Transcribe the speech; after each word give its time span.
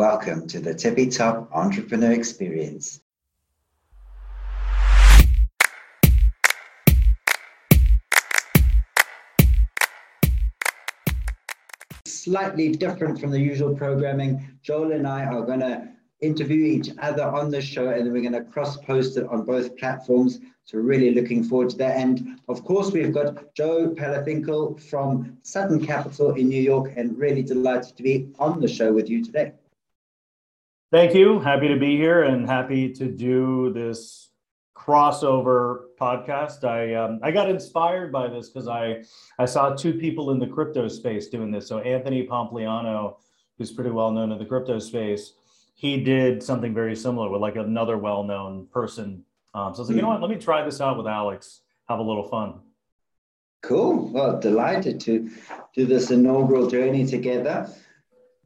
Welcome 0.00 0.46
to 0.46 0.60
the 0.60 0.72
Tippy 0.72 1.10
Top 1.10 1.50
Entrepreneur 1.52 2.12
Experience. 2.12 3.02
Slightly 12.06 12.72
different 12.72 13.20
from 13.20 13.30
the 13.30 13.38
usual 13.38 13.76
programming. 13.76 14.42
Joel 14.62 14.92
and 14.92 15.06
I 15.06 15.26
are 15.26 15.42
going 15.42 15.60
to 15.60 15.86
interview 16.22 16.64
each 16.64 16.88
other 17.02 17.24
on 17.24 17.50
the 17.50 17.60
show 17.60 17.90
and 17.90 18.06
then 18.06 18.12
we're 18.14 18.22
going 18.22 18.32
to 18.32 18.50
cross 18.50 18.78
post 18.78 19.18
it 19.18 19.26
on 19.26 19.44
both 19.44 19.76
platforms. 19.76 20.40
So 20.64 20.78
really 20.78 21.14
looking 21.14 21.44
forward 21.44 21.68
to 21.70 21.76
that. 21.76 21.98
And 21.98 22.40
of 22.48 22.64
course, 22.64 22.90
we've 22.90 23.12
got 23.12 23.54
Joe 23.54 23.90
Palafinkel 23.90 24.80
from 24.80 25.36
Sutton 25.42 25.84
Capital 25.84 26.36
in 26.36 26.48
New 26.48 26.62
York 26.62 26.94
and 26.96 27.18
really 27.18 27.42
delighted 27.42 27.98
to 27.98 28.02
be 28.02 28.30
on 28.38 28.62
the 28.62 28.68
show 28.68 28.94
with 28.94 29.10
you 29.10 29.22
today. 29.22 29.52
Thank 30.92 31.14
you. 31.14 31.38
Happy 31.38 31.68
to 31.68 31.76
be 31.76 31.96
here 31.96 32.24
and 32.24 32.48
happy 32.48 32.92
to 32.94 33.06
do 33.06 33.72
this 33.72 34.30
crossover 34.76 35.82
podcast. 36.00 36.64
I 36.64 36.94
um, 36.94 37.20
I 37.22 37.30
got 37.30 37.48
inspired 37.48 38.10
by 38.10 38.26
this 38.26 38.48
because 38.48 38.66
I 38.66 39.04
I 39.38 39.44
saw 39.44 39.76
two 39.76 39.94
people 39.94 40.32
in 40.32 40.40
the 40.40 40.48
crypto 40.48 40.88
space 40.88 41.28
doing 41.28 41.52
this. 41.52 41.68
So 41.68 41.78
Anthony 41.78 42.26
Pompliano, 42.26 43.18
who's 43.56 43.70
pretty 43.70 43.90
well 43.90 44.10
known 44.10 44.32
in 44.32 44.38
the 44.40 44.44
crypto 44.44 44.80
space, 44.80 45.34
he 45.74 46.02
did 46.02 46.42
something 46.42 46.74
very 46.74 46.96
similar 46.96 47.30
with 47.30 47.40
like 47.40 47.54
another 47.54 47.96
well 47.96 48.24
known 48.24 48.66
person. 48.72 49.24
Um, 49.54 49.72
so 49.72 49.78
I 49.78 49.82
was 49.82 49.88
like, 49.90 49.96
you 49.96 50.02
know 50.02 50.08
what? 50.08 50.20
Let 50.20 50.30
me 50.30 50.38
try 50.38 50.64
this 50.64 50.80
out 50.80 50.96
with 50.96 51.06
Alex. 51.06 51.60
Have 51.88 52.00
a 52.00 52.02
little 52.02 52.28
fun. 52.28 52.54
Cool. 53.62 54.08
Well, 54.08 54.40
delighted 54.40 54.98
to 55.02 55.30
do 55.72 55.86
this 55.86 56.10
inaugural 56.10 56.68
journey 56.68 57.06
together. 57.06 57.70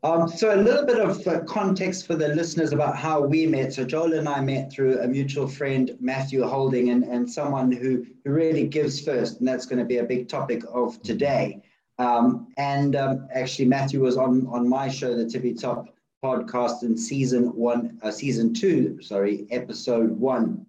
Um, 0.05 0.29
so 0.29 0.55
a 0.55 0.61
little 0.61 0.85
bit 0.85 1.01
of 1.01 1.27
uh, 1.27 1.41
context 1.45 2.07
for 2.07 2.15
the 2.15 2.29
listeners 2.29 2.75
about 2.75 2.95
how 2.95 3.23
we 3.23 3.47
met. 3.47 3.73
So 3.73 3.87
Joel 3.87 4.13
and 4.13 4.29
I 4.29 4.39
met 4.43 4.71
through 4.71 5.01
a 5.01 5.09
mutual 5.09 5.49
friend, 5.49 5.97
Matthew 5.99 6.47
Holding, 6.47 6.91
and, 6.91 7.05
and 7.05 7.29
someone 7.29 7.73
who, 7.73 8.05
who 8.23 8.31
really 8.31 8.67
gives 8.67 9.01
first, 9.01 9.39
and 9.39 9.49
that's 9.49 9.65
going 9.65 9.79
to 9.79 9.85
be 9.87 9.97
a 9.97 10.05
big 10.05 10.29
topic 10.29 10.63
of 10.71 11.01
today. 11.01 11.63
Um, 11.99 12.53
and 12.59 12.97
um, 12.97 13.29
actually, 13.33 13.65
Matthew 13.65 14.03
was 14.03 14.19
on, 14.19 14.47
on 14.49 14.69
my 14.69 14.91
show, 14.91 15.17
the 15.17 15.25
Tippy 15.25 15.55
Top 15.55 15.89
podcast 16.23 16.83
in 16.83 16.99
season 16.99 17.57
one, 17.57 17.99
uh, 18.03 18.11
season 18.11 18.53
two, 18.53 19.01
sorry, 19.01 19.47
episode 19.51 20.11
one. 20.11 20.67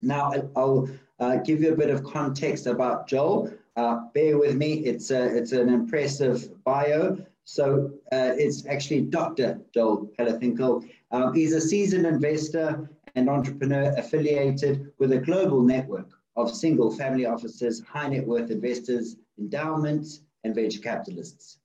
Now 0.00 0.32
I'll 0.54 0.88
uh, 1.18 1.38
give 1.38 1.60
you 1.60 1.72
a 1.72 1.76
bit 1.76 1.90
of 1.90 2.04
context 2.04 2.68
about 2.68 3.08
Joel. 3.08 3.52
Uh, 3.74 4.02
bear 4.14 4.38
with 4.38 4.54
me; 4.54 4.74
it's 4.84 5.10
a, 5.10 5.36
it's 5.36 5.50
an 5.50 5.70
impressive 5.70 6.62
bio. 6.62 7.18
So 7.46 7.92
uh, 8.12 8.34
it's 8.36 8.66
actually 8.66 9.02
Dr. 9.02 9.60
Joel 9.72 10.10
Palafinkel. 10.18 10.84
Um, 11.12 11.32
he's 11.32 11.52
a 11.52 11.60
seasoned 11.60 12.04
investor 12.04 12.90
and 13.14 13.30
entrepreneur 13.30 13.94
affiliated 13.96 14.90
with 14.98 15.12
a 15.12 15.18
global 15.18 15.62
network 15.62 16.10
of 16.34 16.52
single 16.52 16.90
family 16.90 17.24
offices, 17.24 17.84
high 17.88 18.08
net 18.08 18.26
worth 18.26 18.50
investors, 18.50 19.16
endowments, 19.38 20.22
and 20.42 20.56
venture 20.56 20.80
capitalists. 20.80 21.58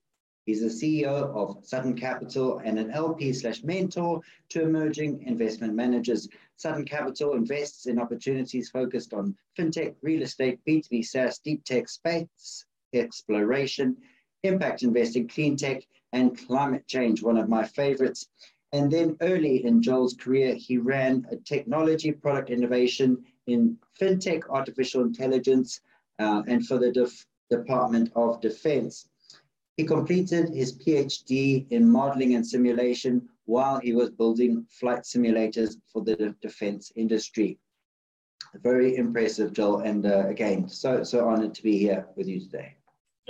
He's 0.45 0.61
the 0.61 0.67
CEO 0.67 1.33
of 1.35 1.65
Sutton 1.65 1.95
Capital 1.95 2.59
and 2.63 2.77
an 2.77 2.91
LP 2.91 3.33
slash 3.33 3.63
mentor 3.63 4.21
to 4.49 4.61
emerging 4.61 5.23
investment 5.23 5.73
managers. 5.73 6.29
Sutton 6.57 6.85
Capital 6.85 7.33
invests 7.33 7.87
in 7.87 7.97
opportunities 7.97 8.69
focused 8.69 9.15
on 9.15 9.35
fintech, 9.57 9.95
real 10.03 10.21
estate, 10.21 10.59
B2B 10.67 11.05
SaaS, 11.05 11.39
deep 11.39 11.63
tech 11.63 11.89
space 11.89 12.65
exploration, 12.93 13.97
impact 14.43 14.83
investing, 14.83 15.27
clean 15.27 15.55
tech, 15.55 15.83
and 16.13 16.37
climate 16.47 16.87
change, 16.87 17.21
one 17.21 17.37
of 17.37 17.49
my 17.49 17.63
favorites. 17.63 18.27
And 18.73 18.91
then 18.91 19.17
early 19.21 19.65
in 19.65 19.81
Joel's 19.81 20.13
career, 20.13 20.55
he 20.55 20.77
ran 20.77 21.27
a 21.31 21.35
technology 21.35 22.11
product 22.11 22.49
innovation 22.49 23.23
in 23.47 23.77
fintech, 23.99 24.49
artificial 24.49 25.01
intelligence, 25.03 25.81
uh, 26.19 26.43
and 26.47 26.65
for 26.65 26.77
the 26.77 26.91
Def- 26.91 27.25
Department 27.49 28.11
of 28.15 28.41
Defense. 28.41 29.09
He 29.77 29.83
completed 29.85 30.49
his 30.49 30.77
PhD 30.77 31.65
in 31.71 31.89
modeling 31.89 32.35
and 32.35 32.45
simulation 32.45 33.27
while 33.45 33.79
he 33.79 33.93
was 33.93 34.09
building 34.09 34.65
flight 34.69 35.01
simulators 35.01 35.75
for 35.91 36.03
the 36.03 36.35
defense 36.41 36.91
industry. 36.95 37.57
Very 38.55 38.97
impressive, 38.97 39.53
Joel. 39.53 39.79
And 39.79 40.05
uh, 40.05 40.27
again, 40.27 40.67
so, 40.67 41.03
so 41.03 41.27
honored 41.27 41.55
to 41.55 41.63
be 41.63 41.77
here 41.77 42.07
with 42.15 42.27
you 42.27 42.39
today. 42.39 42.75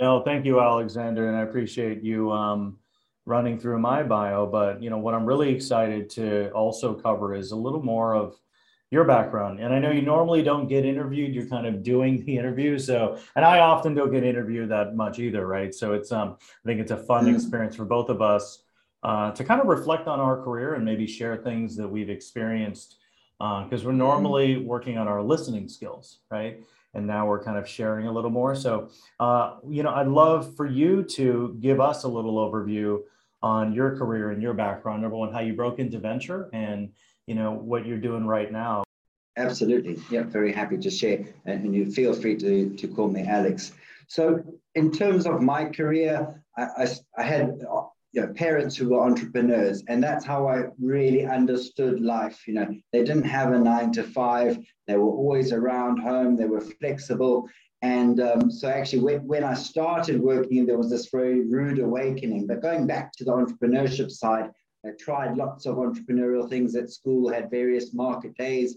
No, 0.00 0.22
thank 0.22 0.44
you, 0.44 0.60
Alexander, 0.60 1.28
and 1.28 1.36
I 1.36 1.42
appreciate 1.42 2.02
you 2.02 2.32
um, 2.32 2.78
running 3.26 3.58
through 3.58 3.78
my 3.78 4.02
bio. 4.02 4.46
But 4.46 4.82
you 4.82 4.90
know 4.90 4.98
what 4.98 5.14
I'm 5.14 5.26
really 5.26 5.54
excited 5.54 6.10
to 6.10 6.50
also 6.50 6.94
cover 6.94 7.34
is 7.34 7.52
a 7.52 7.56
little 7.56 7.82
more 7.82 8.14
of 8.14 8.36
your 8.90 9.04
background. 9.04 9.60
And 9.60 9.72
I 9.72 9.78
know 9.78 9.90
you 9.90 10.02
normally 10.02 10.42
don't 10.42 10.66
get 10.66 10.84
interviewed; 10.84 11.34
you're 11.34 11.46
kind 11.46 11.66
of 11.66 11.82
doing 11.82 12.24
the 12.24 12.36
interview. 12.36 12.78
So, 12.78 13.18
and 13.36 13.44
I 13.44 13.60
often 13.60 13.94
don't 13.94 14.12
get 14.12 14.24
interviewed 14.24 14.70
that 14.70 14.96
much 14.96 15.18
either, 15.18 15.46
right? 15.46 15.74
So 15.74 15.92
it's 15.92 16.10
um, 16.10 16.36
I 16.40 16.66
think 16.66 16.80
it's 16.80 16.90
a 16.90 16.96
fun 16.96 17.26
mm-hmm. 17.26 17.34
experience 17.34 17.76
for 17.76 17.84
both 17.84 18.08
of 18.08 18.22
us 18.22 18.62
uh, 19.02 19.32
to 19.32 19.44
kind 19.44 19.60
of 19.60 19.66
reflect 19.66 20.08
on 20.08 20.20
our 20.20 20.42
career 20.42 20.74
and 20.74 20.84
maybe 20.84 21.06
share 21.06 21.36
things 21.36 21.76
that 21.76 21.88
we've 21.88 22.10
experienced 22.10 22.96
because 23.38 23.82
uh, 23.82 23.86
we're 23.86 23.92
normally 23.92 24.56
working 24.58 24.98
on 24.98 25.08
our 25.08 25.20
listening 25.20 25.68
skills, 25.68 26.20
right? 26.30 26.62
And 26.94 27.06
now 27.06 27.26
we're 27.26 27.42
kind 27.42 27.56
of 27.56 27.68
sharing 27.68 28.06
a 28.06 28.12
little 28.12 28.30
more. 28.30 28.54
So, 28.54 28.90
uh, 29.18 29.56
you 29.68 29.82
know, 29.82 29.90
I'd 29.90 30.08
love 30.08 30.54
for 30.56 30.66
you 30.66 31.02
to 31.04 31.56
give 31.60 31.80
us 31.80 32.04
a 32.04 32.08
little 32.08 32.34
overview 32.34 33.00
on 33.42 33.72
your 33.72 33.96
career 33.96 34.30
and 34.30 34.42
your 34.42 34.54
background, 34.54 35.02
number 35.02 35.16
one, 35.16 35.32
how 35.32 35.40
you 35.40 35.54
broke 35.54 35.78
into 35.78 35.98
venture 35.98 36.48
and, 36.52 36.90
you 37.26 37.34
know, 37.34 37.52
what 37.52 37.86
you're 37.86 37.98
doing 37.98 38.26
right 38.26 38.52
now. 38.52 38.84
Absolutely. 39.36 39.98
Yeah, 40.10 40.24
very 40.24 40.52
happy 40.52 40.76
to 40.78 40.90
share. 40.90 41.24
And 41.46 41.74
you 41.74 41.90
feel 41.90 42.12
free 42.12 42.36
to, 42.36 42.76
to 42.76 42.88
call 42.88 43.08
me 43.08 43.26
Alex. 43.26 43.72
So, 44.06 44.42
in 44.74 44.92
terms 44.92 45.26
of 45.26 45.40
my 45.40 45.64
career, 45.66 46.42
I, 46.56 46.62
I, 46.62 46.86
I 47.16 47.22
had 47.22 47.64
you 48.12 48.20
know, 48.20 48.32
parents 48.34 48.76
who 48.76 48.90
were 48.90 49.00
entrepreneurs. 49.00 49.82
And 49.88 50.02
that's 50.02 50.24
how 50.24 50.46
I 50.46 50.64
really 50.80 51.26
understood 51.26 52.00
life. 52.00 52.46
You 52.46 52.54
know, 52.54 52.74
they 52.92 53.00
didn't 53.00 53.24
have 53.24 53.52
a 53.52 53.58
nine 53.58 53.90
to 53.92 54.02
five, 54.02 54.58
they 54.86 54.96
were 54.96 55.10
always 55.10 55.52
around 55.52 55.98
home, 55.98 56.36
they 56.36 56.44
were 56.44 56.60
flexible. 56.60 57.48
And 57.80 58.20
um, 58.20 58.50
so, 58.50 58.68
actually, 58.68 59.00
when, 59.00 59.26
when 59.26 59.42
I 59.42 59.54
started 59.54 60.20
working, 60.20 60.66
there 60.66 60.78
was 60.78 60.88
this 60.88 61.08
very 61.10 61.40
rude 61.40 61.80
awakening. 61.80 62.46
But 62.46 62.62
going 62.62 62.86
back 62.86 63.12
to 63.14 63.24
the 63.24 63.32
entrepreneurship 63.32 64.10
side, 64.10 64.50
I 64.86 64.90
tried 65.00 65.36
lots 65.36 65.66
of 65.66 65.76
entrepreneurial 65.76 66.48
things 66.48 66.76
at 66.76 66.90
school, 66.90 67.32
had 67.32 67.50
various 67.50 67.92
market 67.92 68.36
days, 68.36 68.76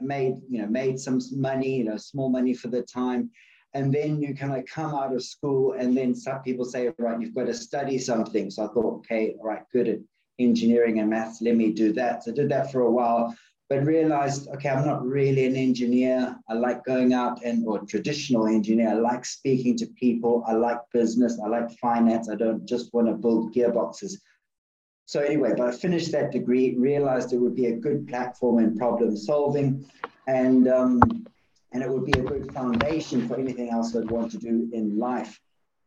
made 0.00 0.36
you 0.48 0.62
know 0.62 0.68
made 0.68 1.00
some 1.00 1.20
money, 1.32 1.76
you 1.78 1.84
know, 1.84 1.96
small 1.96 2.28
money 2.28 2.54
for 2.54 2.68
the 2.68 2.82
time, 2.82 3.30
and 3.74 3.92
then 3.92 4.20
you 4.20 4.34
kind 4.34 4.56
of 4.56 4.64
come 4.66 4.94
out 4.94 5.14
of 5.14 5.22
school 5.22 5.72
and 5.72 5.96
then 5.96 6.14
some 6.14 6.40
people 6.42 6.64
say 6.64 6.90
right 6.98 7.20
you've 7.20 7.34
got 7.34 7.46
to 7.46 7.54
study 7.54 7.98
something. 7.98 8.50
So 8.50 8.64
i 8.64 8.68
thought 8.68 8.94
okay 8.98 9.34
all 9.38 9.46
right 9.46 9.62
good 9.72 9.88
at 9.88 9.98
engineering 10.38 11.00
and 11.00 11.10
maths 11.10 11.42
let 11.42 11.56
me 11.56 11.72
do 11.72 11.92
that. 11.94 12.24
So 12.24 12.32
i 12.32 12.34
did 12.34 12.48
that 12.50 12.72
for 12.72 12.82
a 12.82 12.90
while 12.90 13.34
but 13.68 13.84
realized 13.84 14.48
okay 14.48 14.70
i'm 14.70 14.86
not 14.86 15.04
really 15.04 15.44
an 15.46 15.56
engineer. 15.56 16.36
I 16.48 16.54
like 16.54 16.84
going 16.84 17.12
out 17.12 17.44
and 17.44 17.66
or 17.66 17.80
traditional 17.80 18.46
engineer 18.46 18.90
i 18.90 18.94
like 18.94 19.24
speaking 19.24 19.76
to 19.78 19.86
people 19.86 20.44
i 20.46 20.52
like 20.52 20.78
business 20.92 21.38
i 21.44 21.48
like 21.48 21.70
finance 21.78 22.30
i 22.30 22.34
don't 22.34 22.64
just 22.66 22.92
want 22.94 23.08
to 23.08 23.14
build 23.14 23.54
gearboxes. 23.54 24.14
So 25.04 25.20
anyway 25.20 25.52
but 25.56 25.68
i 25.68 25.72
finished 25.72 26.12
that 26.12 26.32
degree 26.32 26.74
realized 26.78 27.32
it 27.32 27.38
would 27.38 27.54
be 27.54 27.66
a 27.66 27.76
good 27.76 28.08
platform 28.08 28.58
in 28.60 28.78
problem 28.78 29.16
solving. 29.16 29.84
And 30.26 30.68
um, 30.68 31.00
and 31.72 31.82
it 31.82 31.90
would 31.90 32.04
be 32.04 32.18
a 32.18 32.22
good 32.22 32.52
foundation 32.52 33.28
for 33.28 33.38
anything 33.38 33.70
else 33.70 33.94
I'd 33.94 34.10
want 34.10 34.30
to 34.32 34.38
do 34.38 34.68
in 34.72 34.98
life. 34.98 35.38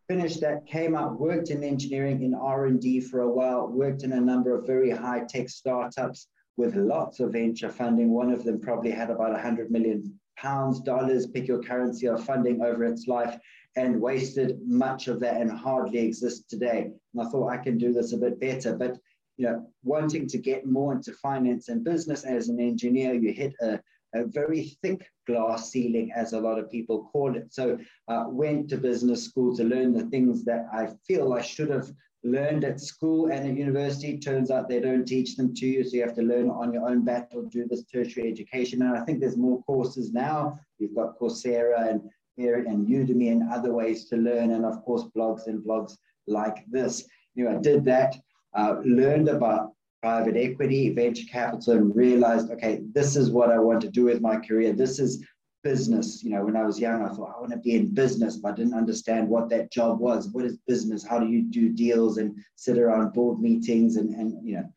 Finished 0.08 0.42
that, 0.42 0.66
came 0.68 0.96
out, 0.96 1.20
worked 1.20 1.50
in 1.50 1.64
engineering 1.64 2.24
in 2.24 2.34
R&D 2.34 3.02
for 3.02 3.22
a 3.22 3.32
while, 3.32 3.68
worked 3.68 4.04
in 4.04 4.12
a 4.12 4.22
number 4.22 4.54
of 4.54 4.68
very 4.68 4.92
high-tech 4.92 5.50
startups 5.50 6.28
with 6.58 6.76
lots 6.76 7.20
of 7.20 7.32
venture 7.32 7.70
funding. 7.70 8.12
One 8.12 8.32
of 8.32 8.44
them 8.44 8.60
probably 8.60 8.92
had 8.92 9.10
about 9.10 9.32
100 9.32 9.72
million 9.72 10.20
pounds, 10.38 10.82
dollars, 10.82 11.28
pick 11.28 11.48
your 11.48 11.62
currency 11.62 12.08
of 12.08 12.24
funding 12.26 12.62
over 12.62 12.84
its 12.84 13.08
life, 13.08 13.38
and 13.76 14.02
wasted 14.02 14.60
much 14.66 15.08
of 15.08 15.20
that 15.22 15.40
and 15.40 15.52
hardly 15.52 16.00
exists 16.00 16.46
today. 16.48 16.92
And 17.14 17.26
I 17.26 17.30
thought 17.30 17.50
I 17.50 17.58
can 17.58 17.78
do 17.78 17.94
this 17.94 18.12
a 18.12 18.18
bit 18.18 18.40
better. 18.40 18.76
But 18.76 18.98
you 19.38 19.46
know, 19.46 19.68
wanting 19.84 20.28
to 20.28 20.38
get 20.38 20.66
more 20.66 20.94
into 20.94 21.14
finance 21.14 21.70
and 21.70 21.84
business 21.84 22.26
as 22.26 22.50
an 22.50 22.60
engineer, 22.60 23.14
you 23.14 23.32
hit 23.32 23.54
a, 23.62 23.80
a 24.14 24.26
very 24.26 24.78
thick 24.82 25.08
glass 25.28 25.72
ceiling, 25.72 26.12
as 26.16 26.34
a 26.34 26.40
lot 26.40 26.60
of 26.60 26.72
people 26.72 27.10
call 27.12 27.36
it. 27.36 27.54
So 27.54 27.78
uh, 28.08 28.26
went 28.28 28.70
to 28.70 28.78
business 28.78 29.24
school 29.24 29.56
to 29.56 29.64
learn 29.64 29.94
the 29.94 30.06
things 30.06 30.44
that 30.46 30.66
I 30.74 30.90
feel 31.08 31.34
I 31.34 31.42
should 31.42 31.70
have 31.70 31.92
learned 32.24 32.64
at 32.64 32.80
school 32.80 33.32
and 33.32 33.50
at 33.50 33.58
university. 33.58 34.18
Turns 34.18 34.52
out 34.52 34.70
they 34.70 34.80
don't 34.80 35.06
teach 35.06 35.36
them 35.36 35.54
to 35.56 35.66
you, 35.66 35.84
so 35.84 35.96
you 35.96 36.04
have 36.04 36.16
to 36.16 36.22
learn 36.22 36.50
on 36.50 36.74
your 36.74 36.88
own 36.88 37.04
bat 37.04 37.32
or 37.34 37.44
do 37.44 37.68
this 37.68 37.86
tertiary 37.86 38.30
education. 38.30 38.82
And 38.82 38.98
I 38.98 39.04
think 39.04 39.20
there's 39.20 39.38
more 39.38 39.64
courses 39.64 40.12
now. 40.12 40.60
You've 40.78 40.96
got 40.96 41.18
Coursera 41.18 41.90
and 41.90 42.02
and 42.38 42.88
Udemy 42.88 43.32
and 43.32 43.52
other 43.52 43.72
ways 43.72 44.06
to 44.06 44.18
learn, 44.18 44.52
and 44.52 44.66
of 44.66 44.84
course 44.84 45.04
blogs 45.16 45.48
and 45.48 45.64
blogs 45.64 45.96
like 46.28 46.66
this. 46.70 47.06
You 47.36 47.46
know, 47.46 47.58
I 47.58 47.62
did 47.62 47.86
that, 47.86 48.16
uh, 48.56 48.78
learned 48.84 49.30
about 49.30 49.74
private 50.02 50.36
equity, 50.36 50.90
venture 50.94 51.28
capital, 51.32 51.74
and 51.74 51.96
realized, 51.96 52.50
okay, 52.52 52.82
this 52.94 53.16
is 53.16 53.30
what 53.30 53.52
I 53.52 53.60
want 53.60 53.82
to 53.82 53.90
do 53.90 54.06
with 54.06 54.22
my 54.22 54.38
career. 54.38 54.74
This 54.74 55.00
is 55.00 55.24
business. 55.64 56.24
You 56.24 56.32
know, 56.32 56.46
when 56.46 56.56
I 56.56 56.66
was 56.66 56.80
young, 56.80 57.04
I 57.04 57.10
thought 57.10 57.34
I 57.36 57.40
want 57.40 57.52
to 57.52 57.58
be 57.58 57.76
in 57.76 57.94
business, 57.94 58.38
but 58.38 58.54
I 58.54 58.56
didn't 58.56 58.74
understand 58.74 59.30
what 59.30 59.50
that 59.50 59.72
job 59.72 60.00
was. 60.00 60.30
What 60.30 60.46
is 60.46 60.58
business? 60.68 61.06
How 61.06 61.20
do 61.20 61.28
you 61.28 61.44
do 61.44 61.70
deals 61.70 62.18
and 62.18 62.36
sit 62.56 62.78
around 62.78 63.14
board 63.14 63.40
meetings 63.40 63.98
and, 63.98 64.14
and 64.16 64.48
you 64.48 64.56
know. 64.58 64.70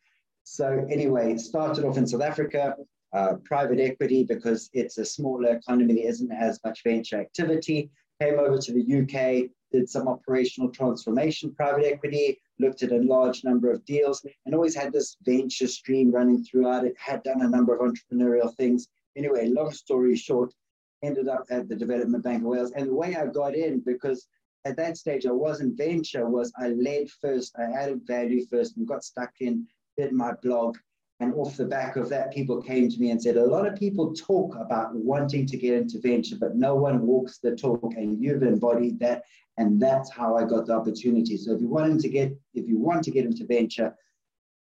So 0.45 0.87
anyway, 0.91 1.39
started 1.39 1.87
off 1.87 1.97
in 1.97 2.07
South 2.07 2.21
Africa, 2.21 2.75
uh, 3.15 3.35
private 3.45 3.81
equity 3.81 4.25
because 4.25 4.69
it's 4.75 4.99
a 4.99 5.05
smaller 5.05 5.57
economy, 5.57 5.95
there 5.95 6.09
isn't 6.09 6.33
as 6.33 6.61
much 6.65 6.83
venture 6.85 7.19
activity. 7.19 7.91
Came 8.21 8.39
over 8.39 8.59
to 8.59 8.73
the 8.73 8.83
UK, 8.83 9.51
did 9.75 9.91
some 9.91 10.07
operational 10.07 10.71
transformation 10.71 11.53
private 11.53 11.85
equity, 11.85 12.39
looked 12.61 12.85
at 12.85 12.93
a 12.93 12.99
large 13.15 13.43
number 13.43 13.73
of 13.73 13.85
deals, 13.85 14.25
and 14.47 14.55
always 14.55 14.77
had 14.77 14.93
this 14.93 15.17
venture 15.23 15.67
stream 15.67 16.13
running 16.13 16.45
throughout 16.45 16.85
it, 16.85 16.95
had 16.97 17.25
done 17.25 17.43
a 17.43 17.49
number 17.49 17.75
of 17.75 17.81
entrepreneurial 17.81 18.55
things. 18.55 18.87
Anyway, 19.17 19.49
long 19.49 19.73
story 19.73 20.15
short, 20.15 20.55
ended 21.03 21.29
up 21.29 21.45
at 21.51 21.69
the 21.69 21.75
Development 21.75 22.23
Bank 22.23 22.43
of 22.43 22.49
Wales. 22.49 22.73
And 22.77 22.89
the 22.89 22.95
way 22.95 23.17
I 23.17 23.27
got 23.27 23.57
in, 23.57 23.81
because 23.81 24.29
at 24.65 24.77
that 24.77 24.97
stage 24.97 25.27
I 25.27 25.33
wasn't 25.33 25.77
venture, 25.77 26.29
was 26.29 26.53
I 26.57 26.69
led 26.69 27.11
first, 27.11 27.57
I 27.59 27.65
added 27.65 28.07
value 28.07 28.47
first 28.47 28.77
and 28.77 28.87
got 28.87 29.03
stuck 29.03 29.33
in, 29.41 29.67
did 29.99 30.13
my 30.13 30.35
blog. 30.41 30.79
And 31.21 31.33
off 31.35 31.57
the 31.57 31.65
back 31.65 31.97
of 31.97 32.09
that, 32.09 32.33
people 32.33 32.61
came 32.61 32.89
to 32.89 33.01
me 33.01 33.11
and 33.11 33.23
said, 33.23 33.37
a 33.37 33.45
lot 33.45 33.67
of 33.67 33.79
people 33.79 34.13
talk 34.15 34.57
about 34.57 34.95
wanting 34.95 35.47
to 35.47 35.57
get 35.57 35.75
into 35.75 36.01
venture, 36.01 36.37
but 36.39 36.57
no 36.57 36.75
one 36.75 37.07
walks 37.07 37.39
the 37.39 37.55
talk. 37.55 37.95
And 37.97 38.21
you've 38.23 38.43
embodied 38.43 38.99
that. 39.01 39.23
And 39.57 39.81
that's 39.81 40.11
how 40.11 40.37
I 40.37 40.45
got 40.45 40.67
the 40.67 40.75
opportunity. 40.75 41.37
So 41.37 41.55
if 41.55 41.61
you 41.61 41.69
want 41.69 42.01
to 42.01 42.09
get, 42.09 42.37
if 42.55 42.69
you 42.69 42.79
want 42.79 43.05
to 43.05 43.11
get 43.11 43.25
into 43.25 43.47
venture, 43.47 43.95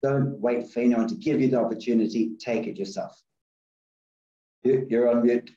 don't 0.04 0.40
wait 0.40 0.70
for 0.70 0.80
anyone 0.82 1.08
to 1.08 1.16
give 1.16 1.40
you 1.40 1.48
the 1.48 1.60
opportunity. 1.60 2.32
Take 2.40 2.68
it 2.68 2.78
yourself. 2.78 3.22
You're 4.64 5.10
on 5.10 5.24
mute. 5.24 5.52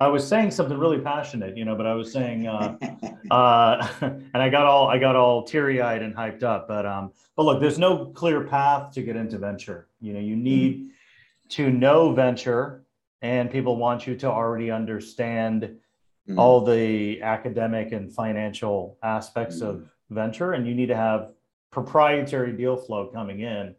I 0.00 0.06
was 0.06 0.26
saying 0.26 0.52
something 0.52 0.78
really 0.78 1.00
passionate, 1.00 1.56
you 1.56 1.64
know, 1.64 1.74
but 1.74 1.86
I 1.86 1.94
was 1.94 2.12
saying, 2.12 2.46
uh, 2.46 2.76
uh, 3.30 3.88
and 4.00 4.30
I 4.34 4.48
got 4.48 4.66
all 4.66 4.88
I 4.88 4.98
got 4.98 5.16
all 5.16 5.42
teary 5.42 5.82
eyed 5.82 6.02
and 6.02 6.14
hyped 6.14 6.44
up. 6.44 6.68
But 6.68 6.86
um, 6.86 7.12
but 7.36 7.44
look, 7.44 7.60
there's 7.60 7.78
no 7.78 8.06
clear 8.06 8.44
path 8.44 8.92
to 8.92 9.02
get 9.02 9.16
into 9.16 9.38
venture. 9.38 9.88
You 10.00 10.12
know, 10.12 10.20
you 10.20 10.36
need 10.36 10.76
mm-hmm. 10.76 11.48
to 11.50 11.70
know 11.70 12.12
venture, 12.12 12.84
and 13.22 13.50
people 13.50 13.76
want 13.76 14.06
you 14.06 14.16
to 14.16 14.26
already 14.26 14.70
understand 14.70 15.62
mm-hmm. 15.62 16.38
all 16.38 16.64
the 16.64 17.22
academic 17.22 17.92
and 17.92 18.12
financial 18.12 18.98
aspects 19.02 19.56
mm-hmm. 19.56 19.68
of 19.68 19.90
venture, 20.10 20.52
and 20.52 20.66
you 20.66 20.74
need 20.74 20.86
to 20.86 20.96
have 20.96 21.32
proprietary 21.70 22.52
deal 22.52 22.76
flow 22.76 23.06
coming 23.06 23.40
in. 23.40 23.74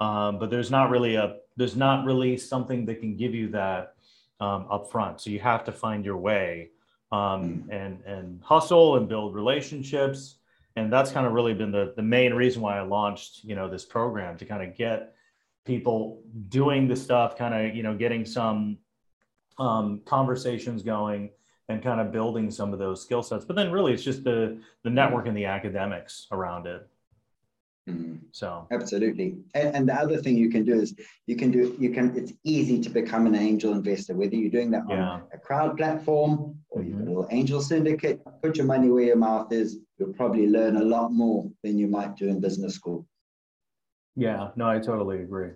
Um, 0.00 0.38
but 0.38 0.50
there's 0.50 0.70
not 0.70 0.90
really 0.90 1.16
a 1.16 1.36
there's 1.56 1.76
not 1.76 2.06
really 2.06 2.36
something 2.38 2.86
that 2.86 3.00
can 3.00 3.16
give 3.16 3.34
you 3.34 3.48
that 3.48 3.94
um, 4.40 4.66
up 4.70 4.90
front. 4.90 5.20
So 5.20 5.30
you 5.30 5.40
have 5.40 5.64
to 5.64 5.72
find 5.72 6.04
your 6.04 6.16
way 6.16 6.70
um, 7.12 7.18
mm. 7.18 7.68
and 7.70 8.02
and 8.06 8.42
hustle 8.42 8.96
and 8.96 9.08
build 9.08 9.34
relationships. 9.34 10.36
And 10.76 10.92
that's 10.92 11.10
kind 11.10 11.26
of 11.26 11.32
really 11.32 11.52
been 11.52 11.72
the, 11.72 11.92
the 11.96 12.02
main 12.02 12.32
reason 12.32 12.62
why 12.62 12.78
I 12.78 12.82
launched, 12.82 13.44
you 13.44 13.56
know, 13.56 13.68
this 13.68 13.84
program 13.84 14.38
to 14.38 14.44
kind 14.44 14.62
of 14.62 14.76
get 14.76 15.14
people 15.64 16.22
doing 16.48 16.88
the 16.88 16.96
stuff, 16.96 17.36
kind 17.36 17.54
of, 17.54 17.74
you 17.74 17.82
know, 17.82 17.96
getting 17.96 18.24
some 18.24 18.78
um, 19.58 20.00
conversations 20.04 20.82
going 20.82 21.30
and 21.68 21.82
kind 21.82 22.00
of 22.00 22.10
building 22.10 22.50
some 22.50 22.72
of 22.72 22.78
those 22.78 23.02
skill 23.02 23.22
sets. 23.22 23.44
But 23.44 23.56
then 23.56 23.70
really 23.70 23.92
it's 23.92 24.02
just 24.02 24.24
the 24.24 24.60
the 24.82 24.90
network 24.90 25.26
and 25.26 25.36
the 25.36 25.44
academics 25.44 26.26
around 26.32 26.66
it. 26.66 26.86
Mm-hmm. 27.88 28.16
So 28.32 28.66
absolutely, 28.70 29.36
and, 29.54 29.74
and, 29.74 29.88
the 29.88 29.94
other 29.94 30.18
thing 30.18 30.36
you 30.36 30.50
can 30.50 30.64
do 30.64 30.74
is 30.74 30.94
you 31.26 31.34
can 31.34 31.50
do 31.50 31.74
you 31.78 31.90
can. 31.90 32.14
It's 32.14 32.32
easy 32.44 32.80
to 32.80 32.90
become 32.90 33.26
an 33.26 33.34
angel 33.34 33.72
investor, 33.72 34.14
whether 34.14 34.34
you're 34.34 34.50
doing 34.50 34.70
that 34.72 34.84
yeah. 34.88 35.08
on 35.08 35.22
a 35.32 35.38
crowd 35.38 35.76
platform 35.76 36.56
or 36.68 36.82
mm-hmm. 36.82 36.88
you've 36.90 36.98
got 36.98 37.06
a 37.06 37.08
little 37.08 37.28
angel 37.30 37.60
syndicate. 37.60 38.20
Put 38.42 38.56
your 38.56 38.66
money 38.66 38.90
where 38.90 39.04
your 39.04 39.16
mouth 39.16 39.50
is. 39.52 39.78
You'll 39.98 40.12
probably 40.12 40.46
learn 40.46 40.76
a 40.76 40.84
lot 40.84 41.10
more 41.10 41.50
than 41.62 41.78
you 41.78 41.88
might 41.88 42.16
do 42.16 42.28
in 42.28 42.40
business 42.40 42.74
school. 42.74 43.06
Yeah, 44.16 44.50
no, 44.56 44.68
I 44.68 44.78
totally 44.78 45.22
agree. 45.22 45.50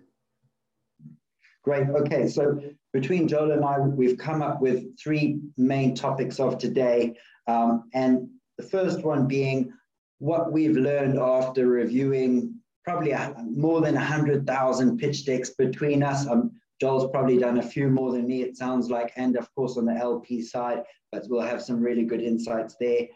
Great. 1.63 1.89
Okay, 1.89 2.29
so 2.29 2.61
between 2.93 3.27
Joel 3.27 3.53
and 3.53 3.65
I, 3.65 3.79
we've 3.79 4.19
come 4.19 4.43
up 4.43 4.61
with 4.61 4.99
three 4.99 5.41
main 5.57 5.95
topics 5.95 6.39
of 6.39 6.59
today, 6.59 7.17
um, 7.47 7.89
and 7.95 8.29
the 8.59 8.65
first 8.65 9.03
one 9.03 9.27
being 9.27 9.73
what 10.19 10.53
we've 10.53 10.77
learned 10.77 11.19
after 11.19 11.67
reviewing 11.67 12.55
probably 12.85 13.13
a, 13.13 13.35
more 13.47 13.81
than 13.81 13.95
100,000 13.95 14.99
pitch 14.99 15.25
decks 15.25 15.51
between 15.51 16.03
us. 16.03 16.27
Um, 16.27 16.53
Joel's 16.81 17.11
probably 17.11 17.39
done 17.39 17.59
a 17.59 17.63
few 17.63 17.89
more 17.89 18.13
than 18.13 18.27
me, 18.27 18.43
it 18.43 18.57
sounds 18.57 18.91
like, 18.91 19.13
and 19.17 19.37
of 19.37 19.53
course 19.55 19.79
on 19.79 19.87
the 19.87 19.95
LP 19.95 20.43
side, 20.43 20.83
but 21.11 21.25
we'll 21.29 21.41
have 21.41 21.63
some 21.63 21.81
really 21.81 22.05
good 22.05 22.21
insights 22.21 22.77
there. 22.79 23.07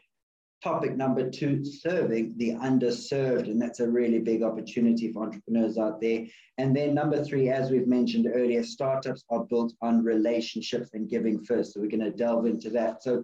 Topic 0.63 0.97
number 0.97 1.31
two, 1.31 1.65
serving 1.65 2.35
the 2.37 2.51
underserved, 2.55 3.45
and 3.45 3.63
that's 3.63 3.79
a 3.79 3.89
really 3.89 4.19
big 4.19 4.43
opportunity 4.43 5.13
for 5.13 5.23
entrepreneurs 5.23 5.79
out 5.79 6.01
there. 6.01 6.27
And 6.59 6.75
then 6.75 6.95
number 6.95 7.25
three, 7.25 7.49
as 7.49 7.71
we've 7.71 7.87
mentioned 7.87 8.27
earlier, 8.35 8.65
startups 8.65 9.25
are 9.31 9.45
built 9.45 9.73
on 9.83 10.03
relationships 10.03 10.91
and 10.95 11.09
giving 11.09 11.45
first. 11.45 11.75
So 11.75 11.81
we're 11.81 11.89
going 11.89 12.01
to 12.01 12.11
delve 12.11 12.47
into 12.47 12.71
that. 12.71 13.05
So 13.05 13.23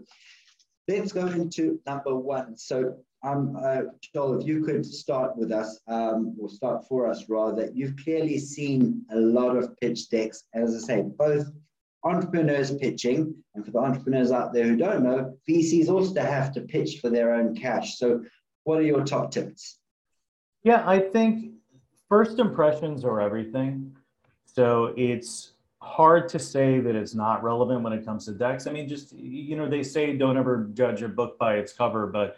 let's 0.87 1.11
go 1.11 1.27
into 1.27 1.81
number 1.87 2.15
one. 2.15 2.57
So 2.57 2.99
um, 3.25 3.57
uh, 3.61 3.83
Joel, 4.13 4.41
if 4.41 4.47
you 4.47 4.63
could 4.63 4.85
start 4.87 5.37
with 5.37 5.51
us, 5.51 5.81
um, 5.89 6.37
or 6.39 6.49
start 6.49 6.87
for 6.87 7.09
us 7.09 7.25
rather, 7.29 7.71
you've 7.75 7.97
clearly 7.97 8.39
seen 8.39 9.03
a 9.11 9.17
lot 9.17 9.57
of 9.57 9.77
pitch 9.81 10.09
decks, 10.11 10.45
as 10.55 10.75
I 10.77 10.79
say, 10.79 11.03
both 11.03 11.51
entrepreneurs 12.05 12.75
pitching, 12.77 13.35
and 13.55 13.65
for 13.65 13.71
the 13.71 13.79
entrepreneurs 13.79 14.31
out 14.31 14.53
there 14.53 14.65
who 14.65 14.77
don't 14.77 15.03
know, 15.03 15.37
VCs 15.49 15.89
also 15.89 16.21
have 16.21 16.53
to 16.53 16.61
pitch 16.61 17.01
for 17.01 17.11
their 17.11 17.35
own 17.35 17.57
cash. 17.57 17.99
So, 17.99 18.23
what 18.65 18.79
are 18.79 18.83
your 18.83 19.05
top 19.05 19.31
tips? 19.31 19.79
Yeah, 20.63 20.83
I 20.87 20.99
think 20.99 21.53
first 22.09 22.39
impressions 22.39 23.05
are 23.05 23.21
everything. 23.21 23.97
So, 24.45 24.93
it's 24.97 25.53
hard 25.81 26.29
to 26.31 26.39
say 26.39 26.81
that 26.81 26.95
it's 26.95 27.15
not 27.15 27.43
relevant 27.43 27.83
when 27.83 27.93
it 27.93 28.05
comes 28.05 28.25
to 28.27 28.33
decks. 28.33 28.67
I 28.67 28.73
mean, 28.73 28.89
just, 28.89 29.13
you 29.13 29.57
know, 29.57 29.69
they 29.69 29.83
say 29.83 30.17
don't 30.17 30.39
ever 30.39 30.69
judge 30.73 31.03
a 31.03 31.09
book 31.09 31.39
by 31.39 31.57
its 31.57 31.73
cover, 31.73 32.07
but 32.07 32.37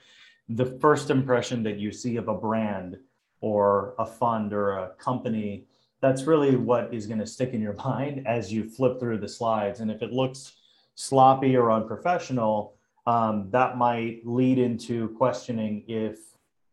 the 0.49 0.67
first 0.81 1.11
impression 1.11 1.63
that 1.65 1.79
you 1.79 1.93
see 1.93 2.17
of 2.17 2.29
a 2.29 2.35
brand 2.35 2.99
or 3.41 3.95
a 3.99 4.07
fund 4.07 4.53
or 4.53 4.73
a 4.73 4.89
company 4.99 5.65
that's 6.01 6.25
really 6.25 6.57
what 6.57 6.93
is 6.93 7.07
going 7.07 7.21
to 7.21 7.27
stick 7.27 7.53
in 7.53 7.61
your 7.61 7.75
mind 7.85 8.27
as 8.27 8.53
you 8.53 8.69
flip 8.69 8.99
through 8.99 9.19
the 9.19 9.29
slides. 9.29 9.81
And 9.81 9.91
if 9.91 10.03
it 10.03 10.13
looks 10.13 10.53
sloppy 10.95 11.57
or 11.57 11.71
unprofessional 11.71 12.77
um, 13.07 13.49
that 13.51 13.79
might 13.79 14.21
lead 14.25 14.59
into 14.59 15.09
questioning 15.11 15.85
if 15.87 16.19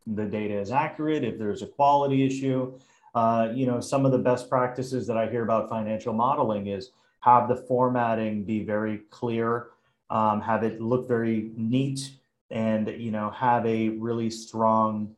the 0.08 0.26
data 0.26 0.60
is 0.60 0.72
accurate 0.72 1.24
if 1.24 1.38
there's 1.38 1.62
a 1.62 1.68
quality 1.68 2.26
issue. 2.26 2.78
Uh, 3.16 3.52
you 3.54 3.68
know 3.68 3.80
some 3.80 4.06
of 4.06 4.12
the 4.12 4.18
best 4.18 4.50
practices 4.50 5.06
that 5.06 5.16
i 5.18 5.30
hear 5.30 5.44
about 5.44 5.70
financial 5.70 6.14
modeling 6.14 6.66
is 6.66 6.90
have 7.20 7.48
the 7.48 7.56
formatting 7.56 8.44
be 8.44 8.64
very 8.64 9.02
clear 9.12 9.68
um, 10.10 10.42
have 10.42 10.64
it 10.64 10.82
look 10.82 11.08
very 11.08 11.52
neat 11.56 12.10
and 12.50 12.88
you 12.98 13.12
know 13.12 13.30
have 13.30 13.64
a 13.68 13.90
really 13.90 14.32
strong 14.32 15.16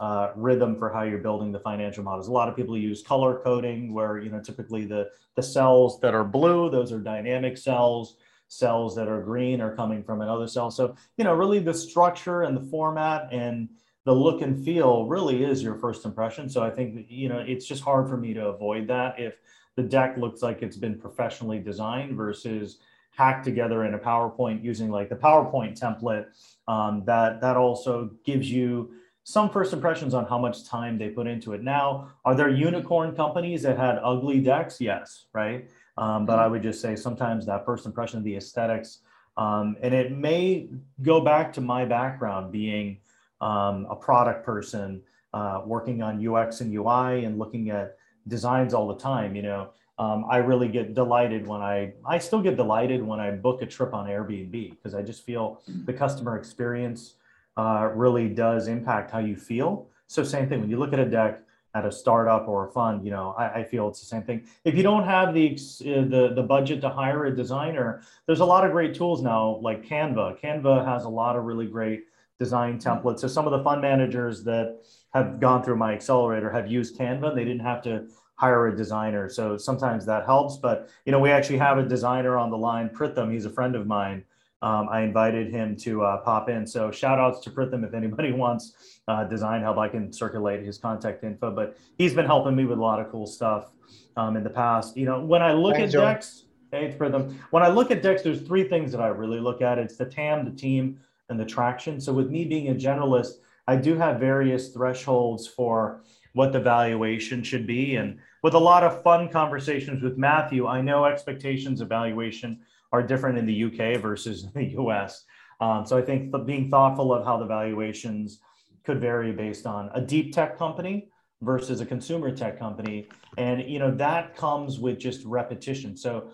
uh, 0.00 0.32
rhythm 0.36 0.76
for 0.76 0.92
how 0.92 1.02
you're 1.02 1.18
building 1.18 1.52
the 1.52 1.58
financial 1.60 2.02
models. 2.02 2.28
A 2.28 2.32
lot 2.32 2.48
of 2.48 2.56
people 2.56 2.76
use 2.76 3.02
color 3.02 3.40
coding, 3.42 3.92
where 3.92 4.18
you 4.18 4.30
know 4.30 4.40
typically 4.40 4.84
the 4.84 5.10
the 5.36 5.42
cells 5.42 6.00
that 6.00 6.14
are 6.14 6.24
blue, 6.24 6.70
those 6.70 6.92
are 6.92 7.00
dynamic 7.00 7.56
cells. 7.56 8.16
Cells 8.48 8.94
that 8.94 9.08
are 9.08 9.22
green 9.22 9.60
are 9.60 9.74
coming 9.74 10.04
from 10.04 10.20
another 10.20 10.46
cell. 10.46 10.70
So 10.70 10.94
you 11.16 11.24
know, 11.24 11.34
really 11.34 11.58
the 11.58 11.74
structure 11.74 12.42
and 12.42 12.56
the 12.56 12.70
format 12.70 13.32
and 13.32 13.68
the 14.04 14.12
look 14.12 14.42
and 14.42 14.62
feel 14.64 15.06
really 15.06 15.44
is 15.44 15.62
your 15.62 15.76
first 15.76 16.04
impression. 16.04 16.48
So 16.48 16.62
I 16.62 16.70
think 16.70 17.06
you 17.08 17.28
know 17.28 17.38
it's 17.38 17.66
just 17.66 17.82
hard 17.82 18.08
for 18.08 18.16
me 18.16 18.34
to 18.34 18.46
avoid 18.48 18.86
that 18.88 19.18
if 19.18 19.34
the 19.76 19.82
deck 19.82 20.16
looks 20.16 20.42
like 20.42 20.62
it's 20.62 20.76
been 20.76 20.98
professionally 20.98 21.58
designed 21.58 22.16
versus 22.16 22.78
hacked 23.16 23.44
together 23.44 23.84
in 23.84 23.94
a 23.94 23.98
PowerPoint 23.98 24.62
using 24.62 24.90
like 24.90 25.08
the 25.08 25.16
PowerPoint 25.16 25.78
template. 25.78 26.26
Um, 26.66 27.02
that 27.06 27.40
that 27.40 27.56
also 27.56 28.10
gives 28.24 28.50
you 28.50 28.94
some 29.24 29.48
first 29.48 29.72
impressions 29.72 30.12
on 30.12 30.26
how 30.26 30.38
much 30.38 30.64
time 30.64 30.98
they 30.98 31.08
put 31.08 31.26
into 31.26 31.54
it. 31.54 31.62
Now, 31.62 32.12
are 32.26 32.34
there 32.34 32.50
unicorn 32.50 33.16
companies 33.16 33.62
that 33.62 33.78
had 33.78 33.98
ugly 34.02 34.40
decks? 34.40 34.80
Yes, 34.80 35.26
right. 35.32 35.68
Um, 35.96 36.26
but 36.26 36.38
I 36.38 36.46
would 36.46 36.62
just 36.62 36.80
say 36.80 36.94
sometimes 36.94 37.46
that 37.46 37.64
first 37.64 37.86
impression 37.86 38.18
of 38.18 38.24
the 38.24 38.36
aesthetics, 38.36 38.98
um, 39.36 39.76
and 39.80 39.94
it 39.94 40.12
may 40.12 40.68
go 41.02 41.20
back 41.20 41.52
to 41.54 41.60
my 41.60 41.86
background 41.86 42.52
being 42.52 42.98
um, 43.40 43.86
a 43.88 43.96
product 43.96 44.44
person, 44.44 45.00
uh, 45.32 45.62
working 45.64 46.02
on 46.02 46.26
UX 46.26 46.60
and 46.60 46.72
UI 46.72 47.24
and 47.24 47.38
looking 47.38 47.70
at 47.70 47.96
designs 48.28 48.74
all 48.74 48.86
the 48.88 48.96
time. 48.96 49.34
You 49.34 49.42
know, 49.42 49.70
um, 49.98 50.26
I 50.28 50.38
really 50.38 50.68
get 50.68 50.94
delighted 50.94 51.46
when 51.46 51.62
I, 51.62 51.94
I 52.06 52.18
still 52.18 52.42
get 52.42 52.56
delighted 52.56 53.02
when 53.02 53.20
I 53.20 53.30
book 53.30 53.62
a 53.62 53.66
trip 53.66 53.94
on 53.94 54.06
Airbnb 54.06 54.70
because 54.70 54.94
I 54.94 55.02
just 55.02 55.24
feel 55.24 55.62
the 55.86 55.92
customer 55.92 56.36
experience 56.36 57.14
uh, 57.56 57.90
really 57.94 58.28
does 58.28 58.68
impact 58.68 59.10
how 59.10 59.18
you 59.18 59.36
feel. 59.36 59.88
So 60.06 60.22
same 60.22 60.48
thing 60.48 60.60
when 60.60 60.70
you 60.70 60.78
look 60.78 60.92
at 60.92 60.98
a 60.98 61.04
deck 61.08 61.40
at 61.74 61.84
a 61.84 61.90
startup 61.90 62.46
or 62.46 62.68
a 62.68 62.70
fund, 62.70 63.04
you 63.04 63.10
know, 63.10 63.34
I, 63.36 63.60
I 63.60 63.64
feel 63.64 63.88
it's 63.88 63.98
the 63.98 64.06
same 64.06 64.22
thing. 64.22 64.46
If 64.64 64.76
you 64.76 64.82
don't 64.82 65.04
have 65.04 65.34
the 65.34 65.54
uh, 65.54 66.08
the 66.08 66.32
the 66.34 66.42
budget 66.42 66.80
to 66.82 66.88
hire 66.88 67.26
a 67.26 67.34
designer, 67.34 68.02
there's 68.26 68.40
a 68.40 68.44
lot 68.44 68.64
of 68.64 68.72
great 68.72 68.94
tools 68.94 69.22
now 69.22 69.58
like 69.60 69.84
Canva. 69.84 70.40
Canva 70.40 70.84
has 70.86 71.04
a 71.04 71.08
lot 71.08 71.36
of 71.36 71.44
really 71.44 71.66
great 71.66 72.04
design 72.38 72.78
templates. 72.78 73.20
So 73.20 73.28
some 73.28 73.46
of 73.46 73.52
the 73.52 73.62
fund 73.62 73.80
managers 73.80 74.44
that 74.44 74.84
have 75.12 75.40
gone 75.40 75.62
through 75.62 75.76
my 75.76 75.92
accelerator 75.92 76.50
have 76.50 76.70
used 76.70 76.98
Canva. 76.98 77.34
They 77.34 77.44
didn't 77.44 77.60
have 77.60 77.82
to 77.82 78.08
hire 78.36 78.66
a 78.66 78.76
designer. 78.76 79.28
So 79.28 79.56
sometimes 79.56 80.04
that 80.06 80.24
helps. 80.24 80.56
But 80.56 80.90
you 81.06 81.12
know, 81.12 81.20
we 81.20 81.30
actually 81.30 81.58
have 81.58 81.78
a 81.78 81.84
designer 81.84 82.36
on 82.36 82.50
the 82.50 82.58
line, 82.58 82.88
Pritham. 82.88 83.32
He's 83.32 83.46
a 83.46 83.50
friend 83.50 83.74
of 83.76 83.86
mine. 83.86 84.24
Um, 84.64 84.88
I 84.88 85.02
invited 85.02 85.50
him 85.50 85.76
to 85.80 86.02
uh, 86.02 86.16
pop 86.18 86.48
in. 86.48 86.66
So 86.66 86.90
shout 86.90 87.18
outs 87.18 87.40
to 87.40 87.50
Pritham 87.50 87.84
if 87.84 87.92
anybody 87.92 88.32
wants 88.44 89.00
uh, 89.08 89.24
design 89.24 89.60
help. 89.60 89.76
I 89.76 89.88
can 89.88 90.10
circulate 90.10 90.64
his 90.64 90.78
contact 90.78 91.22
info. 91.22 91.50
But 91.50 91.76
he's 91.98 92.14
been 92.14 92.24
helping 92.24 92.56
me 92.56 92.64
with 92.64 92.78
a 92.78 92.80
lot 92.80 92.98
of 92.98 93.10
cool 93.10 93.26
stuff 93.26 93.72
um, 94.16 94.38
in 94.38 94.42
the 94.42 94.48
past. 94.48 94.96
You 94.96 95.04
know, 95.04 95.20
when 95.22 95.42
I 95.42 95.52
look 95.52 95.74
Thanks, 95.74 95.92
at 95.94 95.98
Joe. 95.98 96.06
decks, 96.06 96.44
hey, 96.72 96.96
Pritham. 96.98 97.36
When 97.50 97.62
I 97.62 97.68
look 97.68 97.90
at 97.90 98.02
decks, 98.02 98.22
there's 98.22 98.40
three 98.40 98.64
things 98.64 98.90
that 98.92 99.02
I 99.02 99.08
really 99.08 99.38
look 99.38 99.60
at. 99.60 99.78
It's 99.78 99.96
the 99.96 100.06
TAM, 100.06 100.46
the 100.46 100.56
team, 100.56 100.98
and 101.28 101.38
the 101.38 101.44
traction. 101.44 102.00
So 102.00 102.14
with 102.14 102.30
me 102.30 102.46
being 102.46 102.70
a 102.70 102.74
generalist, 102.74 103.34
I 103.68 103.76
do 103.76 103.96
have 103.96 104.18
various 104.18 104.72
thresholds 104.72 105.46
for 105.46 106.02
what 106.32 106.52
the 106.52 106.60
valuation 106.60 107.42
should 107.42 107.66
be. 107.66 107.96
And 107.96 108.18
with 108.42 108.54
a 108.54 108.58
lot 108.58 108.82
of 108.82 109.02
fun 109.02 109.28
conversations 109.28 110.02
with 110.02 110.16
Matthew, 110.16 110.66
I 110.66 110.80
know 110.80 111.04
expectations 111.04 111.82
of 111.82 111.88
valuation 111.88 112.60
are 112.94 113.02
different 113.02 113.36
in 113.36 113.44
the 113.44 113.64
UK 113.64 114.00
versus 114.00 114.46
the 114.54 114.66
US. 114.78 115.24
Um, 115.60 115.84
so 115.84 115.98
I 115.98 116.02
think 116.02 116.32
being 116.46 116.70
thoughtful 116.70 117.12
of 117.12 117.24
how 117.24 117.36
the 117.38 117.46
valuations 117.46 118.40
could 118.84 119.00
vary 119.00 119.32
based 119.32 119.66
on 119.66 119.90
a 119.94 120.00
deep 120.00 120.32
tech 120.32 120.56
company 120.56 121.08
versus 121.42 121.80
a 121.80 121.86
consumer 121.86 122.30
tech 122.30 122.58
company. 122.58 123.08
And 123.36 123.68
you 123.68 123.78
know 123.80 123.90
that 123.96 124.36
comes 124.36 124.78
with 124.78 124.98
just 124.98 125.24
repetition. 125.24 125.96
So 125.96 126.30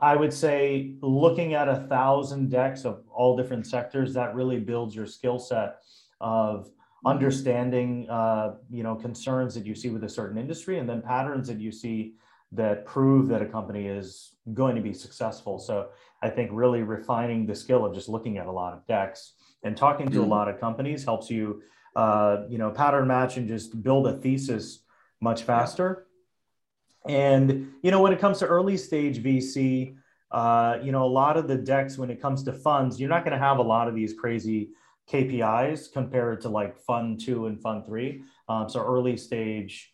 I 0.00 0.16
would 0.16 0.32
say 0.32 0.94
looking 1.02 1.54
at 1.54 1.68
a 1.68 1.86
thousand 1.88 2.50
decks 2.50 2.84
of 2.84 3.02
all 3.12 3.36
different 3.36 3.66
sectors, 3.66 4.14
that 4.14 4.34
really 4.34 4.58
builds 4.58 4.94
your 4.94 5.06
skill 5.06 5.38
set 5.38 5.80
of 6.20 6.70
understanding 7.04 8.08
uh, 8.08 8.54
you 8.70 8.82
know 8.82 8.94
concerns 8.94 9.54
that 9.54 9.66
you 9.66 9.74
see 9.74 9.90
with 9.90 10.04
a 10.04 10.08
certain 10.08 10.38
industry 10.38 10.78
and 10.78 10.88
then 10.88 11.00
patterns 11.02 11.48
that 11.48 11.58
you 11.58 11.72
see 11.72 12.14
that 12.52 12.84
prove 12.84 13.28
that 13.28 13.40
a 13.42 13.46
company 13.46 13.86
is 13.86 14.34
going 14.54 14.74
to 14.74 14.82
be 14.82 14.92
successful 14.92 15.58
so 15.58 15.88
i 16.22 16.28
think 16.28 16.50
really 16.52 16.82
refining 16.82 17.46
the 17.46 17.54
skill 17.54 17.84
of 17.84 17.94
just 17.94 18.08
looking 18.08 18.38
at 18.38 18.46
a 18.46 18.52
lot 18.52 18.72
of 18.72 18.86
decks 18.86 19.34
and 19.62 19.76
talking 19.76 20.10
to 20.10 20.22
a 20.22 20.24
mm. 20.24 20.28
lot 20.28 20.48
of 20.48 20.58
companies 20.58 21.04
helps 21.04 21.30
you 21.30 21.62
uh, 21.96 22.44
you 22.48 22.56
know 22.56 22.70
pattern 22.70 23.08
match 23.08 23.36
and 23.36 23.48
just 23.48 23.82
build 23.82 24.06
a 24.06 24.12
thesis 24.18 24.84
much 25.20 25.42
faster 25.42 26.06
and 27.08 27.72
you 27.82 27.90
know 27.90 28.00
when 28.00 28.12
it 28.12 28.20
comes 28.20 28.38
to 28.38 28.46
early 28.46 28.76
stage 28.76 29.22
vc 29.22 29.94
uh, 30.30 30.78
you 30.82 30.92
know 30.92 31.04
a 31.04 31.12
lot 31.22 31.36
of 31.36 31.48
the 31.48 31.56
decks 31.56 31.98
when 31.98 32.10
it 32.10 32.22
comes 32.22 32.44
to 32.44 32.52
funds 32.52 33.00
you're 33.00 33.08
not 33.08 33.24
going 33.24 33.36
to 33.36 33.44
have 33.44 33.58
a 33.58 33.62
lot 33.62 33.88
of 33.88 33.94
these 33.94 34.14
crazy 34.14 34.70
KPIs 35.10 35.92
compared 35.92 36.40
to 36.42 36.48
like 36.48 36.78
fund 36.78 37.20
two 37.20 37.46
and 37.46 37.60
fund 37.60 37.84
three. 37.84 38.22
Um, 38.48 38.68
so 38.68 38.84
early 38.84 39.16
stage 39.16 39.92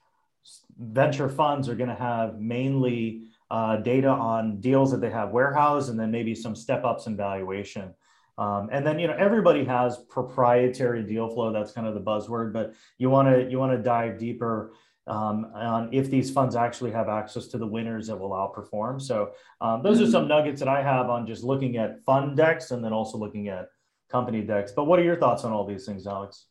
venture 0.78 1.28
funds 1.28 1.68
are 1.68 1.74
going 1.74 1.88
to 1.88 1.94
have 1.96 2.38
mainly 2.40 3.22
uh, 3.50 3.76
data 3.76 4.08
on 4.08 4.60
deals 4.60 4.90
that 4.90 5.00
they 5.00 5.10
have 5.10 5.30
warehoused 5.30 5.90
and 5.90 5.98
then 5.98 6.10
maybe 6.10 6.34
some 6.34 6.56
step 6.56 6.84
ups 6.84 7.06
in 7.06 7.16
valuation. 7.16 7.94
Um, 8.38 8.68
and 8.70 8.86
then 8.86 8.98
you 8.98 9.06
know 9.06 9.16
everybody 9.18 9.64
has 9.64 9.96
proprietary 10.10 11.02
deal 11.02 11.28
flow. 11.28 11.52
That's 11.52 11.72
kind 11.72 11.86
of 11.86 11.94
the 11.94 12.00
buzzword, 12.00 12.52
but 12.52 12.74
you 12.98 13.08
want 13.08 13.28
to 13.28 13.50
you 13.50 13.58
want 13.58 13.72
to 13.72 13.78
dive 13.78 14.18
deeper 14.18 14.72
um, 15.06 15.50
on 15.54 15.88
if 15.92 16.10
these 16.10 16.30
funds 16.30 16.54
actually 16.54 16.90
have 16.90 17.08
access 17.08 17.46
to 17.48 17.58
the 17.58 17.66
winners 17.66 18.08
that 18.08 18.16
will 18.16 18.30
outperform. 18.30 19.00
So 19.00 19.30
um, 19.60 19.82
those 19.82 20.00
are 20.02 20.10
some 20.10 20.28
nuggets 20.28 20.58
that 20.60 20.68
I 20.68 20.82
have 20.82 21.08
on 21.08 21.26
just 21.26 21.44
looking 21.44 21.76
at 21.78 22.04
fund 22.04 22.36
decks 22.36 22.72
and 22.72 22.84
then 22.84 22.92
also 22.92 23.16
looking 23.16 23.48
at 23.48 23.68
company 24.10 24.42
decks. 24.42 24.72
But 24.72 24.84
what 24.84 24.98
are 24.98 25.04
your 25.04 25.16
thoughts 25.16 25.44
on 25.44 25.52
all 25.52 25.64
these 25.64 25.86
things, 25.86 26.06
Alex? 26.06 26.46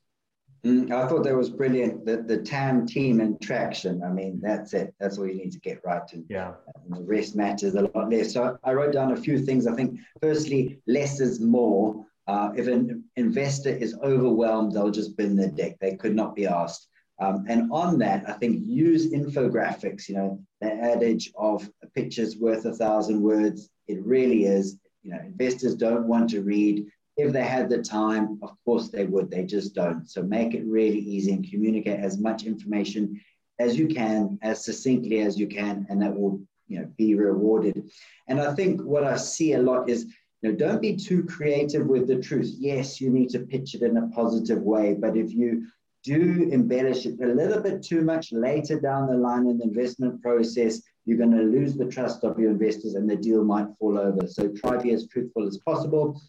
Mm, 0.63 0.91
I 0.91 1.07
thought 1.07 1.24
that 1.24 1.35
was 1.35 1.50
brilliant. 1.50 2.05
The, 2.05 2.17
the 2.17 2.38
TAM 2.38 2.88
team 2.88 3.19
and 3.19 3.39
traction. 3.41 4.01
I 4.03 4.09
mean, 4.09 4.39
that's 4.41 4.74
it. 4.74 4.93
That's 5.00 5.17
all 5.17 5.27
you 5.27 5.35
need 5.35 5.51
to 5.51 5.59
get 5.59 5.81
right. 5.85 6.01
And, 6.13 6.25
yeah. 6.29 6.53
And 6.83 6.95
the 6.95 7.03
rest 7.03 7.35
matters 7.35 7.75
a 7.75 7.81
lot 7.81 8.09
less. 8.09 8.33
So 8.33 8.57
I 8.63 8.74
wrote 8.74 8.93
down 8.93 9.12
a 9.12 9.17
few 9.17 9.39
things. 9.39 9.67
I 9.67 9.75
think, 9.75 10.00
firstly, 10.21 10.79
less 10.88 11.19
is 11.19 11.39
more. 11.39 12.05
Uh, 12.27 12.51
if 12.55 12.67
an 12.67 13.03
investor 13.15 13.69
is 13.69 13.95
overwhelmed, 14.03 14.71
they'll 14.71 14.89
just 14.89 15.15
bin 15.15 15.35
the 15.35 15.47
deck. 15.47 15.77
They 15.79 15.95
could 15.95 16.15
not 16.15 16.35
be 16.35 16.47
asked. 16.47 16.88
Um, 17.19 17.45
and 17.47 17.71
on 17.71 18.00
that, 18.00 18.27
I 18.27 18.33
think 18.33 18.62
use 18.65 19.12
infographics. 19.12 20.09
You 20.09 20.15
know, 20.15 20.39
the 20.62 20.74
adage 20.74 21.31
of 21.38 21.69
a 21.83 21.88
picture's 21.88 22.38
worth 22.38 22.65
a 22.65 22.74
thousand 22.74 23.21
words. 23.21 23.69
It 23.88 24.03
really 24.03 24.45
is. 24.45 24.79
You 25.03 25.12
know, 25.12 25.19
investors 25.19 25.75
don't 25.75 26.07
want 26.07 26.31
to 26.31 26.41
read 26.41 26.88
if 27.17 27.31
they 27.31 27.43
had 27.43 27.69
the 27.69 27.81
time, 27.81 28.39
of 28.41 28.51
course 28.65 28.89
they 28.89 29.05
would. 29.05 29.31
They 29.31 29.45
just 29.45 29.74
don't. 29.74 30.10
So 30.10 30.22
make 30.22 30.53
it 30.53 30.65
really 30.65 31.00
easy 31.00 31.31
and 31.31 31.50
communicate 31.50 32.00
as 32.00 32.17
much 32.17 32.43
information 32.43 33.22
as 33.60 33.77
you 33.77 33.88
can, 33.88 34.38
as 34.41 34.65
succinctly 34.65 35.19
as 35.19 35.39
you 35.39 35.48
can, 35.48 35.86
and 35.89 36.01
that 36.01 36.15
will 36.15 36.41
you 36.67 36.79
know 36.79 36.91
be 36.98 37.15
rewarded. 37.15 37.89
And 38.27 38.39
I 38.39 38.53
think 38.53 38.81
what 38.81 39.03
I 39.03 39.15
see 39.15 39.53
a 39.53 39.62
lot 39.62 39.89
is 39.89 40.05
you 40.41 40.51
know, 40.51 40.57
don't 40.57 40.81
be 40.81 40.95
too 40.95 41.24
creative 41.24 41.88
with 41.88 42.07
the 42.07 42.19
truth. 42.19 42.53
Yes, 42.57 43.00
you 43.00 43.10
need 43.10 43.29
to 43.29 43.39
pitch 43.39 43.75
it 43.75 43.81
in 43.81 43.98
a 43.98 44.07
positive 44.10 44.62
way, 44.62 44.93
but 44.93 45.15
if 45.15 45.31
you 45.31 45.67
do 46.03 46.50
embellish 46.51 47.07
it 47.07 47.19
a 47.19 47.25
little 47.25 47.62
bit 47.62 47.81
too 47.81 48.01
much 48.01 48.31
later 48.31 48.79
down 48.79 49.07
the 49.07 49.17
line 49.17 49.48
in 49.48 49.57
the 49.57 49.63
investment 49.63 50.22
process, 50.22 50.81
you're 51.05 51.17
going 51.17 51.31
to 51.31 51.41
lose 51.41 51.75
the 51.75 51.86
trust 51.86 52.24
of 52.24 52.38
your 52.38 52.51
investors 52.51 52.93
and 52.93 53.10
the 53.10 53.15
deal 53.15 53.43
might 53.43 53.67
fall 53.79 53.98
over. 53.98 54.27
So 54.27 54.50
try 54.50 54.77
to 54.77 54.84
be 54.84 54.91
as 54.91 55.07
truthful 55.07 55.48
as 55.48 55.57
possible. 55.65 56.22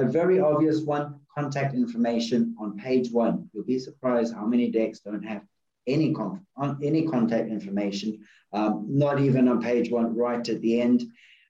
A 0.00 0.06
very 0.06 0.40
obvious 0.40 0.80
one, 0.80 1.20
contact 1.36 1.74
information 1.74 2.56
on 2.58 2.78
page 2.78 3.12
one. 3.12 3.50
You'll 3.52 3.64
be 3.64 3.78
surprised 3.78 4.32
how 4.32 4.46
many 4.46 4.70
decks 4.70 5.00
don't 5.00 5.22
have 5.22 5.42
any, 5.86 6.14
con- 6.14 6.46
any 6.82 7.06
contact 7.06 7.50
information, 7.50 8.24
um, 8.54 8.86
not 8.88 9.20
even 9.20 9.46
on 9.46 9.60
page 9.60 9.90
one, 9.90 10.16
right 10.16 10.48
at 10.48 10.62
the 10.62 10.80
end. 10.80 11.04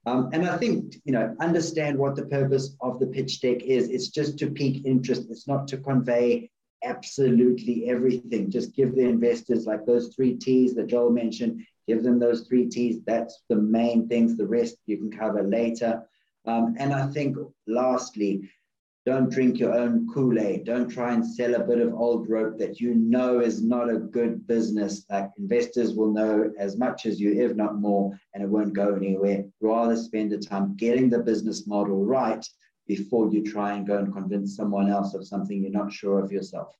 Um, 0.05 0.31
and 0.33 0.49
I 0.49 0.57
think, 0.57 0.97
you 1.05 1.13
know, 1.13 1.37
understand 1.39 1.97
what 1.97 2.17
the 2.17 2.27
purpose 2.27 2.75
of 2.81 2.99
the 2.99 3.07
pitch 3.07 3.41
deck 3.41 3.63
is. 3.63 3.89
It's 3.89 4.09
just 4.09 4.37
to 4.41 4.51
pique 4.51 4.85
interest. 4.85 5.31
It's 5.31 5.47
not 5.47 5.69
to 5.69 5.77
convey 5.77 6.51
absolutely 6.83 7.89
everything. 7.89 8.51
Just 8.51 8.75
give 8.75 8.97
the 8.97 9.05
investors 9.05 9.65
like 9.65 9.87
those 9.87 10.13
three 10.17 10.35
T's 10.35 10.75
that 10.75 10.89
Joel 10.89 11.11
mentioned, 11.11 11.65
give 11.87 12.03
them 12.03 12.19
those 12.19 12.49
three 12.49 12.67
T's. 12.67 13.01
That's 13.07 13.45
the 13.49 13.57
main 13.57 14.09
things. 14.09 14.37
The 14.37 14.47
rest 14.49 14.77
you 14.87 14.97
can 14.97 15.13
cover 15.13 15.45
later. 15.45 16.03
Um, 16.47 16.75
and 16.79 16.93
I 16.93 17.07
think, 17.09 17.37
lastly, 17.67 18.51
don't 19.07 19.31
drink 19.31 19.59
your 19.59 19.73
own 19.73 20.07
Kool 20.13 20.39
Aid. 20.39 20.65
Don't 20.65 20.89
try 20.89 21.15
and 21.15 21.27
sell 21.27 21.55
a 21.55 21.65
bit 21.65 21.79
of 21.79 21.95
old 21.95 22.29
rope 22.29 22.59
that 22.59 22.81
you 22.81 22.95
know 22.95 23.41
is 23.41 23.63
not 23.63 23.89
a 23.89 23.99
good 23.99 24.47
business. 24.47 25.07
Like 25.11 25.31
investors 25.39 25.95
will 25.95 26.13
know 26.13 26.53
as 26.59 26.77
much 26.77 27.07
as 27.07 27.19
you, 27.19 27.33
if 27.41 27.57
not 27.57 27.81
more, 27.81 28.19
and 28.35 28.43
it 28.43 28.49
won't 28.49 28.75
go 28.75 28.95
anywhere. 28.95 29.45
Rather 29.61 29.97
spend 29.97 30.33
the 30.33 30.39
time 30.39 30.77
getting 30.77 31.09
the 31.09 31.19
business 31.19 31.67
model 31.67 32.05
right 32.05 32.47
before 32.87 33.33
you 33.33 33.43
try 33.43 33.73
and 33.73 33.87
go 33.87 33.99
and 33.99 34.13
convince 34.13 34.55
someone 34.55 34.91
else 34.91 35.15
of 35.15 35.27
something 35.27 35.63
you're 35.63 35.71
not 35.71 35.93
sure 35.93 36.23
of 36.23 36.31
yourself. 36.31 36.77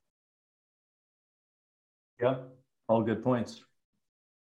Yeah, 2.21 2.37
all 2.89 3.03
good 3.03 3.25
points. 3.25 3.63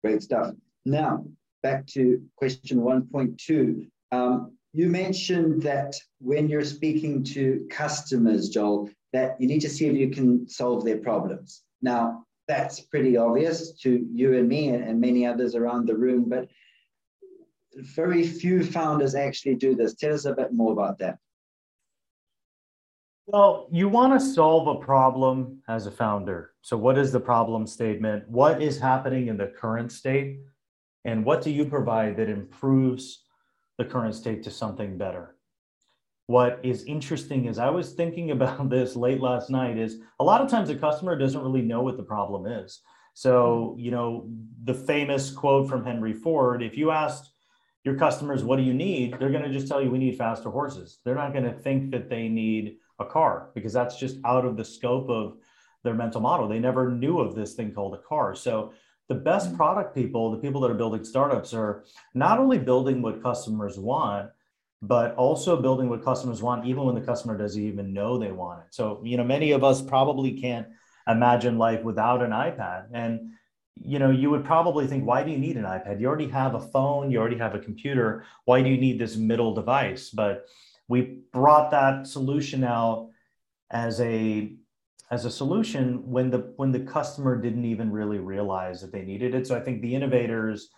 Great 0.05 0.23
stuff. 0.23 0.53
Now, 0.85 1.25
back 1.63 1.87
to 1.89 2.21
question 2.37 2.81
1.2. 2.81 3.89
Um, 4.11 4.59
you 4.73 4.89
mentioned 4.89 5.63
that 5.63 5.95
when 6.19 6.49
you're 6.49 6.65
speaking 6.65 7.23
to 7.23 7.67
customers, 7.71 8.49
Joel, 8.49 8.89
that 9.13 9.39
you 9.39 9.47
need 9.47 9.61
to 9.61 9.69
see 9.69 9.87
if 9.87 9.95
you 9.95 10.09
can 10.09 10.49
solve 10.49 10.85
their 10.85 10.99
problems. 10.99 11.63
Now, 11.83 12.25
that's 12.49 12.81
pretty 12.81 13.17
obvious 13.17 13.73
to 13.83 14.07
you 14.13 14.39
and 14.39 14.49
me 14.49 14.69
and, 14.69 15.01
many 15.01 15.27
others 15.27 15.55
around 15.55 15.87
the 15.87 15.97
room, 15.97 16.29
but 16.29 16.49
very 17.75 18.27
few 18.27 18.65
founders 18.65 19.15
actually 19.15 19.57
do 19.57 19.75
this. 19.75 19.95
Tell 19.95 20.15
us 20.15 20.25
a 20.25 20.35
bit 20.35 20.53
more 20.53 20.73
about 20.73 20.99
that. 20.99 21.19
Well, 23.27 23.69
you 23.71 23.89
want 23.89 24.19
to 24.19 24.27
solve 24.27 24.67
a 24.67 24.81
problem 24.81 25.63
as 25.69 25.87
a 25.87 25.91
founder. 25.91 26.53
So, 26.63 26.77
what 26.77 26.99
is 26.99 27.13
the 27.13 27.21
problem 27.21 27.67
statement? 27.67 28.29
What 28.29 28.61
is 28.61 28.79
happening 28.79 29.29
in 29.29 29.37
the 29.37 29.47
current 29.47 29.93
state? 29.93 30.41
And 31.05 31.25
what 31.25 31.43
do 31.43 31.51
you 31.51 31.65
provide 31.65 32.17
that 32.17 32.29
improves 32.29 33.23
the 33.79 33.85
current 33.85 34.15
state 34.15 34.43
to 34.45 34.51
something 34.51 34.99
better. 34.99 35.37
What 36.27 36.61
is 36.63 36.85
interesting 36.85 37.47
is 37.47 37.59
I 37.59 37.71
was 37.71 37.93
thinking 37.93 38.31
about 38.37 38.71
this 38.71 38.97
late 38.97 39.21
last 39.21 39.51
night 39.51 39.79
is 39.79 39.99
a 40.21 40.25
lot 40.25 40.41
of 40.41 40.49
times 40.49 40.71
a 40.71 40.75
customer 40.75 41.17
doesn't 41.17 41.43
really 41.43 41.63
know 41.63 41.83
what 41.83 41.97
the 41.97 42.03
problem 42.03 42.47
is. 42.47 42.81
So, 43.15 43.73
mm-hmm. 43.73 43.81
you 43.81 43.91
know, 43.91 44.29
the 44.65 44.75
famous 44.75 45.31
quote 45.31 45.69
from 45.69 45.85
Henry 45.85 46.13
Ford, 46.13 46.63
if 46.63 46.77
you 46.77 46.91
asked 46.91 47.31
your 47.85 47.97
customers, 47.97 48.45
what 48.45 48.57
do 48.57 48.63
you 48.63 48.75
need? 48.75 49.17
They're 49.19 49.31
going 49.31 49.43
to 49.43 49.53
just 49.53 49.67
tell 49.67 49.83
you 49.83 49.91
we 49.91 49.99
need 49.99 50.17
faster 50.17 50.51
horses. 50.51 50.99
They're 51.05 51.15
not 51.15 51.33
going 51.33 51.45
to 51.45 51.53
think 51.53 51.91
that 51.91 52.09
they 52.09 52.29
need 52.29 52.77
a 52.99 53.05
car 53.05 53.51
because 53.55 53.73
that's 53.73 53.99
just 53.99 54.19
out 54.25 54.45
of 54.45 54.57
the 54.57 54.65
scope 54.65 55.11
of 55.11 55.37
their 55.83 55.95
mental 55.95 56.21
model. 56.21 56.49
They 56.49 56.61
never 56.61 56.91
knew 56.91 57.19
of 57.19 57.35
this 57.35 57.55
thing 57.55 57.73
called 57.73 57.95
a 57.95 58.09
car. 58.09 58.35
So 58.35 58.73
the 59.09 59.15
best 59.15 59.49
mm-hmm. 59.49 59.57
product 59.57 59.95
people, 59.95 60.31
the 60.31 60.39
people 60.39 60.61
that 60.61 60.71
are 60.71 60.75
building 60.75 61.05
startups, 61.05 61.53
are 61.55 61.85
not 62.15 62.39
only 62.39 62.59
building 62.59 63.03
what 63.03 63.23
customers 63.23 63.79
want, 63.79 64.31
but 64.81 65.15
also 65.15 65.61
building 65.61 65.89
what 65.89 66.05
customers 66.05 66.43
want, 66.43 66.67
even 66.67 66.85
when 66.85 66.95
the 66.95 67.01
customer 67.01 67.39
doesn't 67.39 67.63
even 67.63 67.93
know 67.93 68.19
they 68.19 68.33
want 68.33 68.61
it. 68.61 68.67
So, 68.71 69.01
you 69.05 69.17
know, 69.17 69.25
many 69.25 69.53
of 69.53 69.63
us 69.63 69.81
probably 69.81 70.41
can't 70.41 70.67
imagine 71.07 71.57
life 71.57 71.83
without 71.85 72.23
an 72.23 72.31
iPad. 72.31 72.87
And, 72.93 73.31
you 73.81 74.01
know, 74.01 74.11
you 74.11 74.29
would 74.31 74.45
probably 74.45 74.87
think, 74.89 75.07
why 75.07 75.23
do 75.23 75.31
you 75.31 75.39
need 75.39 75.57
an 75.57 75.65
iPad? 75.65 76.01
You 76.01 76.09
already 76.09 76.29
have 76.29 76.55
a 76.55 76.61
phone, 76.61 77.11
you 77.11 77.19
already 77.19 77.39
have 77.39 77.55
a 77.55 77.61
computer. 77.61 78.25
Why 78.45 78.61
do 78.61 78.69
you 78.69 78.77
need 78.77 78.99
this 78.99 79.17
middle 79.17 79.55
device? 79.55 80.11
But 80.11 80.47
we 80.89 81.19
brought 81.33 81.71
that 81.71 82.07
solution 82.07 82.65
out 82.65 83.11
as 83.71 84.01
a 84.01 84.53
as 85.13 85.27
a 85.27 85.31
solution 85.31 86.11
when 86.11 86.31
the 86.31 86.53
when 86.57 86.73
the 86.73 86.81
customer 86.81 87.37
didn't 87.37 87.67
even 87.67 87.93
really 87.93 88.19
realize 88.19 88.81
that 88.81 88.91
they 88.91 89.03
needed 89.03 89.35
it. 89.35 89.47
So 89.47 89.55
I 89.55 89.61
think 89.61 89.83
the 89.83 89.95
innovators 89.95 90.71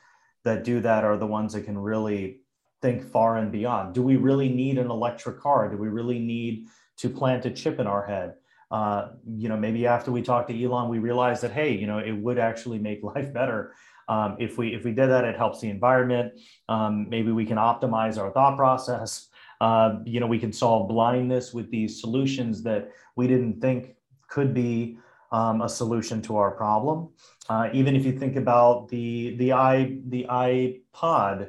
that 0.42 0.64
do 0.64 0.80
that 0.80 1.04
are 1.04 1.16
the 1.16 1.26
ones 1.26 1.52
that 1.52 1.64
can 1.64 1.78
really 1.78 2.40
think 2.82 3.08
far 3.10 3.36
and 3.36 3.52
beyond. 3.52 3.94
Do 3.94 4.02
we 4.02 4.16
really 4.16 4.48
need 4.48 4.76
an 4.76 4.90
electric 4.90 5.38
car? 5.38 5.70
Do 5.70 5.76
we 5.76 5.88
really 5.88 6.18
need 6.18 6.66
to 6.98 7.08
plant 7.08 7.46
a 7.46 7.50
chip 7.50 7.78
in 7.78 7.86
our 7.86 8.04
head? 8.04 8.34
Uh, 8.72 9.12
you 9.38 9.48
know, 9.48 9.56
maybe 9.56 9.86
after 9.86 10.10
we 10.10 10.20
talked 10.20 10.48
to 10.48 10.64
Elon, 10.64 10.88
we 10.88 10.98
realized 10.98 11.42
that 11.44 11.52
hey, 11.52 11.72
you 11.72 11.86
know, 11.86 11.98
it 11.98 12.12
would 12.12 12.38
actually 12.38 12.80
make 12.80 13.04
life 13.14 13.32
better 13.32 13.72
um, 14.08 14.36
if 14.40 14.58
we 14.58 14.74
if 14.74 14.84
we 14.84 14.90
did 14.90 15.10
that. 15.10 15.24
It 15.24 15.36
helps 15.36 15.60
the 15.60 15.70
environment. 15.70 16.32
Um, 16.68 17.08
maybe 17.08 17.30
we 17.30 17.46
can 17.46 17.56
optimize 17.56 18.18
our 18.18 18.32
thought 18.32 18.56
process. 18.56 19.28
Uh, 19.60 20.00
you 20.04 20.18
know, 20.20 20.26
we 20.26 20.38
can 20.38 20.52
solve 20.52 20.88
blindness 20.88 21.54
with 21.54 21.70
these 21.70 22.00
solutions 22.00 22.62
that 22.64 22.90
we 23.16 23.26
didn't 23.26 23.60
think 23.60 23.94
could 24.28 24.54
be 24.54 24.98
um, 25.32 25.62
a 25.62 25.68
solution 25.68 26.22
to 26.22 26.36
our 26.36 26.52
problem. 26.52 27.10
Uh, 27.48 27.68
even 27.72 27.96
if 27.96 28.04
you 28.04 28.12
think 28.12 28.36
about 28.36 28.88
the 28.88 29.36
the 29.36 29.52
i 29.52 29.98
the 30.08 30.26
iPod, 30.30 31.48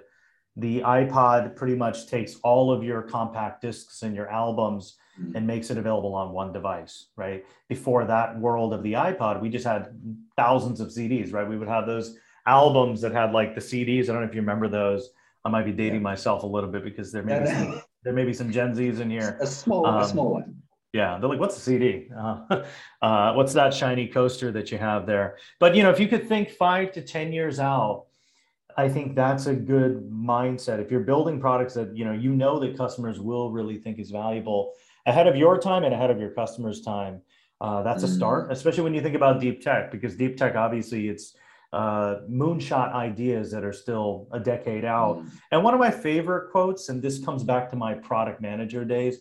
the 0.57 0.81
iPod 0.81 1.55
pretty 1.55 1.75
much 1.75 2.07
takes 2.07 2.35
all 2.43 2.71
of 2.71 2.83
your 2.83 3.01
compact 3.01 3.61
discs 3.61 4.01
and 4.01 4.15
your 4.15 4.29
albums 4.29 4.97
mm-hmm. 5.19 5.35
and 5.35 5.45
makes 5.45 5.69
it 5.69 5.77
available 5.77 6.15
on 6.15 6.31
one 6.31 6.51
device, 6.51 7.07
right? 7.15 7.45
Before 7.69 8.05
that 8.05 8.39
world 8.39 8.73
of 8.73 8.81
the 8.83 8.93
iPod, 8.93 9.41
we 9.41 9.49
just 9.49 9.65
had 9.65 9.89
thousands 10.35 10.79
of 10.79 10.89
CDs, 10.89 11.31
right? 11.33 11.47
We 11.47 11.57
would 11.57 11.67
have 11.67 11.85
those 11.85 12.17
albums 12.45 13.01
that 13.01 13.11
had 13.11 13.31
like 13.33 13.55
the 13.55 13.61
CDs. 13.61 14.03
I 14.03 14.13
don't 14.13 14.21
know 14.21 14.27
if 14.27 14.35
you 14.35 14.41
remember 14.41 14.67
those. 14.67 15.09
I 15.43 15.49
might 15.49 15.65
be 15.65 15.71
dating 15.71 16.01
yeah. 16.01 16.11
myself 16.11 16.43
a 16.43 16.47
little 16.47 16.71
bit 16.71 16.83
because 16.83 17.11
there 17.11 17.23
may 17.23 17.39
be 17.39 17.45
some, 17.45 17.81
there 18.03 18.13
may 18.13 18.25
be 18.25 18.33
some 18.33 18.51
Gen 18.51 18.73
Zs 18.73 18.99
in 18.99 19.09
here. 19.09 19.37
A 19.39 19.45
small, 19.45 19.85
um, 19.85 20.01
a 20.01 20.07
small 20.07 20.31
one. 20.33 20.55
Yeah, 20.95 21.17
they're 21.19 21.27
like, 21.27 21.41
"What's 21.41 21.57
a 21.57 21.59
CD? 21.59 22.07
Uh, 22.17 22.63
uh, 23.01 23.33
what's 23.33 23.51
that 23.51 23.73
shiny 23.73 24.07
coaster 24.07 24.49
that 24.53 24.71
you 24.71 24.77
have 24.77 25.05
there?" 25.05 25.37
But 25.59 25.75
you 25.75 25.83
know, 25.83 25.89
if 25.89 25.99
you 25.99 26.07
could 26.07 26.25
think 26.29 26.49
five 26.49 26.93
to 26.93 27.01
ten 27.01 27.33
years 27.33 27.59
out, 27.59 28.05
I 28.77 28.87
think 28.87 29.13
that's 29.13 29.45
a 29.47 29.53
good 29.53 30.09
mindset. 30.09 30.79
If 30.79 30.89
you're 30.89 31.01
building 31.01 31.37
products 31.37 31.73
that 31.73 31.93
you 31.97 32.05
know 32.05 32.13
you 32.13 32.31
know 32.33 32.59
that 32.59 32.77
customers 32.77 33.19
will 33.19 33.51
really 33.51 33.77
think 33.77 33.99
is 33.99 34.09
valuable 34.09 34.71
ahead 35.05 35.27
of 35.27 35.35
your 35.35 35.59
time 35.59 35.83
and 35.83 35.93
ahead 35.93 36.11
of 36.11 36.17
your 36.17 36.29
customers' 36.29 36.79
time, 36.79 37.21
uh, 37.59 37.83
that's 37.83 38.03
a 38.03 38.07
start. 38.07 38.47
Mm. 38.47 38.53
Especially 38.53 38.83
when 38.83 38.93
you 38.93 39.01
think 39.01 39.15
about 39.15 39.41
deep 39.41 39.61
tech, 39.61 39.91
because 39.91 40.15
deep 40.15 40.37
tech 40.37 40.55
obviously 40.55 41.09
it's 41.09 41.35
uh, 41.73 42.21
moonshot 42.29 42.93
ideas 42.93 43.51
that 43.51 43.65
are 43.65 43.73
still 43.73 44.29
a 44.31 44.39
decade 44.39 44.85
out. 44.85 45.17
Mm. 45.17 45.31
And 45.51 45.61
one 45.61 45.73
of 45.73 45.79
my 45.81 45.91
favorite 45.91 46.51
quotes, 46.51 46.87
and 46.87 47.01
this 47.01 47.19
comes 47.19 47.43
back 47.43 47.69
to 47.71 47.75
my 47.75 47.95
product 47.95 48.39
manager 48.39 48.85
days 48.85 49.17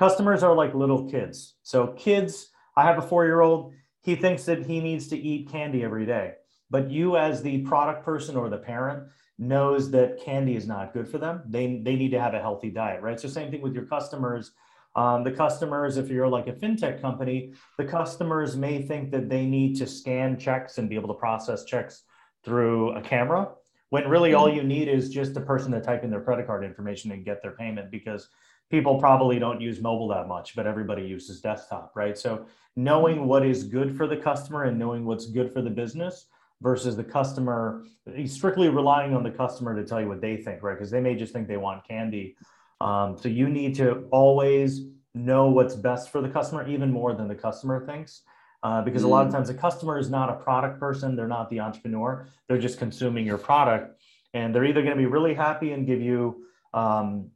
Customers 0.00 0.42
are 0.42 0.54
like 0.54 0.74
little 0.74 1.10
kids. 1.10 1.56
So, 1.62 1.88
kids, 1.88 2.48
I 2.74 2.84
have 2.84 2.96
a 2.96 3.02
four 3.02 3.26
year 3.26 3.42
old, 3.42 3.74
he 4.00 4.16
thinks 4.16 4.44
that 4.46 4.64
he 4.64 4.80
needs 4.80 5.08
to 5.08 5.18
eat 5.18 5.50
candy 5.52 5.84
every 5.84 6.06
day. 6.06 6.36
But 6.70 6.90
you, 6.90 7.18
as 7.18 7.42
the 7.42 7.58
product 7.66 8.02
person 8.02 8.34
or 8.34 8.48
the 8.48 8.56
parent, 8.56 9.10
knows 9.38 9.90
that 9.90 10.24
candy 10.24 10.56
is 10.56 10.66
not 10.66 10.94
good 10.94 11.06
for 11.06 11.18
them. 11.18 11.42
They, 11.46 11.82
they 11.84 11.96
need 11.96 12.12
to 12.12 12.18
have 12.18 12.32
a 12.32 12.40
healthy 12.40 12.70
diet, 12.70 13.02
right? 13.02 13.20
So, 13.20 13.28
same 13.28 13.50
thing 13.50 13.60
with 13.60 13.74
your 13.74 13.84
customers. 13.84 14.52
Um, 14.96 15.22
the 15.22 15.32
customers, 15.32 15.98
if 15.98 16.08
you're 16.08 16.28
like 16.28 16.46
a 16.46 16.54
fintech 16.54 17.02
company, 17.02 17.52
the 17.76 17.84
customers 17.84 18.56
may 18.56 18.80
think 18.80 19.10
that 19.10 19.28
they 19.28 19.44
need 19.44 19.76
to 19.76 19.86
scan 19.86 20.38
checks 20.38 20.78
and 20.78 20.88
be 20.88 20.94
able 20.94 21.08
to 21.08 21.20
process 21.20 21.64
checks 21.64 22.04
through 22.42 22.92
a 22.92 23.02
camera, 23.02 23.50
when 23.90 24.08
really 24.08 24.32
all 24.32 24.48
you 24.48 24.62
need 24.62 24.88
is 24.88 25.10
just 25.10 25.36
a 25.36 25.42
person 25.42 25.72
to 25.72 25.80
type 25.82 26.04
in 26.04 26.10
their 26.10 26.22
credit 26.22 26.46
card 26.46 26.64
information 26.64 27.12
and 27.12 27.22
get 27.22 27.42
their 27.42 27.52
payment 27.52 27.90
because 27.90 28.30
people 28.70 28.98
probably 28.98 29.38
don't 29.38 29.60
use 29.60 29.80
mobile 29.80 30.08
that 30.08 30.28
much, 30.28 30.54
but 30.54 30.66
everybody 30.66 31.02
uses 31.02 31.40
desktop, 31.40 31.92
right? 31.94 32.16
So 32.16 32.46
knowing 32.76 33.26
what 33.26 33.44
is 33.44 33.64
good 33.64 33.96
for 33.96 34.06
the 34.06 34.16
customer 34.16 34.64
and 34.64 34.78
knowing 34.78 35.04
what's 35.04 35.26
good 35.26 35.52
for 35.52 35.60
the 35.60 35.70
business 35.70 36.26
versus 36.62 36.96
the 36.96 37.04
customer, 37.04 37.84
strictly 38.26 38.68
relying 38.68 39.14
on 39.14 39.22
the 39.22 39.30
customer 39.30 39.74
to 39.74 39.84
tell 39.84 40.00
you 40.00 40.08
what 40.08 40.20
they 40.20 40.36
think, 40.36 40.62
right? 40.62 40.74
Because 40.74 40.90
they 40.90 41.00
may 41.00 41.16
just 41.16 41.32
think 41.32 41.48
they 41.48 41.56
want 41.56 41.86
candy. 41.86 42.36
Um, 42.80 43.16
so 43.18 43.28
you 43.28 43.48
need 43.48 43.74
to 43.76 44.06
always 44.10 44.82
know 45.14 45.48
what's 45.48 45.74
best 45.74 46.10
for 46.10 46.20
the 46.20 46.28
customer, 46.28 46.68
even 46.68 46.92
more 46.92 47.14
than 47.14 47.28
the 47.28 47.34
customer 47.34 47.84
thinks. 47.84 48.22
Uh, 48.62 48.82
because 48.82 49.02
mm. 49.02 49.06
a 49.06 49.08
lot 49.08 49.26
of 49.26 49.32
mm. 49.32 49.36
times 49.36 49.48
the 49.48 49.54
customer 49.54 49.98
is 49.98 50.10
not 50.10 50.28
a 50.28 50.34
product 50.34 50.78
person, 50.78 51.16
they're 51.16 51.26
not 51.26 51.48
the 51.50 51.58
entrepreneur, 51.58 52.28
they're 52.46 52.58
just 52.58 52.78
consuming 52.78 53.26
your 53.26 53.38
product. 53.38 54.00
And 54.34 54.54
they're 54.54 54.64
either 54.64 54.82
going 54.82 54.94
to 54.94 54.98
be 54.98 55.06
really 55.06 55.34
happy 55.34 55.72
and 55.72 55.86
give 55.86 56.00
you 56.00 56.44
um, 56.72 57.30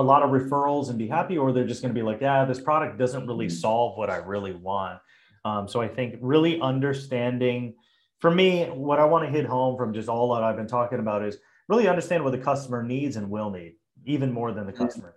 a 0.00 0.02
lot 0.02 0.22
of 0.22 0.30
referrals 0.30 0.88
and 0.88 0.98
be 0.98 1.06
happy, 1.06 1.38
or 1.38 1.52
they're 1.52 1.66
just 1.66 1.82
going 1.82 1.94
to 1.94 1.98
be 1.98 2.04
like, 2.04 2.20
yeah, 2.20 2.44
this 2.44 2.60
product 2.60 2.98
doesn't 2.98 3.26
really 3.26 3.46
mm-hmm. 3.46 3.54
solve 3.54 3.96
what 3.98 4.10
I 4.10 4.16
really 4.16 4.52
want. 4.52 4.98
Um, 5.44 5.68
so 5.68 5.80
I 5.80 5.88
think 5.88 6.16
really 6.20 6.60
understanding, 6.60 7.74
for 8.18 8.30
me, 8.30 8.64
what 8.64 8.98
I 8.98 9.04
want 9.04 9.24
to 9.24 9.30
hit 9.30 9.46
home 9.46 9.76
from 9.76 9.92
just 9.94 10.08
all 10.08 10.34
that 10.34 10.42
I've 10.42 10.56
been 10.56 10.66
talking 10.66 10.98
about 10.98 11.24
is 11.24 11.38
really 11.68 11.86
understand 11.86 12.24
what 12.24 12.32
the 12.32 12.38
customer 12.38 12.82
needs 12.82 13.16
and 13.16 13.30
will 13.30 13.50
need, 13.50 13.74
even 14.04 14.32
more 14.32 14.52
than 14.52 14.66
the 14.66 14.72
customer 14.72 15.14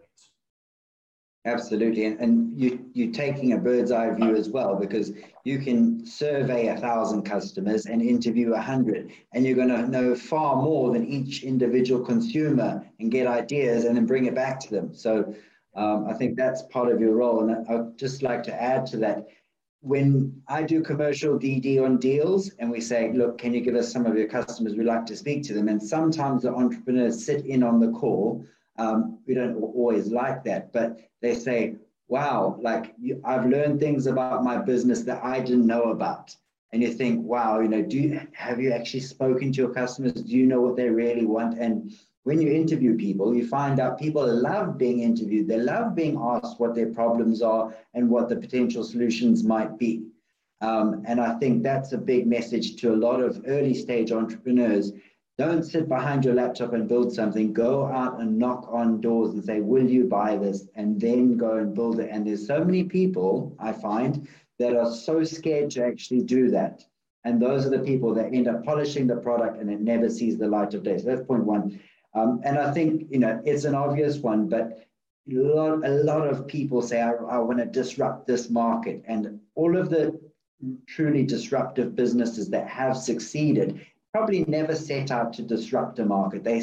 Absolutely, 1.46 2.06
and, 2.06 2.20
and 2.22 2.58
you 2.58 2.86
you're 2.94 3.12
taking 3.12 3.52
a 3.52 3.58
bird's 3.58 3.92
eye 3.92 4.10
view 4.12 4.34
as 4.34 4.50
well 4.50 4.78
because 4.78 5.12
you 5.44 5.60
can 5.60 6.06
survey 6.06 6.68
a 6.68 6.78
thousand 6.78 7.24
customers 7.24 7.86
and 7.86 8.02
interview 8.02 8.54
a 8.54 8.62
hundred, 8.62 9.12
and 9.34 9.46
you're 9.46 9.56
going 9.56 9.68
to 9.68 9.86
know 9.90 10.16
far 10.16 10.56
more 10.62 10.94
than 10.94 11.06
each 11.06 11.44
individual 11.44 12.06
consumer 12.06 12.90
and 13.02 13.12
get 13.12 13.28
ideas 13.28 13.84
and 13.84 13.98
then 13.98 14.06
bring 14.06 14.26
it 14.26 14.34
back 14.34 14.58
to 14.62 14.72
them. 14.72 14.94
So 14.94 15.36
um, 15.76 16.08
I 16.08 16.14
think 16.14 16.38
that's 16.38 16.62
part 16.72 16.90
of 16.90 17.02
your 17.02 17.16
role, 17.16 17.42
and 17.42 17.68
I'd 17.68 17.98
just 17.98 18.24
like 18.24 18.44
to 18.44 18.54
add 18.54 18.86
to 18.88 18.98
that. 18.98 19.28
When 19.82 20.42
I 20.48 20.64
do 20.64 20.82
commercial 20.82 21.38
DD 21.38 21.84
on 21.84 21.98
deals, 21.98 22.52
and 22.60 22.72
we 22.72 22.80
say, 22.80 23.12
"Look, 23.12 23.38
can 23.38 23.54
you 23.54 23.60
give 23.60 23.76
us 23.76 23.92
some 23.92 24.06
of 24.06 24.16
your 24.16 24.30
customers? 24.30 24.76
We'd 24.76 24.86
like 24.86 25.06
to 25.08 25.18
speak 25.18 25.44
to 25.48 25.54
them," 25.54 25.68
and 25.68 25.84
sometimes 25.84 26.44
the 26.44 26.54
entrepreneurs 26.54 27.26
sit 27.26 27.46
in 27.46 27.64
on 27.64 27.82
the 27.82 27.92
call 27.92 28.46
um, 28.78 29.20
we 29.28 29.34
don't 29.34 29.56
always 29.56 30.08
like 30.08 30.44
that, 30.46 30.74
but 30.74 31.00
they 31.22 31.36
say, 31.36 31.76
wow, 32.08 32.58
like 32.62 32.94
you, 33.00 33.22
I've 33.24 33.46
learned 33.46 33.80
things 33.80 34.08
about 34.08 34.44
my 34.44 34.58
business 34.58 35.04
that 35.04 35.24
I 35.24 35.40
didn't 35.40 35.68
know 35.68 35.92
about. 35.92 36.36
And 36.72 36.82
you 36.82 36.92
think, 36.92 37.24
wow, 37.24 37.60
you 37.60 37.68
know, 37.68 37.84
do 37.84 38.20
have 38.34 38.60
you 38.60 38.72
actually 38.72 39.02
spoken 39.02 39.52
to 39.52 39.62
your 39.62 39.74
customers? 39.74 40.14
Do 40.14 40.36
you 40.36 40.48
know 40.48 40.60
what 40.60 40.76
they 40.76 40.90
really 40.90 41.26
want? 41.26 41.60
And 41.60 41.94
when 42.24 42.42
you 42.42 42.52
interview 42.52 42.98
people, 42.98 43.36
you 43.36 43.48
find 43.48 43.80
out 43.80 44.00
people 44.00 44.26
love 44.26 44.78
being 44.78 45.02
interviewed. 45.02 45.48
They 45.48 45.58
love 45.58 45.94
being 45.94 46.18
asked 46.20 46.60
what 46.60 46.74
their 46.74 46.88
problems 46.88 47.42
are 47.42 47.76
and 47.94 48.10
what 48.10 48.28
the 48.28 48.38
potential 48.38 48.84
solutions 48.84 49.44
might 49.44 49.78
be. 49.78 50.08
Um, 50.62 51.04
and 51.06 51.20
I 51.20 51.38
think 51.40 51.62
that's 51.62 51.92
a 51.92 51.98
big 51.98 52.26
message 52.26 52.78
to 52.78 52.94
a 52.94 52.96
lot 52.96 53.20
of 53.20 53.44
early 53.46 53.74
stage 53.74 54.12
entrepreneurs 54.12 54.94
don't 55.38 55.64
sit 55.64 55.90
behind 55.90 56.24
your 56.24 56.36
laptop 56.36 56.74
and 56.74 56.88
build 56.88 57.14
something. 57.14 57.54
Go 57.54 57.88
out 57.88 58.20
and 58.22 58.38
knock 58.38 58.68
on 58.70 59.02
doors 59.02 59.34
and 59.34 59.44
say, 59.44 59.62
Will 59.62 59.88
you 59.90 60.06
buy 60.06 60.38
this? 60.38 60.68
And 60.76 61.00
then 61.00 61.38
go 61.38 61.58
and 61.58 61.74
build 61.74 62.00
it. 62.00 62.10
And 62.12 62.26
there's 62.26 62.46
so 62.46 62.64
many 62.64 62.84
people 62.84 63.56
I 63.60 63.72
find 63.72 64.28
that 64.60 64.76
are 64.76 64.94
so 64.94 65.24
scared 65.24 65.72
to 65.72 65.86
actually 65.86 66.22
do 66.22 66.52
that. 66.52 66.84
And 67.26 67.42
those 67.42 67.66
are 67.66 67.70
the 67.70 67.80
people 67.80 68.14
that 68.14 68.34
end 68.34 68.48
up 68.48 68.64
polishing 68.64 69.08
the 69.08 69.16
product 69.16 69.60
and 69.60 69.72
it 69.72 69.80
never 69.80 70.10
sees 70.10 70.38
the 70.38 70.48
light 70.48 70.74
of 70.74 70.84
day. 70.84 70.98
So 70.98 71.06
that's 71.06 71.26
point 71.26 71.46
one. 71.46 71.80
Um, 72.14 72.42
and 72.44 72.60
I 72.60 72.72
think, 72.72 73.08
you 73.10 73.20
know, 73.20 73.42
it's 73.44 73.64
an 73.64 73.74
obvious 73.74 74.18
one, 74.18 74.48
but 74.48 74.86
a 75.32 75.34
lot, 75.34 75.86
a 75.86 75.90
lot 75.90 76.28
of 76.28 76.48
people 76.48 76.82
say, 76.82 77.02
I, 77.02 77.12
I 77.14 77.38
want 77.40 77.60
to 77.60 77.66
disrupt 77.66 78.28
this 78.28 78.50
market. 78.50 79.04
And 79.08 79.40
all 79.56 79.78
of 79.78 79.90
the 79.90 80.20
truly 80.86 81.24
disruptive 81.26 81.96
businesses 81.96 82.50
that 82.50 82.68
have 82.68 82.96
succeeded 82.96 83.86
probably 84.14 84.46
never 84.48 84.76
set 84.76 85.10
out 85.10 85.34
to 85.34 85.42
disrupt 85.42 86.00
a 86.00 86.06
market. 86.06 86.44
They 86.44 86.62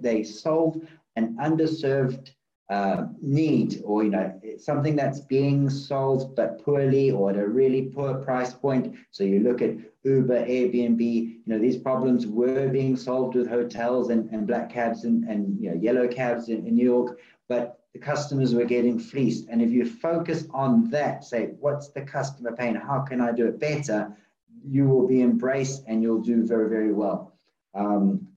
they 0.00 0.22
solve 0.22 0.80
an 1.16 1.36
underserved 1.36 2.30
uh, 2.70 3.06
need 3.20 3.82
or 3.84 4.04
you 4.04 4.10
know 4.10 4.40
something 4.58 4.94
that's 4.96 5.20
being 5.20 5.68
solved 5.68 6.36
but 6.36 6.64
poorly 6.64 7.10
or 7.10 7.30
at 7.30 7.36
a 7.36 7.46
really 7.46 7.82
poor 7.82 8.14
price 8.14 8.54
point. 8.54 8.94
So 9.10 9.24
you 9.24 9.40
look 9.40 9.60
at 9.60 9.76
Uber, 10.04 10.46
Airbnb. 10.46 11.00
You 11.00 11.42
know 11.46 11.58
these 11.58 11.76
problems 11.76 12.26
were 12.26 12.68
being 12.68 12.96
solved 12.96 13.34
with 13.34 13.48
hotels 13.48 14.10
and, 14.10 14.30
and 14.30 14.46
black 14.46 14.70
cabs 14.70 15.04
and, 15.04 15.24
and 15.24 15.60
you 15.60 15.70
know 15.70 15.76
yellow 15.76 16.06
cabs 16.06 16.48
in, 16.48 16.66
in 16.66 16.76
New 16.76 16.84
York, 16.84 17.18
but 17.48 17.80
the 17.92 17.98
customers 17.98 18.54
were 18.54 18.64
getting 18.64 18.98
fleeced. 18.98 19.48
And 19.50 19.60
if 19.60 19.70
you 19.70 19.84
focus 19.84 20.46
on 20.54 20.88
that, 20.90 21.24
say, 21.24 21.50
what's 21.60 21.88
the 21.88 22.00
customer 22.00 22.52
pain? 22.56 22.74
How 22.74 23.00
can 23.00 23.20
I 23.20 23.32
do 23.32 23.46
it 23.48 23.58
better? 23.58 24.16
You 24.64 24.88
will 24.88 25.06
be 25.06 25.22
embraced 25.22 25.84
and 25.86 26.02
you'll 26.02 26.22
do 26.22 26.46
very, 26.46 26.68
very 26.68 26.92
well. 26.92 27.32
Um, 27.74 28.28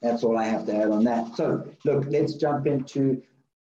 that's 0.00 0.24
all 0.24 0.36
I 0.36 0.44
have 0.44 0.66
to 0.66 0.76
add 0.76 0.90
on 0.90 1.04
that. 1.04 1.36
So, 1.36 1.64
look, 1.84 2.06
let's 2.08 2.34
jump 2.34 2.66
into 2.66 3.22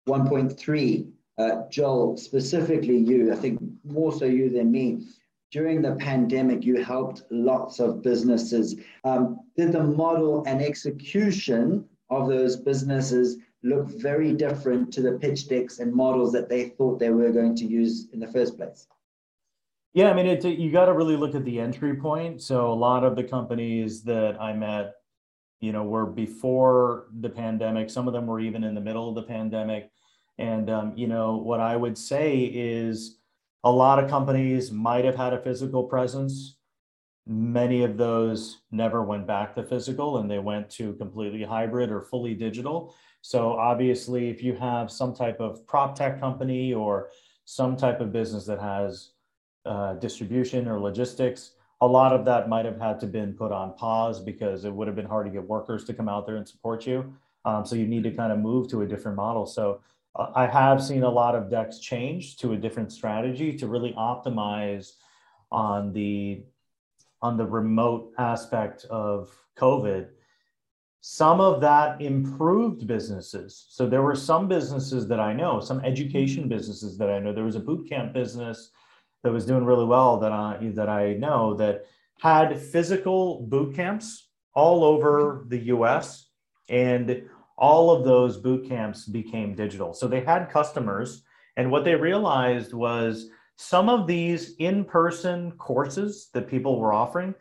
1.3. 0.09 1.11
Uh, 1.39 1.69
Joel, 1.71 2.17
specifically 2.17 2.97
you, 2.97 3.33
I 3.33 3.37
think 3.37 3.61
more 3.85 4.13
so 4.13 4.25
you 4.25 4.51
than 4.51 4.71
me. 4.71 5.07
During 5.51 5.81
the 5.81 5.95
pandemic, 5.95 6.65
you 6.65 6.83
helped 6.83 7.23
lots 7.31 7.81
of 7.81 8.03
businesses. 8.03 8.79
Um, 9.05 9.41
did 9.57 9.73
the 9.73 9.83
model 9.83 10.45
and 10.47 10.61
execution 10.61 11.89
of 12.11 12.29
those 12.29 12.57
businesses 12.57 13.39
look 13.63 13.89
very 13.89 14.33
different 14.33 14.93
to 14.93 15.01
the 15.01 15.13
pitch 15.13 15.49
decks 15.49 15.79
and 15.79 15.93
models 15.93 16.33
that 16.33 16.49
they 16.49 16.71
thought 16.71 16.99
they 16.99 17.11
were 17.11 17.31
going 17.31 17.55
to 17.57 17.65
use 17.65 18.09
in 18.13 18.21
the 18.21 18.29
first 18.29 18.57
place? 18.57 18.87
Yeah, 19.95 20.11
I 20.11 20.15
mean, 20.15 20.27
it, 20.27 20.45
you 20.45 20.71
got 20.71 20.87
to 20.87 20.93
really 20.93 21.17
look 21.17 21.35
at 21.35 21.45
the 21.45 21.61
entry 21.61 21.97
point. 21.97 22.43
So 22.43 22.73
a 22.73 22.75
lot 22.75 23.05
of 23.05 23.17
the 23.17 23.25
companies 23.25 24.03
that 24.05 24.41
I 24.41 24.53
met, 24.53 24.95
you 25.61 25.73
know, 25.73 25.83
were 25.83 26.07
before 26.07 27.07
the 27.21 27.31
pandemic. 27.31 27.91
Some 27.91 28.07
of 28.07 28.13
them 28.13 28.27
were 28.27 28.41
even 28.41 28.65
in 28.65 28.75
the 28.75 28.81
middle 28.81 29.09
of 29.09 29.15
the 29.15 29.23
pandemic. 29.23 29.91
And 30.37 30.71
um, 30.71 30.93
you 30.97 31.09
know, 31.09 31.37
what 31.37 31.61
I 31.61 31.75
would 31.77 31.99
say 31.99 32.45
is 32.45 33.19
a 33.65 33.71
lot 33.71 34.03
of 34.03 34.09
companies 34.09 34.71
might 34.71 35.05
have 35.05 35.17
had 35.17 35.33
a 35.33 35.43
physical 35.43 35.85
presence. 35.85 36.57
Many 37.27 37.83
of 37.83 37.97
those 37.97 38.59
never 38.71 39.03
went 39.03 39.27
back 39.27 39.55
to 39.55 39.63
physical 39.63 40.19
and 40.19 40.31
they 40.31 40.39
went 40.39 40.71
to 40.71 40.95
completely 40.95 41.43
hybrid 41.43 41.91
or 41.91 42.03
fully 42.03 42.35
digital. 42.35 42.95
So 43.21 43.53
obviously, 43.55 44.31
if 44.31 44.43
you 44.43 44.55
have 44.55 44.93
some 44.93 45.15
type 45.15 45.41
of 45.41 45.67
prop 45.67 45.97
tech 45.97 46.21
company 46.21 46.73
or 46.73 47.09
some 47.45 47.77
type 47.77 48.01
of 48.01 48.13
business 48.13 48.47
that 48.47 48.61
has 48.61 49.11
uh, 49.69 49.95
distribution 49.95 50.67
or 50.67 50.81
logistics, 50.81 51.53
a 51.81 51.87
lot 51.87 52.13
of 52.13 52.25
that 52.25 52.49
might 52.49 52.65
have 52.65 52.81
had 52.81 52.99
to 53.01 53.07
been 53.07 53.33
put 53.35 53.53
on 53.53 53.75
pause 53.75 54.21
because 54.21 54.65
it 54.65 54.73
would 54.73 54.89
have 54.89 54.97
been 54.97 55.07
hard 55.07 55.27
to 55.27 55.33
get 55.33 55.45
workers 55.45 55.85
to 55.85 55.95
come 55.95 56.09
out 56.09 56.27
there 56.27 56.37
and 56.37 56.49
support 56.49 56.87
you. 56.87 57.15
Um, 57.45 57.65
so 57.65 57.77
you 57.77 57.87
need 57.87 58.03
to 58.05 58.11
kind 58.11 58.33
of 58.33 58.39
move 58.39 58.69
to 58.71 58.83
a 58.83 58.87
different 58.87 59.17
model. 59.17 59.47
So 59.47 59.81
uh, 60.17 60.33
I 60.35 60.47
have 60.47 60.83
seen 60.83 61.05
a 61.05 61.09
lot 61.09 61.35
of 61.35 61.51
decks 61.51 61.79
change 61.79 62.37
to 62.39 62.55
a 62.55 62.57
different 62.57 62.93
strategy 62.93 63.57
to 63.59 63.69
really 63.69 63.93
optimize 63.93 64.93
on 65.51 65.93
the 65.93 66.43
on 67.21 67.37
the 67.37 67.47
remote 67.47 68.13
aspect 68.19 68.85
of 68.87 69.31
COVID 69.57 70.09
some 71.01 71.41
of 71.41 71.61
that 71.61 72.01
improved 72.01 72.87
businesses. 72.87 73.67
So 73.71 73.89
there 73.89 74.03
were 74.03 74.17
some 74.17 74.49
businesses 74.49 75.07
that 75.09 75.21
I 75.21 75.33
know, 75.33 75.61
some 75.61 75.85
education 75.85 76.49
businesses 76.49 76.99
that 76.99 77.09
I 77.09 77.19
know. 77.19 77.33
There 77.33 77.45
was 77.45 77.57
a 77.57 77.61
boot 77.61 77.89
camp 77.89 78.13
business 78.13 78.71
that 79.23 79.33
was 79.33 79.47
doing 79.47 79.65
really 79.65 79.85
well 79.85 80.19
that 80.19 80.33
I 80.33 80.71
that 80.75 80.89
I 80.89 81.15
know 81.15 81.55
that 81.55 81.87
had 82.21 82.61
physical 82.61 83.47
boot 83.49 83.75
camps 83.75 84.29
all 84.55 84.85
over 84.85 85.41
mm-hmm. 85.41 85.49
the 85.49 85.59
US 85.75 86.31
and 86.69 87.23
all 87.57 87.91
of 87.91 88.05
those 88.05 88.37
boot 88.37 88.69
camps 88.69 89.07
became 89.07 89.55
digital. 89.55 89.93
So 89.93 90.07
they 90.07 90.21
had 90.21 90.51
customers 90.51 91.23
and 91.57 91.71
what 91.71 91.85
they 91.85 91.95
realized 91.95 92.73
was 92.73 93.29
some 93.57 93.89
of 93.89 94.07
these 94.07 94.55
in-person 94.59 95.53
courses 95.53 96.29
that 96.33 96.49
people 96.49 96.79
were 96.79 96.93
offering 96.93 97.35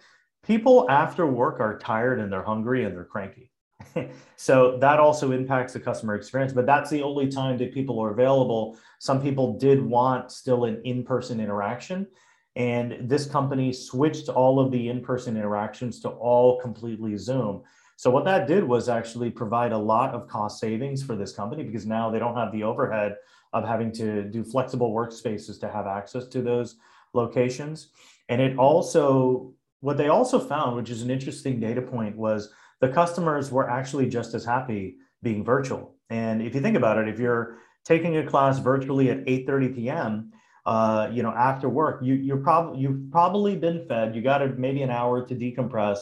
people 0.44 0.90
after 0.90 1.28
work 1.28 1.60
are 1.60 1.78
tired 1.78 2.20
and 2.20 2.32
they're 2.32 2.44
hungry 2.44 2.86
and 2.86 2.96
they're 2.96 3.04
cranky. 3.04 3.52
so 4.36 4.78
that 4.80 5.00
also 5.00 5.32
impacts 5.32 5.74
the 5.74 5.80
customer 5.80 6.16
experience, 6.16 6.54
but 6.54 6.66
that's 6.66 6.90
the 6.90 7.02
only 7.02 7.28
time 7.28 7.58
that 7.58 7.74
people 7.74 8.00
are 8.00 8.12
available. 8.12 8.78
Some 9.00 9.22
people 9.22 9.58
did 9.58 9.82
want 9.82 10.32
still 10.32 10.66
an 10.66 10.82
in 10.84 11.04
person 11.04 11.40
interaction. 11.40 12.08
And 12.56 13.08
this 13.08 13.28
company 13.28 13.72
switched 13.72 14.30
all 14.30 14.60
of 14.60 14.72
the 14.72 14.90
in 14.90 15.02
person 15.02 15.38
interactions 15.38 16.00
to 16.02 16.10
all 16.10 16.60
completely 16.60 17.16
Zoom. 17.16 17.62
So, 17.98 18.10
what 18.10 18.26
that 18.26 18.48
did 18.48 18.64
was 18.64 18.90
actually 18.90 19.30
provide 19.30 19.72
a 19.72 19.78
lot 19.78 20.16
of 20.16 20.28
cost 20.28 20.60
savings 20.60 21.04
for 21.04 21.16
this 21.16 21.34
company 21.34 21.64
because 21.64 21.86
now 21.86 22.10
they 22.10 22.20
don't 22.20 22.36
have 22.36 22.52
the 22.52 22.64
overhead 22.64 23.16
of 23.54 23.64
having 23.64 23.92
to 23.94 24.24
do 24.24 24.44
flexible 24.44 24.92
workspaces 24.92 25.60
to 25.60 25.70
have 25.70 25.86
access 25.86 26.28
to 26.30 26.42
those 26.42 26.78
locations. 27.14 27.90
And 28.30 28.42
it 28.42 28.58
also 28.58 29.54
what 29.82 29.98
they 29.98 30.08
also 30.08 30.40
found, 30.40 30.76
which 30.76 30.90
is 30.90 31.04
an 31.04 31.12
interesting 31.12 31.60
data 31.60 31.82
point, 31.82 32.16
was 32.16 32.52
the 32.80 32.90
customers 32.90 33.52
were 33.52 33.70
actually 33.70 34.08
just 34.08 34.34
as 34.34 34.46
happy 34.46 34.98
being 35.24 35.44
virtual. 35.44 35.96
And 36.10 36.42
if 36.42 36.56
you 36.56 36.62
think 36.62 36.78
about 36.78 36.98
it, 36.98 37.08
if 37.08 37.20
you're 37.20 37.58
taking 37.86 38.18
a 38.18 38.26
class 38.26 38.60
virtually 38.60 39.10
at 39.10 39.26
8:30 39.26 39.76
p.m., 39.76 40.32
uh, 40.66 41.10
you 41.12 41.24
know, 41.24 41.32
after 41.32 41.70
work, 41.70 42.02
you 42.04 42.14
you're 42.16 42.38
probably 42.38 42.80
you've 42.80 43.12
probably 43.12 43.56
been 43.56 43.86
fed. 43.88 44.16
You 44.16 44.22
got 44.22 44.42
a, 44.42 44.48
maybe 44.50 44.82
an 44.82 44.92
hour 44.92 45.26
to 45.26 45.36
decompress. 45.36 46.00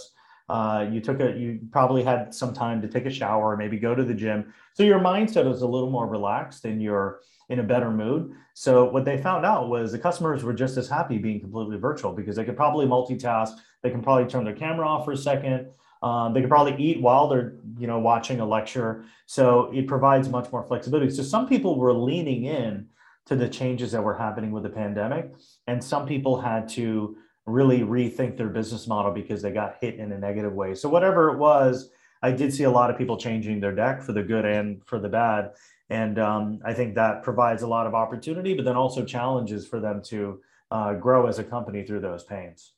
Uh, 0.47 0.87
you 0.91 1.01
took 1.01 1.19
a 1.21 1.35
you 1.37 1.59
probably 1.71 2.03
had 2.03 2.33
some 2.33 2.53
time 2.53 2.81
to 2.81 2.87
take 2.87 3.05
a 3.05 3.11
shower, 3.11 3.55
maybe 3.57 3.77
go 3.77 3.95
to 3.95 4.03
the 4.03 4.13
gym. 4.13 4.53
So 4.73 4.83
your 4.83 4.99
mindset 4.99 5.51
is 5.51 5.61
a 5.61 5.67
little 5.67 5.89
more 5.89 6.07
relaxed 6.07 6.65
and 6.65 6.81
you're 6.81 7.21
in 7.49 7.59
a 7.59 7.63
better 7.63 7.91
mood. 7.91 8.31
So 8.53 8.85
what 8.85 9.05
they 9.05 9.21
found 9.21 9.45
out 9.45 9.69
was 9.69 9.91
the 9.91 9.99
customers 9.99 10.43
were 10.43 10.53
just 10.53 10.77
as 10.77 10.89
happy 10.89 11.17
being 11.17 11.39
completely 11.39 11.77
virtual 11.77 12.13
because 12.13 12.35
they 12.35 12.45
could 12.45 12.57
probably 12.57 12.85
multitask. 12.85 13.53
They 13.83 13.91
can 13.91 14.01
probably 14.01 14.25
turn 14.25 14.45
their 14.45 14.55
camera 14.55 14.87
off 14.87 15.05
for 15.05 15.11
a 15.11 15.17
second. 15.17 15.67
Um, 16.05 16.33
they 16.33 16.41
could 16.41 16.51
probably 16.51 16.75
eat 16.77 17.01
while 17.01 17.27
they're 17.27 17.55
you 17.79 17.87
know 17.87 17.99
watching 17.99 18.39
a 18.39 18.45
lecture. 18.45 19.05
So 19.25 19.71
it 19.73 19.87
provides 19.87 20.29
much 20.29 20.51
more 20.51 20.63
flexibility. 20.63 21.09
So 21.09 21.23
some 21.23 21.47
people 21.47 21.79
were 21.79 21.93
leaning 21.93 22.45
in 22.45 22.87
to 23.25 23.35
the 23.35 23.49
changes 23.49 23.91
that 23.91 24.03
were 24.03 24.13
happening 24.15 24.51
with 24.51 24.61
the 24.61 24.69
pandemic, 24.69 25.33
and 25.65 25.83
some 25.83 26.05
people 26.05 26.39
had 26.39 26.69
to 26.69 27.17
really 27.47 27.79
rethink 27.79 28.37
their 28.37 28.49
business 28.49 28.87
model 28.87 29.11
because 29.11 29.41
they 29.41 29.51
got 29.51 29.77
hit 29.81 29.95
in 29.95 30.11
a 30.11 30.17
negative 30.17 30.53
way. 30.53 30.75
So 30.75 30.89
whatever 30.89 31.31
it 31.31 31.37
was, 31.37 31.89
I 32.21 32.31
did 32.31 32.53
see 32.53 32.63
a 32.63 32.71
lot 32.71 32.91
of 32.91 32.97
people 32.97 33.17
changing 33.17 33.59
their 33.59 33.73
deck 33.73 34.03
for 34.03 34.13
the 34.13 34.23
good 34.23 34.45
and 34.45 34.83
for 34.85 34.99
the 34.99 35.09
bad. 35.09 35.51
And 35.89 36.17
um, 36.19 36.59
I 36.63 36.73
think 36.73 36.95
that 36.95 37.23
provides 37.23 37.61
a 37.61 37.67
lot 37.67 37.85
of 37.85 37.93
opportunity, 37.93 38.55
but 38.55 38.65
then 38.65 38.75
also 38.75 39.05
challenges 39.05 39.67
for 39.67 39.79
them 39.79 40.01
to 40.05 40.41
uh, 40.71 40.93
grow 40.93 41.27
as 41.27 41.39
a 41.39 41.43
company 41.43 41.83
through 41.83 42.01
those 42.01 42.23
pains. 42.23 42.74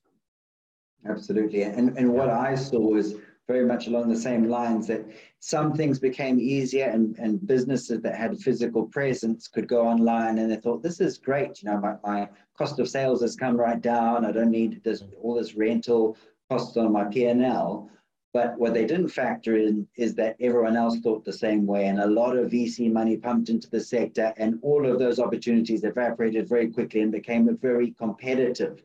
Absolutely. 1.05 1.63
And, 1.63 1.97
and 1.97 2.12
what 2.12 2.29
I 2.29 2.55
saw 2.55 2.79
was 2.79 3.15
very 3.47 3.65
much 3.65 3.88
along 3.88 4.10
the 4.10 4.19
same 4.19 4.49
lines 4.49 4.88
that 4.88 5.05
some 5.39 5.73
things 5.73 5.99
became 5.99 6.39
easier 6.39 6.86
and, 6.86 7.17
and 7.17 7.45
businesses 7.47 8.01
that 8.01 8.15
had 8.15 8.38
physical 8.38 8.86
presence 8.88 9.47
could 9.47 9.67
go 9.67 9.88
online 9.88 10.38
and 10.38 10.51
they 10.51 10.57
thought, 10.57 10.83
this 10.83 10.99
is 10.99 11.17
great. 11.17 11.63
You 11.63 11.71
know, 11.71 11.79
my, 11.79 11.95
my 12.03 12.29
cost 12.57 12.79
of 12.79 12.89
sales 12.89 13.21
has 13.21 13.36
come 13.36 13.55
right 13.55 13.81
down. 13.81 14.25
I 14.25 14.31
don't 14.31 14.51
need 14.51 14.83
this 14.83 15.01
mm-hmm. 15.01 15.13
all 15.21 15.36
this 15.36 15.55
rental 15.55 16.17
costs 16.49 16.75
on 16.75 16.91
my 16.91 17.05
P&L. 17.05 17.89
But 18.33 18.57
what 18.60 18.73
they 18.73 18.86
didn't 18.86 19.07
factor 19.07 19.55
in 19.57 19.88
is 19.95 20.13
that 20.15 20.36
everyone 20.39 20.75
else 20.75 20.99
thought 20.99 21.23
the 21.23 21.33
same 21.33 21.65
way, 21.65 21.88
and 21.88 21.99
a 21.99 22.05
lot 22.05 22.38
of 22.38 22.51
VC 22.51 22.91
money 22.91 23.17
pumped 23.17 23.49
into 23.49 23.69
the 23.69 23.79
sector, 23.79 24.33
and 24.38 24.60
all 24.62 24.86
of 24.86 24.99
those 24.99 25.19
opportunities 25.19 25.83
evaporated 25.83 26.47
very 26.47 26.69
quickly 26.69 27.01
and 27.01 27.12
became 27.12 27.57
very 27.57 27.91
competitive. 27.91 28.83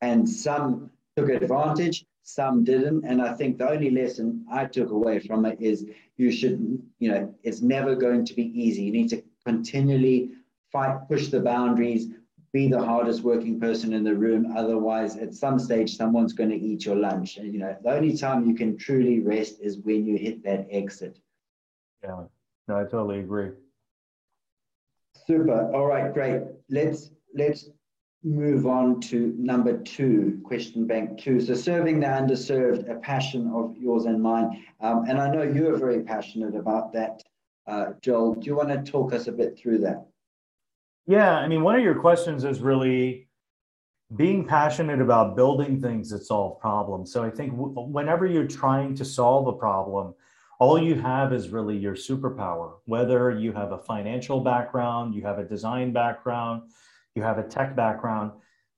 And 0.00 0.28
some 0.28 0.90
took 1.18 1.30
advantage, 1.30 2.04
some 2.22 2.64
didn't. 2.64 3.04
And 3.04 3.20
I 3.22 3.34
think 3.34 3.58
the 3.58 3.70
only 3.70 3.90
lesson 3.90 4.44
I 4.50 4.66
took 4.66 4.90
away 4.90 5.18
from 5.18 5.44
it 5.46 5.60
is 5.60 5.86
you 6.16 6.30
should, 6.30 6.80
you 6.98 7.10
know, 7.10 7.34
it's 7.42 7.62
never 7.62 7.94
going 7.94 8.24
to 8.26 8.34
be 8.34 8.46
easy. 8.58 8.82
You 8.82 8.92
need 8.92 9.08
to 9.10 9.22
continually 9.44 10.32
fight, 10.70 11.08
push 11.08 11.28
the 11.28 11.40
boundaries, 11.40 12.08
be 12.52 12.68
the 12.68 12.82
hardest 12.82 13.22
working 13.22 13.60
person 13.60 13.92
in 13.92 14.04
the 14.04 14.14
room. 14.14 14.54
Otherwise, 14.56 15.16
at 15.16 15.34
some 15.34 15.58
stage, 15.58 15.96
someone's 15.96 16.32
going 16.32 16.50
to 16.50 16.56
eat 16.56 16.84
your 16.84 16.96
lunch. 16.96 17.36
And, 17.36 17.52
you 17.52 17.58
know, 17.58 17.76
the 17.82 17.90
only 17.90 18.16
time 18.16 18.46
you 18.46 18.54
can 18.54 18.76
truly 18.76 19.20
rest 19.20 19.60
is 19.60 19.78
when 19.78 20.06
you 20.06 20.16
hit 20.16 20.42
that 20.44 20.66
exit. 20.70 21.18
Yeah, 22.02 22.24
no, 22.68 22.76
I 22.78 22.84
totally 22.84 23.20
agree. 23.20 23.50
Super. 25.26 25.70
All 25.74 25.86
right, 25.86 26.12
great. 26.14 26.42
Let's 26.70 27.10
let's 27.34 27.68
move 28.24 28.66
on 28.66 29.00
to 29.00 29.34
number 29.38 29.78
two, 29.78 30.40
question 30.44 30.86
bank 30.86 31.18
two. 31.18 31.40
So 31.40 31.54
serving 31.54 32.00
the 32.00 32.06
underserved, 32.06 32.90
a 32.90 32.96
passion 32.96 33.50
of 33.54 33.76
yours 33.76 34.06
and 34.06 34.20
mine. 34.20 34.64
Um, 34.80 35.04
and 35.08 35.20
I 35.20 35.30
know 35.30 35.42
you 35.42 35.72
are 35.72 35.76
very 35.76 36.02
passionate 36.02 36.56
about 36.56 36.92
that, 36.94 37.22
uh, 37.66 37.92
Joel. 38.00 38.34
Do 38.34 38.46
you 38.46 38.56
want 38.56 38.70
to 38.70 38.90
talk 38.90 39.12
us 39.12 39.28
a 39.28 39.32
bit 39.32 39.56
through 39.56 39.78
that? 39.78 40.06
Yeah, 41.06 41.36
I 41.36 41.48
mean, 41.48 41.62
one 41.62 41.76
of 41.76 41.82
your 41.82 41.94
questions 41.94 42.44
is 42.44 42.60
really 42.60 43.28
being 44.16 44.44
passionate 44.44 45.00
about 45.00 45.36
building 45.36 45.80
things 45.80 46.10
that 46.10 46.24
solve 46.24 46.58
problems. 46.60 47.12
So 47.12 47.22
I 47.22 47.30
think 47.30 47.52
w- 47.52 47.72
whenever 47.72 48.26
you're 48.26 48.46
trying 48.46 48.94
to 48.96 49.04
solve 49.04 49.46
a 49.46 49.52
problem, 49.52 50.14
all 50.58 50.78
you 50.78 50.96
have 50.96 51.32
is 51.32 51.50
really 51.50 51.76
your 51.76 51.94
superpower, 51.94 52.72
whether 52.86 53.30
you 53.30 53.52
have 53.52 53.72
a 53.72 53.78
financial 53.78 54.40
background, 54.40 55.14
you 55.14 55.22
have 55.22 55.38
a 55.38 55.44
design 55.44 55.92
background, 55.92 56.62
you 57.18 57.24
have 57.24 57.38
a 57.38 57.42
tech 57.42 57.74
background. 57.74 58.30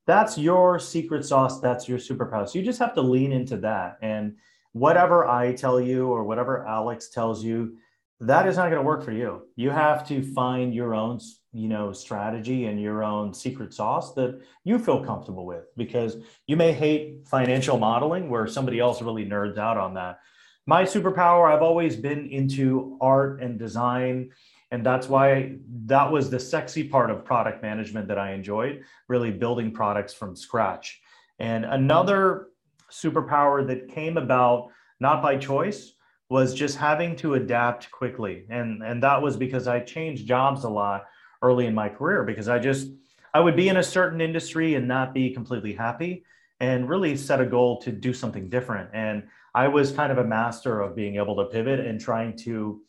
That's 0.07 0.39
your 0.39 0.79
secret 0.79 1.25
sauce. 1.25 1.61
That's 1.61 1.89
your 1.89 1.99
superpower. 1.99 2.49
So 2.49 2.59
you 2.59 2.65
just 2.65 2.79
have 2.79 2.95
to 2.95 3.03
lean 3.03 3.33
into 3.33 3.59
that. 3.59 3.99
And 4.01 4.37
whatever 4.73 5.27
I 5.29 5.53
tell 5.53 5.79
you 5.81 6.09
or 6.09 6.25
whatever 6.25 6.67
Alex 6.67 7.11
tells 7.11 7.45
you, 7.45 7.77
that 8.21 8.47
is 8.47 8.57
not 8.57 8.71
going 8.71 8.83
to 8.83 8.83
work 8.83 9.05
for 9.05 9.13
you. 9.13 9.43
You 9.57 9.71
have 9.71 10.07
to 10.09 10.23
find 10.23 10.75
your 10.75 10.95
own, 10.95 11.21
you 11.53 11.69
know, 11.69 11.93
strategy 11.93 12.65
and 12.67 12.81
your 12.81 13.03
own 13.05 13.33
secret 13.35 13.73
sauce 13.75 14.15
that 14.15 14.41
you 14.65 14.79
feel 14.79 15.05
comfortable 15.05 15.47
with 15.47 15.65
because 15.77 16.17
you 16.47 16.57
may 16.57 16.73
hate 16.73 17.27
financial 17.27 17.79
modeling 17.79 18.31
where 18.31 18.47
somebody 18.47 18.79
else 18.79 19.03
really 19.03 19.27
nerds 19.27 19.59
out 19.59 19.77
on 19.77 19.95
that. 19.95 20.19
My 20.67 20.85
superpower, 20.85 21.51
I've 21.53 21.63
always 21.63 21.97
been 21.97 22.27
into 22.27 22.99
art 23.01 23.43
and 23.43 23.59
design. 23.59 24.31
And 24.71 24.87
that's 24.87 25.09
why 25.09 25.57
that 25.87 26.11
was 26.11 26.31
the 26.31 26.39
sexy 26.39 26.85
part 26.85 27.11
of 27.11 27.25
product 27.25 27.63
management 27.63 28.07
that 28.09 28.19
I 28.19 28.33
enjoyed, 28.33 28.85
really 29.09 29.31
building 29.31 29.73
products 29.73 30.15
from 30.15 30.37
scratch. 30.37 31.01
And 31.39 31.65
another 31.65 32.49
superpower 32.91 33.67
that 33.67 33.89
came 33.89 34.17
about 34.17 34.69
not 35.01 35.23
by 35.23 35.37
choice 35.37 35.95
was 36.29 36.55
just 36.55 36.77
having 36.77 37.17
to 37.17 37.35
adapt 37.35 37.91
quickly. 37.91 38.47
And, 38.51 38.83
and 38.83 39.03
that 39.03 39.21
was 39.21 39.37
because 39.37 39.67
I 39.67 39.81
changed 39.81 40.29
jobs 40.29 40.63
a 40.63 40.69
lot 40.71 41.07
early 41.43 41.67
in 41.67 41.75
my 41.75 41.89
career 41.89 42.23
because 42.23 42.49
I 42.49 42.61
just, 42.61 42.89
I 43.35 43.41
would 43.41 43.57
be 43.57 43.69
in 43.69 43.79
a 43.79 43.83
certain 43.83 44.21
industry 44.21 44.75
and 44.75 44.87
not 44.87 45.13
be 45.13 45.31
completely 45.31 45.73
happy 45.73 46.25
and 46.61 46.89
really 46.89 47.17
set 47.17 47.41
a 47.41 47.47
goal 47.47 47.81
to 47.81 47.91
do 47.91 48.13
something 48.13 48.49
different. 48.49 48.91
And 48.93 49.25
I 49.55 49.67
was 49.67 49.91
kind 49.91 50.13
of 50.13 50.19
a 50.19 50.25
master 50.25 50.81
of 50.81 50.95
being 50.95 51.17
able 51.17 51.35
to 51.37 51.47
pivot 51.47 51.81
and 51.81 52.01
trying 52.01 52.37
to 52.39 52.83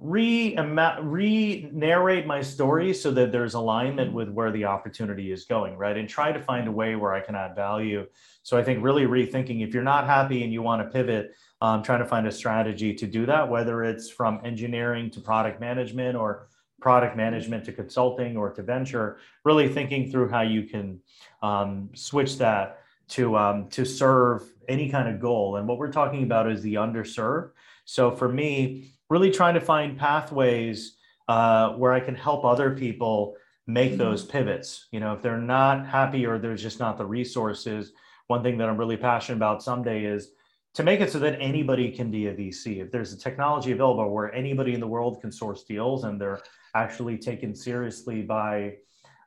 re 0.00 0.56
re 1.02 1.68
narrate 1.72 2.24
my 2.24 2.40
story 2.40 2.94
so 2.94 3.10
that 3.10 3.32
there's 3.32 3.54
alignment 3.54 4.12
with 4.12 4.28
where 4.28 4.52
the 4.52 4.64
opportunity 4.64 5.32
is 5.32 5.44
going 5.44 5.76
right? 5.76 5.96
And 5.96 6.08
try 6.08 6.30
to 6.30 6.40
find 6.40 6.68
a 6.68 6.72
way 6.72 6.94
where 6.94 7.12
i 7.12 7.20
can 7.20 7.34
add 7.34 7.56
value. 7.56 8.06
So 8.42 8.56
i 8.56 8.62
think 8.62 8.82
really 8.82 9.06
rethinking 9.06 9.66
if 9.66 9.74
you're 9.74 9.82
not 9.82 10.06
happy 10.06 10.44
and 10.44 10.52
you 10.52 10.62
want 10.62 10.82
to 10.82 10.88
pivot 10.88 11.34
um, 11.60 11.82
trying 11.82 11.98
to 11.98 12.06
find 12.06 12.26
a 12.28 12.32
strategy 12.32 12.94
to 12.94 13.06
do 13.06 13.26
that 13.26 13.50
whether 13.50 13.82
it's 13.82 14.08
from 14.08 14.40
engineering 14.44 15.10
to 15.10 15.20
product 15.20 15.60
management 15.60 16.16
or 16.16 16.48
product 16.80 17.16
management 17.16 17.64
to 17.64 17.72
consulting 17.72 18.36
or 18.36 18.52
to 18.52 18.62
venture 18.62 19.18
really 19.44 19.68
thinking 19.68 20.10
through 20.10 20.28
how 20.28 20.42
you 20.42 20.62
can 20.62 21.00
um, 21.42 21.90
switch 21.94 22.38
that 22.38 22.82
to 23.08 23.36
um, 23.36 23.68
to 23.70 23.84
serve 23.84 24.42
any 24.68 24.88
kind 24.90 25.08
of 25.08 25.20
goal. 25.20 25.56
And 25.56 25.66
what 25.66 25.78
we're 25.78 25.92
talking 25.92 26.22
about 26.22 26.50
is 26.50 26.62
the 26.62 26.74
underserved. 26.74 27.50
So 27.84 28.10
for 28.10 28.28
me 28.28 28.92
really 29.10 29.30
trying 29.30 29.54
to 29.54 29.60
find 29.60 29.98
pathways 29.98 30.96
uh, 31.28 31.70
where 31.72 31.92
I 31.92 32.00
can 32.00 32.14
help 32.14 32.44
other 32.44 32.74
people 32.74 33.34
make 33.66 33.90
mm-hmm. 33.90 33.98
those 33.98 34.24
pivots. 34.24 34.86
You 34.92 35.00
know, 35.00 35.12
if 35.12 35.22
they're 35.22 35.38
not 35.38 35.86
happy 35.86 36.26
or 36.26 36.38
there's 36.38 36.62
just 36.62 36.80
not 36.80 36.98
the 36.98 37.06
resources, 37.06 37.92
one 38.26 38.42
thing 38.42 38.58
that 38.58 38.68
I'm 38.68 38.76
really 38.76 38.96
passionate 38.96 39.36
about 39.36 39.62
someday 39.62 40.04
is 40.04 40.30
to 40.74 40.82
make 40.82 41.00
it 41.00 41.10
so 41.10 41.18
that 41.18 41.40
anybody 41.40 41.90
can 41.90 42.10
be 42.10 42.26
a 42.26 42.34
VC. 42.34 42.80
If 42.82 42.90
there's 42.90 43.12
a 43.12 43.18
technology 43.18 43.72
available 43.72 44.10
where 44.10 44.32
anybody 44.34 44.74
in 44.74 44.80
the 44.80 44.86
world 44.86 45.20
can 45.20 45.32
source 45.32 45.64
deals 45.64 46.04
and 46.04 46.20
they're 46.20 46.40
actually 46.74 47.18
taken 47.18 47.54
seriously 47.54 48.22
by, 48.22 48.76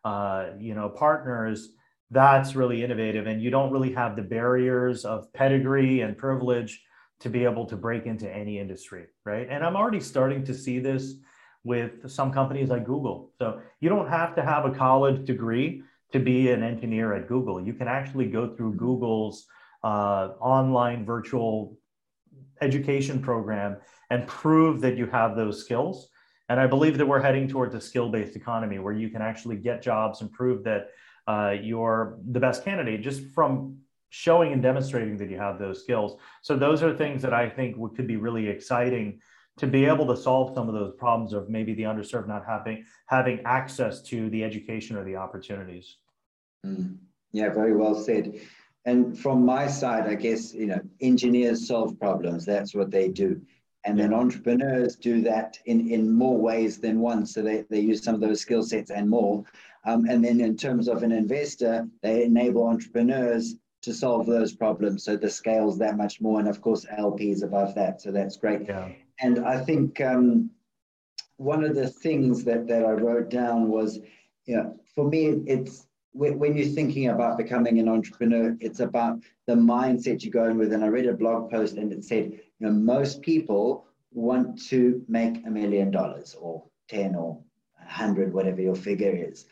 uh, 0.05 0.51
you 0.59 0.75
know, 0.75 0.89
partners, 0.89 1.69
that's 2.11 2.55
really 2.55 2.83
innovative. 2.83 3.27
And 3.27 3.41
you 3.41 3.49
don't 3.49 3.71
really 3.71 3.93
have 3.93 4.15
the 4.15 4.21
barriers 4.21 5.05
of 5.05 5.31
pedigree 5.33 6.01
and 6.01 6.17
privilege 6.17 6.83
to 7.21 7.29
be 7.29 7.43
able 7.43 7.65
to 7.67 7.75
break 7.75 8.05
into 8.05 8.29
any 8.29 8.59
industry, 8.59 9.05
right? 9.25 9.47
And 9.49 9.63
I'm 9.63 9.75
already 9.75 9.99
starting 9.99 10.43
to 10.45 10.53
see 10.53 10.79
this 10.79 11.15
with 11.63 12.09
some 12.09 12.31
companies 12.31 12.69
like 12.69 12.85
Google. 12.85 13.31
So 13.37 13.61
you 13.79 13.89
don't 13.89 14.09
have 14.09 14.35
to 14.35 14.41
have 14.41 14.65
a 14.65 14.71
college 14.71 15.25
degree 15.25 15.83
to 16.11 16.19
be 16.19 16.51
an 16.51 16.63
engineer 16.63 17.13
at 17.13 17.27
Google. 17.27 17.61
You 17.61 17.73
can 17.73 17.87
actually 17.87 18.25
go 18.25 18.55
through 18.55 18.75
Google's 18.75 19.45
uh, 19.83 20.29
online 20.39 21.05
virtual 21.05 21.77
education 22.61 23.21
program 23.21 23.77
and 24.09 24.27
prove 24.27 24.81
that 24.81 24.97
you 24.97 25.05
have 25.07 25.35
those 25.35 25.63
skills. 25.63 26.09
And 26.49 26.59
I 26.59 26.67
believe 26.67 26.97
that 26.97 27.07
we're 27.07 27.21
heading 27.21 27.47
towards 27.47 27.75
a 27.75 27.81
skill 27.81 28.09
based 28.09 28.35
economy 28.35 28.79
where 28.79 28.93
you 28.93 29.09
can 29.09 29.21
actually 29.21 29.55
get 29.55 29.81
jobs 29.81 30.21
and 30.21 30.31
prove 30.31 30.63
that 30.65 30.89
uh, 31.27 31.55
you're 31.61 32.17
the 32.29 32.39
best 32.39 32.65
candidate 32.65 33.01
just 33.01 33.23
from 33.33 33.77
showing 34.11 34.51
and 34.51 34.61
demonstrating 34.61 35.17
that 35.17 35.29
you 35.29 35.37
have 35.37 35.57
those 35.57 35.81
skills. 35.81 36.19
So 36.41 36.55
those 36.55 36.83
are 36.83 36.95
things 36.95 37.21
that 37.21 37.33
I 37.33 37.49
think 37.49 37.77
would, 37.77 37.95
could 37.95 38.07
be 38.07 38.17
really 38.17 38.47
exciting 38.47 39.21
to 39.57 39.67
be 39.67 39.85
able 39.85 40.05
to 40.07 40.17
solve 40.17 40.53
some 40.53 40.67
of 40.67 40.73
those 40.75 40.93
problems 40.97 41.33
of 41.33 41.49
maybe 41.49 41.73
the 41.73 41.83
underserved 41.83 42.27
not 42.27 42.45
having 42.45 42.83
having 43.07 43.39
access 43.45 44.01
to 44.03 44.29
the 44.29 44.43
education 44.43 44.97
or 44.97 45.05
the 45.05 45.15
opportunities. 45.15 45.97
Mm. 46.65 46.97
Yeah, 47.31 47.49
very 47.53 47.75
well 47.75 47.95
said. 47.95 48.39
And 48.83 49.17
from 49.17 49.45
my 49.45 49.67
side, 49.67 50.07
I 50.07 50.15
guess 50.15 50.53
you 50.53 50.67
know 50.67 50.81
engineers 50.99 51.67
solve 51.67 51.97
problems. 51.97 52.45
That's 52.45 52.75
what 52.75 52.91
they 52.91 53.07
do. 53.07 53.41
And 53.83 53.97
then 53.97 54.13
entrepreneurs 54.13 54.95
do 54.95 55.21
that 55.21 55.57
in, 55.65 55.89
in 55.89 56.11
more 56.11 56.37
ways 56.37 56.79
than 56.79 56.99
one. 56.99 57.25
So 57.25 57.41
they, 57.41 57.63
they 57.69 57.79
use 57.79 58.03
some 58.03 58.13
of 58.13 58.21
those 58.21 58.39
skill 58.39 58.61
sets 58.61 58.91
and 58.91 59.09
more. 59.09 59.43
Um, 59.85 60.05
and 60.07 60.23
then 60.23 60.39
in 60.39 60.55
terms 60.55 60.87
of 60.87 61.01
an 61.01 61.11
investor, 61.11 61.87
they 62.03 62.23
enable 62.23 62.67
entrepreneurs 62.67 63.55
to 63.81 63.93
solve 63.93 64.25
those 64.25 64.53
problems. 64.53 65.03
So 65.03 65.17
the 65.17 65.29
scale's 65.29 65.77
that 65.79 65.97
much 65.97 66.21
more. 66.21 66.39
And 66.39 66.47
of 66.47 66.61
course, 66.61 66.85
LP 66.97 67.31
is 67.31 67.43
above 67.43 67.75
that. 67.75 68.01
So 68.01 68.11
that's 68.11 68.37
great. 68.37 68.67
Yeah. 68.67 68.89
And 69.19 69.39
I 69.39 69.63
think 69.63 69.99
um, 70.01 70.51
one 71.37 71.63
of 71.63 71.75
the 71.75 71.89
things 71.89 72.43
that, 72.43 72.67
that 72.67 72.85
I 72.85 72.91
wrote 72.91 73.29
down 73.29 73.69
was, 73.69 73.99
you 74.45 74.55
know, 74.55 74.79
for 74.93 75.07
me, 75.07 75.43
it's 75.47 75.87
when 76.13 76.57
you're 76.57 76.67
thinking 76.67 77.07
about 77.07 77.37
becoming 77.37 77.79
an 77.79 77.87
entrepreneur, 77.87 78.57
it's 78.59 78.81
about 78.81 79.19
the 79.47 79.55
mindset 79.55 80.23
you 80.23 80.29
go 80.29 80.45
in 80.45 80.57
with. 80.57 80.73
And 80.73 80.83
I 80.83 80.87
read 80.87 81.07
a 81.07 81.13
blog 81.13 81.49
post 81.49 81.77
and 81.77 81.91
it 81.93 82.03
said, 82.03 82.31
you 82.31 82.67
know, 82.67 82.71
most 82.71 83.21
people 83.21 83.85
want 84.11 84.61
to 84.67 85.03
make 85.07 85.45
a 85.45 85.49
million 85.49 85.89
dollars 85.89 86.35
or 86.39 86.63
10 86.89 87.15
or 87.15 87.41
100, 87.77 88.33
whatever 88.33 88.61
your 88.61 88.75
figure 88.75 89.15
is. 89.15 89.45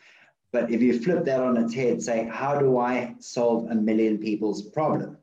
But 0.52 0.70
if 0.70 0.82
you 0.82 1.00
flip 1.00 1.24
that 1.26 1.40
on 1.40 1.56
its 1.56 1.74
head, 1.74 2.02
say, 2.02 2.28
how 2.30 2.58
do 2.58 2.78
I 2.78 3.14
solve 3.20 3.70
a 3.70 3.74
million 3.74 4.18
people's 4.18 4.62
problem? 4.62 5.16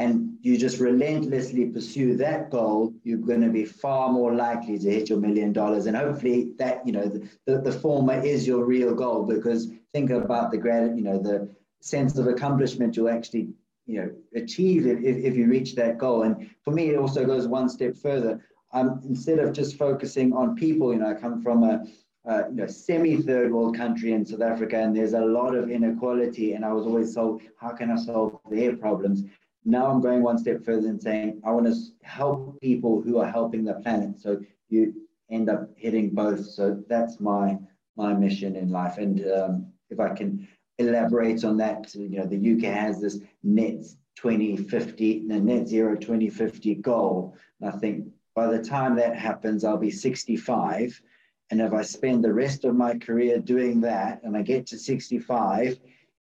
And 0.00 0.36
you 0.42 0.56
just 0.56 0.78
relentlessly 0.78 1.66
pursue 1.66 2.16
that 2.18 2.50
goal, 2.50 2.92
you're 3.02 3.18
going 3.18 3.40
to 3.40 3.48
be 3.48 3.64
far 3.64 4.12
more 4.12 4.32
likely 4.32 4.78
to 4.78 4.90
hit 4.90 5.08
your 5.08 5.18
million 5.18 5.52
dollars. 5.52 5.86
And 5.86 5.96
hopefully 5.96 6.52
that, 6.58 6.86
you 6.86 6.92
know, 6.92 7.08
the, 7.08 7.28
the, 7.46 7.60
the 7.62 7.72
former 7.72 8.22
is 8.22 8.46
your 8.46 8.64
real 8.64 8.94
goal 8.94 9.24
because 9.24 9.72
think 9.92 10.10
about 10.10 10.52
the 10.52 10.58
grad, 10.58 10.96
you 10.96 11.02
know, 11.02 11.18
the 11.18 11.52
sense 11.80 12.16
of 12.16 12.28
accomplishment 12.28 12.96
you'll 12.96 13.08
actually, 13.08 13.48
you 13.86 14.00
know, 14.00 14.10
achieve 14.36 14.86
if, 14.86 15.00
if 15.02 15.34
you 15.34 15.48
reach 15.48 15.74
that 15.74 15.98
goal. 15.98 16.22
And 16.22 16.48
for 16.62 16.72
me, 16.72 16.90
it 16.90 16.96
also 16.96 17.24
goes 17.24 17.48
one 17.48 17.68
step 17.68 17.96
further. 17.96 18.40
Um, 18.72 19.00
instead 19.04 19.40
of 19.40 19.52
just 19.52 19.78
focusing 19.78 20.32
on 20.32 20.54
people, 20.54 20.92
you 20.92 21.00
know, 21.00 21.10
I 21.10 21.14
come 21.14 21.42
from 21.42 21.64
a 21.64 21.84
uh, 22.28 22.48
you 22.50 22.56
know, 22.56 22.66
semi-third 22.66 23.52
world 23.52 23.76
country 23.76 24.12
in 24.12 24.24
South 24.24 24.42
Africa, 24.42 24.78
and 24.78 24.94
there's 24.94 25.14
a 25.14 25.20
lot 25.20 25.54
of 25.54 25.70
inequality. 25.70 26.52
And 26.52 26.64
I 26.64 26.72
was 26.72 26.86
always 26.86 27.14
told, 27.14 27.42
how 27.56 27.70
can 27.70 27.90
I 27.90 27.96
solve 27.96 28.38
their 28.50 28.76
problems? 28.76 29.24
Now 29.64 29.90
I'm 29.90 30.00
going 30.00 30.22
one 30.22 30.38
step 30.38 30.64
further 30.64 30.88
and 30.88 31.02
saying, 31.02 31.40
I 31.44 31.50
want 31.52 31.66
to 31.66 31.74
help 32.02 32.60
people 32.60 33.00
who 33.00 33.18
are 33.18 33.30
helping 33.30 33.64
the 33.64 33.74
planet. 33.74 34.18
So 34.18 34.40
you 34.68 34.94
end 35.30 35.48
up 35.48 35.70
hitting 35.76 36.10
both. 36.10 36.44
So 36.44 36.82
that's 36.88 37.18
my 37.20 37.58
my 37.96 38.12
mission 38.14 38.54
in 38.56 38.70
life. 38.70 38.98
And 38.98 39.26
um, 39.32 39.66
if 39.90 39.98
I 39.98 40.10
can 40.10 40.46
elaborate 40.78 41.44
on 41.44 41.56
that, 41.56 41.92
you 41.94 42.10
know, 42.10 42.26
the 42.26 42.54
UK 42.54 42.72
has 42.72 43.00
this 43.00 43.18
net 43.42 43.84
2050, 44.16 45.26
the 45.26 45.40
net 45.40 45.66
zero 45.66 45.96
2050 45.96 46.76
goal. 46.76 47.36
And 47.60 47.70
I 47.70 47.76
think 47.78 48.06
by 48.34 48.46
the 48.46 48.62
time 48.62 48.94
that 48.96 49.16
happens, 49.16 49.64
I'll 49.64 49.76
be 49.76 49.90
65 49.90 51.02
and 51.50 51.60
if 51.60 51.72
I 51.72 51.82
spend 51.82 52.22
the 52.22 52.32
rest 52.32 52.64
of 52.64 52.74
my 52.74 52.98
career 52.98 53.38
doing 53.38 53.80
that 53.80 54.20
and 54.22 54.36
I 54.36 54.42
get 54.42 54.66
to 54.68 54.78
65, 54.78 55.78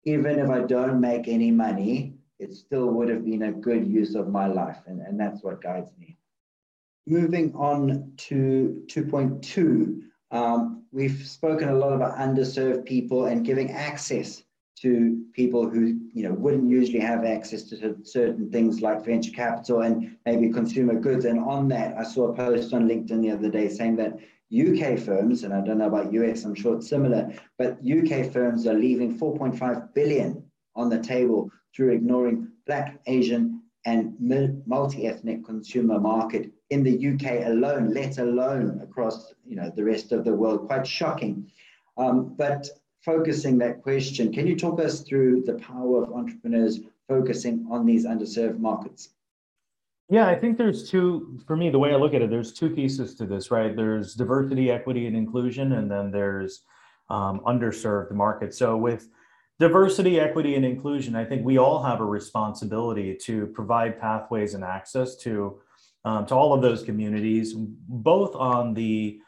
even 0.06 0.40
if 0.40 0.50
I 0.50 0.62
don't 0.62 1.02
make 1.02 1.28
any 1.28 1.52
money, 1.52 2.16
it 2.40 2.54
still 2.54 2.88
would 2.88 3.10
have 3.10 3.26
been 3.26 3.44
a 3.44 3.52
good 3.52 3.86
use 3.86 4.16
of 4.16 4.30
my 4.30 4.48
life. 4.48 4.80
And, 4.88 5.02
and 5.02 5.20
that's 5.20 5.44
what 5.44 5.62
guides 5.62 5.92
me. 6.00 6.18
Moving 7.06 7.54
on 7.56 8.14
to 8.18 8.84
2.2, 8.88 10.02
um, 10.32 10.84
we've 10.92 11.28
spoken 11.28 11.70
a 11.70 11.76
lot 11.76 11.94
about 11.94 12.18
underserved 12.18 12.86
people 12.86 13.26
and 13.26 13.46
giving 13.46 13.72
access 13.72 14.44
to 14.82 15.26
people 15.34 15.70
who 15.70 16.00
you 16.14 16.24
know 16.24 16.32
wouldn't 16.32 16.70
usually 16.70 17.00
have 17.00 17.26
access 17.26 17.64
to 17.64 17.98
certain 18.04 18.50
things 18.50 18.82
like 18.82 19.04
venture 19.04 19.32
capital 19.32 19.82
and 19.82 20.16
maybe 20.26 20.50
consumer 20.50 20.98
goods. 20.98 21.26
And 21.26 21.40
on 21.40 21.68
that, 21.70 21.98
I 21.98 22.04
saw 22.04 22.30
a 22.30 22.34
post 22.34 22.74
on 22.74 22.88
LinkedIn 22.88 23.22
the 23.22 23.32
other 23.32 23.50
day 23.50 23.68
saying 23.68 23.98
that 23.98 24.18
UK 24.52 24.98
firms, 24.98 25.44
and 25.44 25.54
I 25.54 25.62
don't 25.62 25.78
know 25.78 25.88
about 25.88 26.12
US, 26.14 26.44
I'm 26.44 26.56
sure 26.56 26.78
it's 26.78 26.90
similar, 26.90 27.32
but 27.58 27.80
UK 27.86 28.32
firms 28.32 28.66
are 28.66 28.74
leaving 28.74 29.18
4.5 29.18 29.94
billion 29.94 30.44
on 30.76 30.90
the 30.90 31.00
table 31.00 31.52
through 31.76 31.92
ignoring 31.92 32.48
Black, 32.66 33.00
Asian, 33.06 33.62
and 33.86 34.16
multi-ethnic 34.66 35.46
consumer 35.46 36.00
market 36.00 36.52
in 36.70 36.84
the 36.84 37.08
UK 37.10 37.48
alone, 37.48 37.94
let 37.94 38.18
alone 38.18 38.80
across 38.82 39.34
you 39.46 39.56
know 39.56 39.72
the 39.76 39.84
rest 39.84 40.12
of 40.12 40.26
the 40.26 40.34
world. 40.34 40.68
Quite 40.68 40.86
shocking. 40.86 41.50
Um, 41.98 42.36
but 42.36 42.68
focusing 43.02 43.58
that 43.60 43.82
question, 43.82 44.32
can 44.32 44.48
you 44.48 44.56
talk 44.56 44.80
us 44.80 45.02
through 45.02 45.44
the 45.46 45.56
power 45.56 46.04
of 46.04 46.12
entrepreneurs 46.12 46.80
focusing 47.08 47.66
on 47.72 47.86
these 47.86 48.06
underserved 48.06 48.60
markets? 48.60 49.10
Yeah, 50.12 50.28
I 50.28 50.36
think 50.36 50.58
there's 50.58 50.90
two, 50.90 51.40
for 51.46 51.56
me, 51.56 51.70
the 51.70 51.78
way 51.78 51.94
I 51.94 51.96
look 51.96 52.16
at 52.16 52.24
it, 52.24 52.32
there's 52.32 52.52
two 52.52 52.72
pieces 52.72 53.14
to 53.16 53.28
this, 53.28 53.52
right? 53.52 53.76
There's 53.76 54.16
diversity, 54.16 54.72
equity, 54.72 55.06
and 55.06 55.16
inclusion, 55.16 55.74
and 55.74 55.90
then 55.90 56.10
there's 56.10 56.64
um, 57.12 57.42
underserved 57.46 58.12
markets. 58.12 58.58
So 58.58 58.76
with 58.76 59.08
diversity, 59.60 60.20
equity, 60.20 60.56
and 60.56 60.66
inclusion, 60.66 61.16
I 61.16 61.26
think 61.26 61.46
we 61.46 61.60
all 61.60 61.84
have 61.84 62.00
a 62.00 62.06
responsibility 62.06 63.16
to 63.24 63.48
provide 63.48 64.00
pathways 64.00 64.56
and 64.56 64.64
access 64.64 65.16
to 65.18 65.62
um, 66.06 66.26
to 66.28 66.34
all 66.34 66.54
of 66.54 66.62
those 66.62 66.82
communities, 66.82 67.54
both 67.56 68.34
on 68.36 68.74
the 68.74 69.20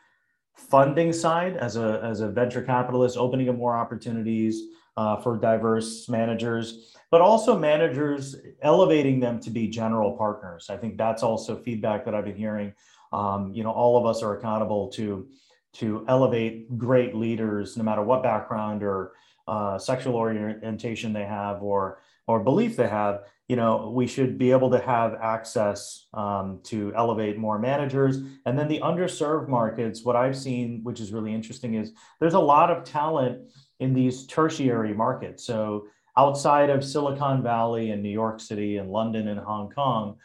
funding 0.56 1.12
side 1.12 1.58
as 1.58 1.76
a 1.76 2.00
as 2.02 2.22
a 2.22 2.30
venture 2.30 2.62
capitalist, 2.62 3.18
opening 3.18 3.50
up 3.50 3.58
more 3.58 3.76
opportunities 3.76 4.64
uh, 4.98 5.18
for 5.18 5.38
diverse 5.38 6.10
managers, 6.10 6.96
but 7.10 7.22
also 7.22 7.58
managers 7.58 8.36
elevating 8.62 9.20
them 9.20 9.40
to 9.40 9.50
be 9.50 9.68
general 9.68 10.18
partners. 10.18 10.70
I 10.70 10.78
think 10.78 10.98
that's 10.98 11.24
also 11.24 11.58
feedback 11.58 12.06
that 12.06 12.16
I've 12.16 12.26
been 12.26 12.36
hearing. 12.36 12.74
Um, 13.14 13.52
you 13.54 13.64
know, 13.64 13.72
all 13.72 13.98
of 13.98 14.06
us 14.06 14.24
are 14.24 14.38
accountable 14.38 14.90
to 14.94 15.28
to 15.74 16.04
elevate 16.10 16.78
great 16.78 17.16
leaders, 17.16 17.78
no 17.78 17.84
matter 17.84 18.04
what 18.04 18.24
background 18.24 18.84
or 18.84 19.14
uh, 19.48 19.78
sexual 19.78 20.16
orientation 20.16 21.14
they 21.14 21.26
have 21.26 21.62
or 21.62 22.02
or 22.28 22.44
belief 22.44 22.76
they 22.76 22.88
have. 22.88 23.24
You 23.48 23.58
know, 23.58 23.92
we 23.94 24.08
should 24.08 24.38
be 24.38 24.52
able 24.52 24.72
to 24.72 24.80
have 24.80 25.16
access 25.16 26.08
um, 26.14 26.62
to 26.66 26.94
elevate 26.96 27.38
more 27.38 27.60
managers. 27.60 28.18
And 28.46 28.58
then 28.58 28.70
the 28.70 28.80
underserved 28.80 29.50
markets, 29.50 30.06
what 30.06 30.16
I've 30.16 30.38
seen, 30.38 30.82
which 30.84 31.02
is 31.02 31.12
really 31.12 31.34
interesting, 31.34 31.74
is 31.74 31.92
there's 32.22 32.34
a 32.34 32.40
lot 32.40 32.72
of 32.72 32.86
talent 32.86 33.42
in 33.82 33.94
these 33.94 34.26
tertiary 34.28 34.94
markets. 34.94 35.44
So 35.44 35.88
outside 36.16 36.70
of 36.70 36.86
Silicon 36.86 37.42
Valley 37.42 37.90
and 37.90 38.02
New 38.02 38.10
York 38.10 38.40
City 38.40 38.78
and 38.78 38.92
London 38.92 39.28
and 39.28 39.40
Hong 39.40 39.72
Kong, 39.72 40.18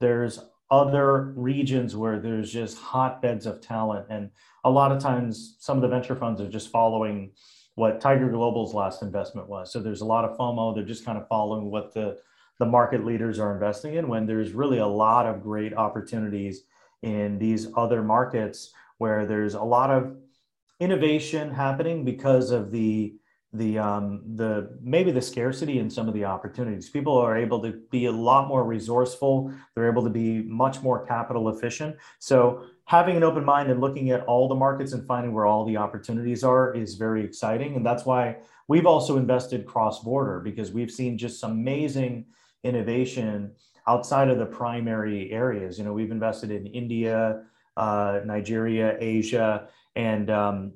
there's 0.00 0.40
other 0.70 1.34
regions 1.36 1.94
where 1.94 2.18
there's 2.18 2.50
just 2.50 2.78
hotbeds 2.78 3.44
of 3.44 3.60
talent. 3.60 4.06
And 4.08 4.30
a 4.64 4.70
lot 4.70 4.90
of 4.90 5.02
times, 5.02 5.56
some 5.60 5.76
of 5.76 5.82
the 5.82 5.88
venture 5.88 6.16
funds 6.16 6.40
are 6.40 6.48
just 6.48 6.70
following 6.70 7.32
what 7.74 8.00
Tiger 8.00 8.30
Global's 8.30 8.72
last 8.72 9.02
investment 9.02 9.46
was. 9.46 9.70
So 9.70 9.80
there's 9.80 10.00
a 10.00 10.06
lot 10.06 10.24
of 10.24 10.36
FOMO. 10.38 10.74
They're 10.74 10.84
just 10.84 11.04
kind 11.04 11.18
of 11.18 11.28
following 11.28 11.70
what 11.70 11.92
the, 11.92 12.18
the 12.58 12.66
market 12.66 13.04
leaders 13.04 13.38
are 13.38 13.52
investing 13.52 13.94
in 13.94 14.08
when 14.08 14.26
there's 14.26 14.52
really 14.52 14.78
a 14.78 14.86
lot 14.86 15.26
of 15.26 15.42
great 15.42 15.74
opportunities 15.74 16.62
in 17.02 17.38
these 17.38 17.68
other 17.76 18.02
markets 18.02 18.72
where 18.96 19.26
there's 19.26 19.54
a 19.54 19.62
lot 19.62 19.90
of 19.90 20.16
innovation 20.82 21.52
happening 21.52 22.04
because 22.04 22.50
of 22.50 22.72
the 22.72 23.14
the 23.54 23.78
um, 23.78 24.22
the 24.36 24.78
maybe 24.82 25.12
the 25.12 25.20
scarcity 25.20 25.78
and 25.78 25.92
some 25.92 26.08
of 26.08 26.14
the 26.14 26.24
opportunities. 26.24 26.88
People 26.88 27.16
are 27.18 27.36
able 27.36 27.60
to 27.62 27.82
be 27.90 28.06
a 28.06 28.12
lot 28.12 28.48
more 28.48 28.64
resourceful. 28.64 29.52
They're 29.74 29.90
able 29.90 30.02
to 30.04 30.10
be 30.10 30.42
much 30.42 30.82
more 30.82 31.06
capital 31.06 31.50
efficient. 31.50 31.96
So 32.18 32.64
having 32.86 33.16
an 33.16 33.22
open 33.22 33.44
mind 33.44 33.70
and 33.70 33.80
looking 33.80 34.10
at 34.10 34.24
all 34.24 34.48
the 34.48 34.54
markets 34.54 34.92
and 34.92 35.06
finding 35.06 35.32
where 35.34 35.46
all 35.46 35.66
the 35.66 35.76
opportunities 35.76 36.42
are 36.42 36.74
is 36.74 36.94
very 36.94 37.22
exciting. 37.24 37.76
And 37.76 37.84
that's 37.84 38.06
why 38.06 38.38
we've 38.68 38.86
also 38.86 39.18
invested 39.18 39.66
cross 39.66 40.02
border 40.02 40.40
because 40.40 40.72
we've 40.72 40.90
seen 40.90 41.18
just 41.18 41.44
amazing 41.44 42.24
innovation 42.64 43.52
outside 43.86 44.30
of 44.30 44.38
the 44.38 44.46
primary 44.46 45.30
areas. 45.30 45.78
You 45.78 45.84
know, 45.84 45.92
we've 45.92 46.10
invested 46.10 46.50
in 46.50 46.66
India, 46.66 47.42
uh, 47.76 48.20
Nigeria, 48.24 48.96
Asia, 49.00 49.68
and 49.96 50.30
um, 50.30 50.72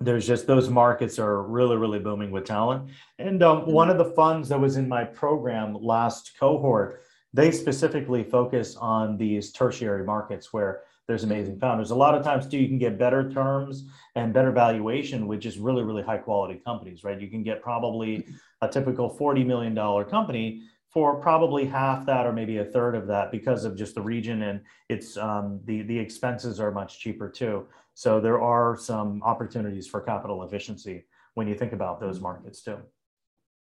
there's 0.00 0.26
just 0.26 0.46
those 0.46 0.68
markets 0.68 1.18
are 1.18 1.42
really 1.42 1.76
really 1.76 1.98
booming 1.98 2.30
with 2.30 2.44
talent 2.44 2.90
and 3.18 3.42
um, 3.42 3.62
mm-hmm. 3.62 3.72
one 3.72 3.90
of 3.90 3.98
the 3.98 4.04
funds 4.04 4.48
that 4.48 4.60
was 4.60 4.76
in 4.76 4.88
my 4.88 5.04
program 5.04 5.74
last 5.74 6.32
cohort 6.38 7.02
they 7.34 7.50
specifically 7.50 8.22
focus 8.22 8.76
on 8.76 9.16
these 9.16 9.52
tertiary 9.52 10.04
markets 10.04 10.52
where 10.52 10.82
there's 11.08 11.24
amazing 11.24 11.54
mm-hmm. 11.54 11.60
founders 11.60 11.90
a 11.90 11.94
lot 11.94 12.14
of 12.14 12.22
times 12.22 12.46
too 12.46 12.58
you 12.58 12.68
can 12.68 12.78
get 12.78 12.98
better 12.98 13.28
terms 13.30 13.86
and 14.14 14.32
better 14.32 14.52
valuation 14.52 15.26
with 15.26 15.40
just 15.40 15.58
really 15.58 15.82
really 15.82 16.02
high 16.02 16.18
quality 16.18 16.60
companies 16.64 17.02
right 17.02 17.20
you 17.20 17.28
can 17.28 17.42
get 17.42 17.60
probably 17.60 18.24
a 18.62 18.68
typical 18.68 19.08
40 19.08 19.42
million 19.42 19.74
dollar 19.74 20.04
company 20.04 20.62
for 20.90 21.20
probably 21.20 21.66
half 21.66 22.06
that 22.06 22.26
or 22.26 22.32
maybe 22.32 22.58
a 22.58 22.64
third 22.64 22.94
of 22.94 23.06
that 23.06 23.30
because 23.30 23.64
of 23.64 23.76
just 23.76 23.94
the 23.94 24.00
region 24.00 24.42
and 24.42 24.60
it's 24.88 25.16
um, 25.16 25.60
the 25.64 25.82
the 25.82 25.98
expenses 25.98 26.60
are 26.60 26.70
much 26.70 26.98
cheaper 26.98 27.28
too 27.28 27.66
so 27.98 28.20
there 28.20 28.40
are 28.40 28.76
some 28.76 29.20
opportunities 29.24 29.88
for 29.88 30.00
capital 30.00 30.44
efficiency 30.44 31.04
when 31.34 31.48
you 31.48 31.54
think 31.56 31.72
about 31.72 31.98
those 31.98 32.20
markets 32.20 32.62
too. 32.62 32.78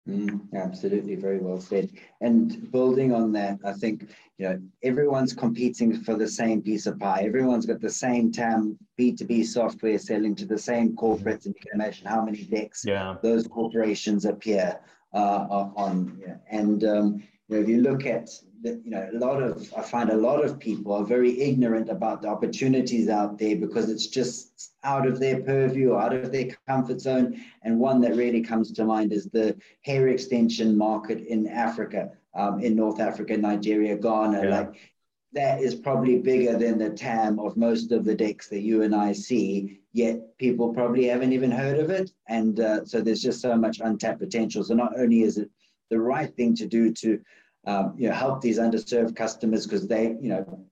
Mm, 0.07 0.41
absolutely, 0.53 1.15
very 1.15 1.39
well 1.39 1.59
said. 1.59 1.89
And 2.21 2.71
building 2.71 3.13
on 3.13 3.33
that, 3.33 3.59
I 3.65 3.73
think 3.73 4.09
you 4.37 4.47
know 4.47 4.61
everyone's 4.81 5.33
competing 5.33 5.93
for 6.03 6.15
the 6.15 6.27
same 6.27 6.61
piece 6.61 6.85
of 6.85 6.99
pie. 6.99 7.23
Everyone's 7.25 7.65
got 7.65 7.81
the 7.81 7.89
same 7.89 8.31
TAM 8.31 8.77
B2B 8.97 9.45
software 9.45 9.97
selling 9.97 10.35
to 10.35 10.45
the 10.45 10.57
same 10.57 10.95
corporates, 10.95 11.45
and 11.45 11.55
you 11.55 11.61
can 11.61 11.73
imagine 11.73 12.07
how 12.07 12.23
many 12.23 12.43
decks 12.43 12.85
yeah. 12.85 13.15
those 13.23 13.45
corporations 13.45 14.23
appear 14.23 14.79
on. 15.13 16.19
Yeah. 16.19 16.35
And 16.49 16.83
um, 16.83 17.23
you 17.47 17.55
know, 17.55 17.61
if 17.61 17.67
you 17.67 17.81
look 17.81 18.05
at 18.05 18.29
you 18.63 18.81
know, 18.85 19.09
a 19.13 19.17
lot 19.17 19.43
of, 19.43 19.71
I 19.77 19.81
find 19.81 20.09
a 20.09 20.15
lot 20.15 20.43
of 20.43 20.57
people 20.57 20.93
are 20.93 21.03
very 21.03 21.39
ignorant 21.41 21.89
about 21.89 22.21
the 22.21 22.29
opportunities 22.29 23.09
out 23.09 23.37
there 23.37 23.57
because 23.57 23.89
it's 23.89 24.07
just 24.07 24.71
out 24.83 25.05
of 25.05 25.19
their 25.19 25.41
purview, 25.41 25.91
or 25.91 26.01
out 26.01 26.13
of 26.13 26.31
their 26.31 26.55
comfort 26.67 27.01
zone. 27.01 27.41
And 27.63 27.79
one 27.79 27.99
that 28.01 28.15
really 28.15 28.41
comes 28.41 28.71
to 28.71 28.85
mind 28.85 29.11
is 29.11 29.25
the 29.25 29.57
hair 29.81 30.07
extension 30.07 30.77
market 30.77 31.25
in 31.27 31.47
Africa, 31.47 32.11
um, 32.33 32.61
in 32.61 32.75
North 32.75 32.99
Africa, 32.99 33.35
Nigeria, 33.35 33.97
Ghana. 33.97 34.43
Yeah. 34.43 34.59
Like 34.59 34.93
that 35.33 35.61
is 35.61 35.75
probably 35.75 36.19
bigger 36.19 36.57
than 36.57 36.77
the 36.77 36.91
TAM 36.91 37.39
of 37.39 37.57
most 37.57 37.91
of 37.91 38.05
the 38.05 38.15
decks 38.15 38.47
that 38.49 38.61
you 38.61 38.83
and 38.83 38.95
I 38.95 39.11
see, 39.11 39.81
yet 39.93 40.37
people 40.37 40.73
probably 40.73 41.05
haven't 41.05 41.33
even 41.33 41.51
heard 41.51 41.79
of 41.79 41.89
it. 41.89 42.11
And 42.27 42.59
uh, 42.59 42.83
so 42.85 42.99
there's 42.99 43.21
just 43.21 43.41
so 43.41 43.55
much 43.55 43.79
untapped 43.79 44.19
potential. 44.19 44.63
So 44.63 44.73
not 44.73 44.99
only 44.99 45.21
is 45.21 45.37
it 45.37 45.49
the 45.89 45.99
right 45.99 46.35
thing 46.35 46.55
to 46.55 46.65
do 46.65 46.91
to 46.93 47.21
um, 47.65 47.93
you 47.97 48.09
know, 48.09 48.15
help 48.15 48.41
these 48.41 48.59
underserved 48.59 49.15
customers 49.15 49.65
because 49.65 49.87
they, 49.87 50.17
you 50.19 50.29
know, 50.29 50.67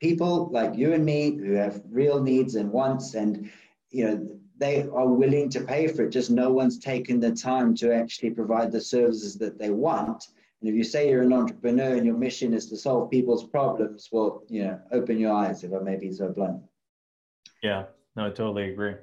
people 0.00 0.50
like 0.50 0.74
you 0.74 0.94
and 0.94 1.04
me 1.04 1.36
who 1.36 1.52
have 1.52 1.82
real 1.88 2.20
needs 2.20 2.56
and 2.56 2.72
wants 2.72 3.14
and, 3.14 3.50
you 3.90 4.04
know, 4.04 4.28
they 4.56 4.82
are 4.82 5.08
willing 5.08 5.48
to 5.50 5.60
pay 5.60 5.86
for 5.88 6.04
it. 6.04 6.10
Just 6.10 6.30
no 6.30 6.50
one's 6.50 6.78
taken 6.78 7.20
the 7.20 7.32
time 7.32 7.74
to 7.76 7.94
actually 7.94 8.30
provide 8.30 8.72
the 8.72 8.80
services 8.80 9.36
that 9.38 9.58
they 9.58 9.70
want. 9.70 10.28
And 10.60 10.70
if 10.70 10.74
you 10.74 10.84
say 10.84 11.10
you're 11.10 11.22
an 11.22 11.32
entrepreneur 11.32 11.96
and 11.96 12.06
your 12.06 12.16
mission 12.16 12.54
is 12.54 12.66
to 12.70 12.76
solve 12.76 13.10
people's 13.10 13.44
problems, 13.44 14.08
well, 14.10 14.44
you 14.48 14.64
know, 14.64 14.80
open 14.92 15.18
your 15.18 15.32
eyes, 15.32 15.64
if 15.64 15.72
I 15.72 15.80
may 15.80 15.96
be 15.96 16.10
so 16.10 16.28
blunt. 16.28 16.62
Yeah, 17.62 17.84
no, 18.16 18.26
I 18.26 18.30
totally 18.30 18.70
agree. 18.70 18.94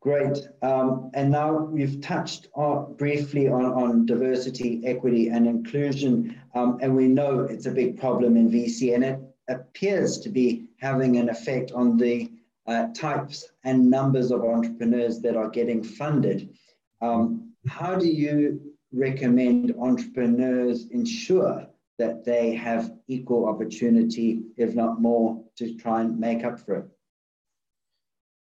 Great. 0.00 0.36
Um, 0.60 1.10
and 1.14 1.30
now 1.30 1.56
we've 1.56 1.98
touched 2.02 2.48
on, 2.54 2.94
briefly 2.94 3.48
on, 3.48 3.64
on 3.64 4.04
diversity, 4.04 4.82
equity, 4.84 5.28
and 5.28 5.46
inclusion. 5.46 6.38
Um, 6.54 6.78
and 6.82 6.94
we 6.94 7.08
know 7.08 7.40
it's 7.40 7.64
a 7.64 7.70
big 7.70 7.98
problem 7.98 8.36
in 8.36 8.50
VC, 8.50 8.94
and 8.94 9.02
it 9.02 9.18
appears 9.48 10.18
to 10.18 10.28
be 10.28 10.66
having 10.78 11.16
an 11.16 11.30
effect 11.30 11.72
on 11.72 11.96
the 11.96 12.30
uh, 12.66 12.88
types 12.94 13.48
and 13.64 13.90
numbers 13.90 14.30
of 14.30 14.44
entrepreneurs 14.44 15.20
that 15.20 15.36
are 15.36 15.48
getting 15.48 15.82
funded. 15.82 16.54
Um, 17.00 17.52
how 17.66 17.96
do 17.96 18.06
you 18.06 18.60
recommend 18.92 19.74
entrepreneurs 19.78 20.86
ensure 20.90 21.66
that 21.98 22.26
they 22.26 22.54
have 22.54 22.92
equal 23.08 23.48
opportunity, 23.48 24.42
if 24.58 24.74
not 24.74 25.00
more, 25.00 25.42
to 25.56 25.74
try 25.76 26.02
and 26.02 26.18
make 26.18 26.44
up 26.44 26.60
for 26.60 26.74
it? 26.76 26.93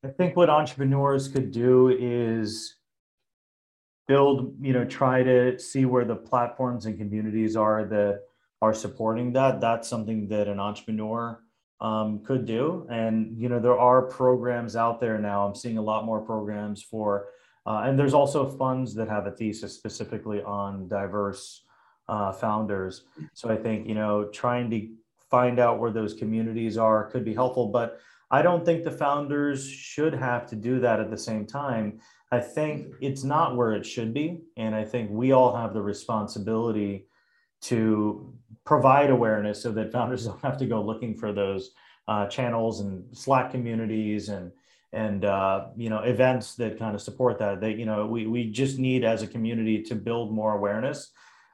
I 0.03 0.07
think 0.07 0.35
what 0.35 0.49
entrepreneurs 0.49 1.27
could 1.27 1.51
do 1.51 1.89
is 1.89 2.75
build, 4.07 4.55
you 4.59 4.73
know, 4.73 4.83
try 4.83 5.21
to 5.21 5.59
see 5.59 5.85
where 5.85 6.05
the 6.05 6.15
platforms 6.15 6.87
and 6.87 6.97
communities 6.97 7.55
are 7.55 7.85
that 7.85 8.21
are 8.63 8.73
supporting 8.73 9.31
that. 9.33 9.61
That's 9.61 9.87
something 9.87 10.27
that 10.29 10.47
an 10.47 10.59
entrepreneur 10.59 11.43
um, 11.79 12.23
could 12.23 12.45
do. 12.45 12.87
And, 12.89 13.37
you 13.37 13.47
know, 13.47 13.59
there 13.59 13.77
are 13.77 14.01
programs 14.01 14.75
out 14.75 14.99
there 14.99 15.19
now. 15.19 15.45
I'm 15.45 15.55
seeing 15.55 15.77
a 15.77 15.83
lot 15.83 16.05
more 16.05 16.19
programs 16.19 16.81
for, 16.81 17.27
uh, 17.67 17.83
and 17.85 17.97
there's 17.97 18.15
also 18.15 18.49
funds 18.49 18.95
that 18.95 19.07
have 19.07 19.27
a 19.27 19.31
thesis 19.31 19.75
specifically 19.75 20.41
on 20.41 20.87
diverse 20.87 21.63
uh, 22.09 22.31
founders. 22.31 23.03
So 23.33 23.49
I 23.49 23.55
think, 23.55 23.87
you 23.87 23.95
know, 23.95 24.29
trying 24.33 24.71
to 24.71 24.89
find 25.29 25.59
out 25.59 25.79
where 25.79 25.91
those 25.91 26.15
communities 26.15 26.77
are 26.77 27.09
could 27.09 27.23
be 27.23 27.35
helpful. 27.35 27.67
But 27.67 27.99
I 28.31 28.41
don't 28.41 28.65
think 28.65 28.83
the 28.83 28.91
founders 28.91 29.69
should 29.69 30.13
have 30.13 30.47
to 30.47 30.55
do 30.55 30.79
that 30.79 30.99
at 31.01 31.11
the 31.11 31.17
same 31.17 31.45
time. 31.45 31.99
I 32.31 32.39
think 32.39 32.87
it's 33.01 33.23
not 33.25 33.57
where 33.57 33.73
it 33.73 33.85
should 33.85 34.13
be. 34.13 34.39
And 34.57 34.73
I 34.73 34.85
think 34.85 35.11
we 35.11 35.33
all 35.33 35.55
have 35.55 35.73
the 35.73 35.81
responsibility 35.81 37.07
to 37.63 38.33
provide 38.65 39.09
awareness 39.09 39.61
so 39.61 39.71
that 39.73 39.91
founders 39.91 40.25
don't 40.27 40.41
have 40.41 40.57
to 40.59 40.65
go 40.65 40.81
looking 40.81 41.15
for 41.15 41.33
those 41.33 41.71
uh, 42.07 42.27
channels 42.27 42.79
and 42.81 43.05
Slack 43.15 43.51
communities 43.51 44.29
and 44.29 44.51
and 44.93 45.25
uh, 45.25 45.67
you 45.77 45.89
know 45.89 45.99
events 45.99 46.55
that 46.55 46.79
kind 46.79 46.95
of 46.95 47.01
support 47.01 47.37
that. 47.39 47.61
They 47.61 47.73
you 47.73 47.85
know 47.85 48.05
we 48.07 48.27
we 48.27 48.51
just 48.51 48.79
need 48.79 49.03
as 49.03 49.21
a 49.23 49.27
community 49.27 49.83
to 49.83 49.95
build 49.95 50.33
more 50.33 50.53
awareness. 50.55 51.11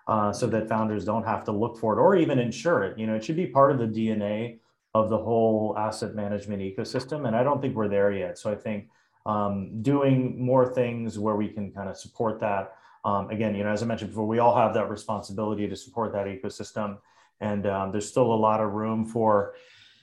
uh, 0.08 0.32
so 0.32 0.48
that 0.48 0.70
founders 0.70 1.06
don't 1.06 1.26
have 1.26 1.44
to 1.46 1.52
look 1.52 1.78
for 1.78 1.94
it 1.94 2.02
or 2.02 2.16
even 2.16 2.40
ensure 2.40 2.84
it. 2.84 2.98
You 2.98 3.08
know, 3.08 3.16
it 3.16 3.24
should 3.26 3.36
be 3.36 3.48
part 3.48 3.72
of 3.72 3.78
the 3.80 3.88
DNA 3.88 4.60
of 4.98 5.10
the 5.10 5.18
whole 5.18 5.76
asset 5.78 6.16
management 6.16 6.62
ecosystem. 6.62 7.28
And 7.28 7.36
I 7.36 7.44
don't 7.44 7.62
think 7.62 7.76
we're 7.76 7.88
there 7.88 8.12
yet. 8.12 8.38
So 8.38 8.52
I 8.52 8.56
think 8.56 8.90
um, 9.26 9.82
doing 9.82 10.44
more 10.44 10.74
things 10.74 11.20
where 11.20 11.36
we 11.36 11.50
can 11.50 11.72
kind 11.72 11.90
of 11.90 11.98
support 11.98 12.40
that. 12.40 12.76
Um, 13.06 13.30
again, 13.30 13.56
you 13.56 13.64
know, 13.64 13.70
as 13.70 13.84
I 13.84 13.86
mentioned 13.86 14.12
before, 14.12 14.28
we 14.28 14.40
all 14.40 14.56
have 14.56 14.74
that 14.74 14.90
responsibility 14.90 15.68
to 15.68 15.76
support 15.76 16.12
that 16.14 16.26
ecosystem. 16.26 16.98
And 17.40 17.68
um, 17.68 17.92
there's 17.92 18.10
still 18.10 18.34
a 18.34 18.42
lot 18.48 18.60
of 18.60 18.74
room 18.74 19.06
for 19.06 19.54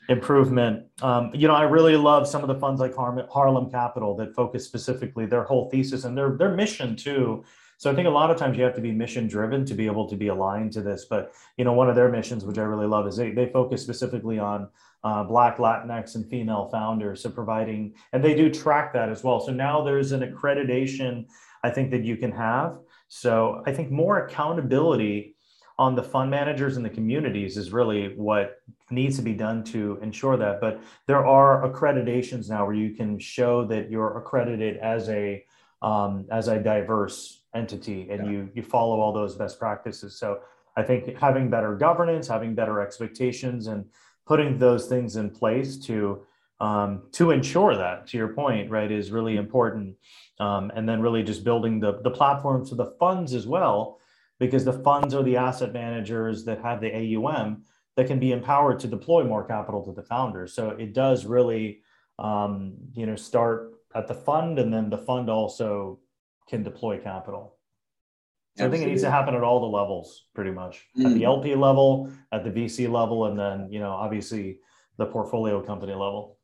improvement. 0.09 0.87
Um, 1.03 1.31
you 1.35 1.49
know, 1.49 1.55
I 1.55 1.63
really 1.63 1.97
love 1.97 2.29
some 2.29 2.43
of 2.43 2.49
the 2.49 2.55
funds 2.55 2.81
like 2.81 2.95
Harlem 2.95 3.71
Capital 3.71 4.15
that 4.17 4.35
focus 4.35 4.65
specifically 4.65 5.27
their 5.27 5.45
whole 5.45 5.71
thesis 5.71 6.05
and 6.05 6.17
their 6.17 6.37
their 6.37 6.55
mission 6.55 6.95
too 6.95 7.45
so 7.79 7.91
I 7.91 7.95
think 7.95 8.07
a 8.07 8.11
lot 8.11 8.31
of 8.31 8.37
times 8.37 8.57
you 8.57 8.65
have 8.65 8.75
to 8.75 8.81
be 8.81 8.93
mission 8.93 9.27
driven 9.27 9.65
to 9.67 9.75
be 9.75 9.87
able 9.87 10.09
to 10.09 10.17
be 10.17 10.29
aligned 10.29 10.73
to 10.73 10.83
this. 10.83 11.07
But 11.09 11.33
you 11.57 11.65
know, 11.65 11.73
one 11.73 11.89
of 11.89 11.97
their 11.97 12.09
missions, 12.09 12.45
which 12.45 12.59
I 12.59 12.63
really 12.63 12.87
love, 12.87 13.07
is 13.07 13.17
they 13.17 13.31
they 13.31 13.47
focus 13.47 13.83
specifically 13.83 14.39
on 14.39 14.69
uh, 15.03 15.25
Black, 15.25 15.59
Latinx, 15.59 16.15
and 16.15 16.29
female 16.29 16.69
founders. 16.71 17.23
So 17.23 17.31
providing, 17.31 17.95
and 18.13 18.25
they 18.25 18.35
do 18.35 18.51
track 18.51 18.93
that 18.95 19.09
as 19.09 19.23
well. 19.23 19.41
So 19.41 19.53
now 19.53 19.83
there's 19.83 20.13
an 20.13 20.21
accreditation 20.21 21.27
I 21.63 21.71
think 21.71 21.91
that 21.93 22.05
you 22.05 22.17
can 22.17 22.33
have. 22.33 22.79
So 23.09 23.63
I 23.67 23.73
think 23.73 23.91
more 23.91 24.27
accountability 24.27 25.37
on 25.79 25.95
the 25.95 26.03
fund 26.03 26.31
managers 26.31 26.77
and 26.77 26.85
the 26.85 26.91
communities 26.91 27.57
is 27.57 27.73
really 27.73 28.15
what 28.17 28.59
needs 28.91 29.17
to 29.17 29.23
be 29.23 29.33
done 29.33 29.65
to 29.65 29.99
ensure 30.03 30.37
that. 30.37 30.61
But 30.61 30.81
there 31.07 31.27
are 31.27 31.69
accreditations 31.69 32.49
now 32.49 32.65
where 32.67 32.75
you 32.75 32.95
can 32.95 33.19
show 33.19 33.65
that 33.67 33.91
you're 33.91 34.17
accredited 34.19 34.77
as 34.77 35.09
a 35.09 35.45
um, 35.83 36.27
as 36.31 36.49
a 36.49 36.59
diverse 36.59 37.44
entity 37.55 38.09
and 38.11 38.25
yeah. 38.25 38.33
you 38.33 38.49
you 38.55 38.63
follow 38.63 39.01
all 39.01 39.13
those 39.13 39.37
best 39.37 39.59
practices. 39.59 40.19
So 40.19 40.41
i 40.77 40.83
think 40.83 41.17
having 41.17 41.49
better 41.49 41.77
governance 41.77 42.27
having 42.27 42.53
better 42.53 42.81
expectations 42.81 43.69
and 43.69 43.85
putting 44.27 44.59
those 44.59 44.87
things 44.87 45.17
in 45.17 45.31
place 45.31 45.79
to 45.79 46.23
um, 46.61 47.03
to 47.13 47.31
ensure 47.31 47.77
that 47.77 48.07
to 48.09 48.17
your 48.17 48.29
point 48.29 48.71
right 48.71 48.91
is 48.91 49.11
really 49.11 49.37
important. 49.37 49.97
Um, 50.41 50.73
and 50.75 50.89
then 50.89 51.01
really 51.01 51.23
just 51.23 51.45
building 51.45 51.81
the 51.81 52.01
the 52.03 52.11
platforms 52.11 52.71
for 52.71 52.77
the 52.77 52.95
funds 52.99 53.35
as 53.35 53.47
well 53.47 54.01
because 54.41 54.65
the 54.65 54.73
funds 54.73 55.15
are 55.15 55.23
the 55.23 55.37
asset 55.37 55.73
managers 55.73 56.45
that 56.45 56.61
have 56.61 56.81
the 56.81 56.93
aum 56.93 57.63
that 57.97 58.09
can 58.09 58.19
be 58.19 58.33
empowered 58.33 58.81
to 58.81 58.89
deploy 58.89 59.23
more 59.23 59.45
capital 59.45 59.85
to 59.85 59.93
the 59.93 60.03
founders 60.03 60.53
so 60.53 60.71
it 60.71 60.93
does 60.93 61.25
really 61.25 61.83
um, 62.19 62.75
you 62.95 63.07
know 63.07 63.15
start 63.15 63.75
at 63.95 64.09
the 64.09 64.15
fund 64.15 64.59
and 64.59 64.75
then 64.75 64.91
the 64.91 64.99
fund 64.99 65.31
also 65.31 66.01
can 66.49 66.63
deploy 66.63 66.99
capital. 66.99 67.57
So 68.57 68.65
Absolutely. 68.65 68.67
I 68.67 68.79
think 68.79 68.89
it 68.89 68.91
needs 68.93 69.03
to 69.03 69.11
happen 69.11 69.35
at 69.35 69.43
all 69.43 69.61
the 69.61 69.67
levels, 69.67 70.27
pretty 70.35 70.53
much 70.53 70.85
mm. 70.97 71.07
at 71.07 71.15
the 71.15 71.25
LP 71.25 71.51
mm. 71.51 71.61
level, 71.61 72.13
at 72.31 72.45
the 72.45 72.51
VC 72.51 72.91
level, 72.91 73.27
and 73.27 73.39
then 73.39 73.69
you 73.71 73.81
know 73.81 73.91
obviously 73.91 74.61
the 74.97 75.07
portfolio 75.07 75.61
company 75.61 75.93
level. 75.93 76.39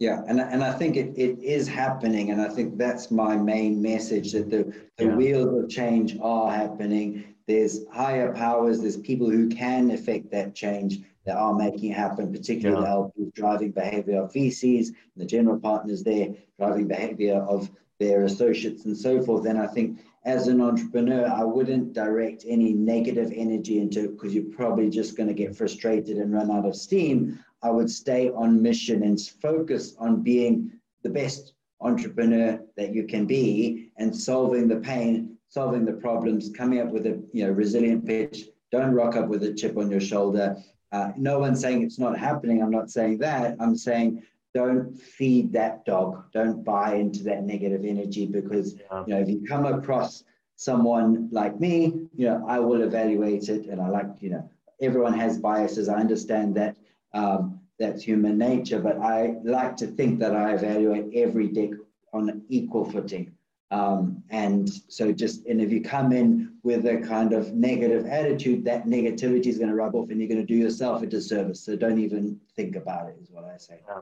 Yeah, 0.00 0.22
and, 0.26 0.40
and 0.40 0.62
I 0.62 0.72
think 0.72 0.96
it, 0.96 1.14
it 1.16 1.38
is 1.38 1.68
happening, 1.68 2.30
and 2.30 2.42
I 2.42 2.48
think 2.48 2.76
that's 2.76 3.10
my 3.10 3.36
main 3.36 3.80
message 3.80 4.32
that 4.32 4.50
the, 4.50 4.74
the 4.98 5.06
yeah. 5.06 5.14
wheels 5.14 5.64
of 5.64 5.70
change 5.70 6.18
are 6.20 6.50
happening. 6.50 7.24
There's 7.46 7.86
higher 7.92 8.32
powers, 8.34 8.80
there's 8.80 8.96
people 8.96 9.30
who 9.30 9.48
can 9.48 9.92
affect 9.92 10.30
that 10.32 10.54
change 10.54 10.98
that 11.26 11.36
are 11.36 11.54
making 11.54 11.92
it 11.92 11.96
happen, 11.96 12.32
particularly 12.32 12.82
yeah. 12.82 12.90
the 12.90 13.24
LPs 13.24 13.34
driving 13.34 13.70
behavior 13.70 14.22
of 14.22 14.32
VCs, 14.32 14.88
the 15.16 15.24
general 15.24 15.58
partners 15.58 16.02
there 16.02 16.34
driving 16.58 16.88
behavior 16.88 17.36
of 17.48 17.70
their 18.00 18.24
associates 18.24 18.84
and 18.84 18.96
so 18.96 19.22
forth. 19.22 19.46
And 19.46 19.58
I 19.58 19.66
think 19.66 20.00
as 20.24 20.48
an 20.48 20.60
entrepreneur, 20.60 21.26
I 21.26 21.44
wouldn't 21.44 21.92
direct 21.92 22.44
any 22.46 22.72
negative 22.72 23.30
energy 23.34 23.78
into 23.78 24.04
it 24.04 24.12
because 24.12 24.34
you're 24.34 24.44
probably 24.44 24.88
just 24.88 25.16
going 25.16 25.28
to 25.28 25.34
get 25.34 25.56
frustrated 25.56 26.16
and 26.16 26.32
run 26.32 26.50
out 26.50 26.66
of 26.66 26.74
steam. 26.74 27.38
I 27.62 27.70
would 27.70 27.90
stay 27.90 28.30
on 28.30 28.60
mission 28.60 29.02
and 29.02 29.20
focus 29.20 29.94
on 29.98 30.22
being 30.22 30.72
the 31.02 31.10
best 31.10 31.54
entrepreneur 31.80 32.60
that 32.76 32.94
you 32.94 33.04
can 33.06 33.26
be 33.26 33.90
and 33.98 34.14
solving 34.16 34.66
the 34.66 34.76
pain, 34.76 35.36
solving 35.48 35.84
the 35.84 35.92
problems, 35.92 36.50
coming 36.50 36.80
up 36.80 36.88
with 36.88 37.06
a 37.06 37.22
you 37.32 37.44
know 37.44 37.50
resilient 37.50 38.06
pitch. 38.06 38.48
Don't 38.72 38.94
rock 38.94 39.16
up 39.16 39.28
with 39.28 39.42
a 39.44 39.52
chip 39.52 39.76
on 39.76 39.90
your 39.90 40.00
shoulder. 40.00 40.56
Uh, 40.90 41.12
no 41.16 41.38
one's 41.38 41.60
saying 41.60 41.82
it's 41.82 41.98
not 41.98 42.18
happening. 42.18 42.62
I'm 42.62 42.70
not 42.70 42.90
saying 42.90 43.18
that. 43.18 43.56
I'm 43.60 43.76
saying 43.76 44.22
don't 44.54 44.96
feed 44.96 45.52
that 45.52 45.84
dog. 45.84 46.24
Don't 46.32 46.64
buy 46.64 46.94
into 46.94 47.24
that 47.24 47.42
negative 47.42 47.84
energy 47.84 48.24
because 48.26 48.76
yeah. 48.76 49.04
you 49.06 49.14
know 49.14 49.20
if 49.20 49.28
you 49.28 49.44
come 49.46 49.66
across 49.66 50.24
someone 50.56 51.28
like 51.32 51.58
me, 51.60 52.06
you 52.14 52.26
know 52.26 52.44
I 52.48 52.60
will 52.60 52.82
evaluate 52.82 53.48
it, 53.48 53.66
and 53.66 53.80
I 53.80 53.88
like 53.88 54.06
you 54.20 54.30
know 54.30 54.48
everyone 54.80 55.14
has 55.14 55.38
biases. 55.38 55.88
I 55.88 55.96
understand 55.96 56.54
that 56.54 56.76
um, 57.12 57.60
that's 57.78 58.02
human 58.02 58.38
nature, 58.38 58.78
but 58.78 58.98
I 58.98 59.36
like 59.42 59.76
to 59.78 59.88
think 59.88 60.20
that 60.20 60.34
I 60.34 60.54
evaluate 60.54 61.12
every 61.14 61.48
deck 61.48 61.70
on 62.12 62.42
equal 62.48 62.84
footing. 62.84 63.32
Um, 63.70 64.22
and 64.30 64.70
so 64.88 65.10
just 65.10 65.46
and 65.46 65.60
if 65.60 65.72
you 65.72 65.82
come 65.82 66.12
in 66.12 66.52
with 66.62 66.86
a 66.86 66.98
kind 66.98 67.32
of 67.32 67.54
negative 67.54 68.06
attitude, 68.06 68.64
that 68.66 68.86
negativity 68.86 69.46
is 69.46 69.58
going 69.58 69.70
to 69.70 69.74
rub 69.74 69.96
off, 69.96 70.10
and 70.10 70.20
you're 70.20 70.28
going 70.28 70.40
to 70.40 70.46
do 70.46 70.54
yourself 70.54 71.02
a 71.02 71.06
disservice. 71.06 71.60
So 71.60 71.74
don't 71.74 71.98
even 71.98 72.38
think 72.54 72.76
about 72.76 73.08
it. 73.08 73.16
Is 73.20 73.32
what 73.32 73.44
I 73.44 73.56
say. 73.56 73.80
Yeah. 73.88 74.00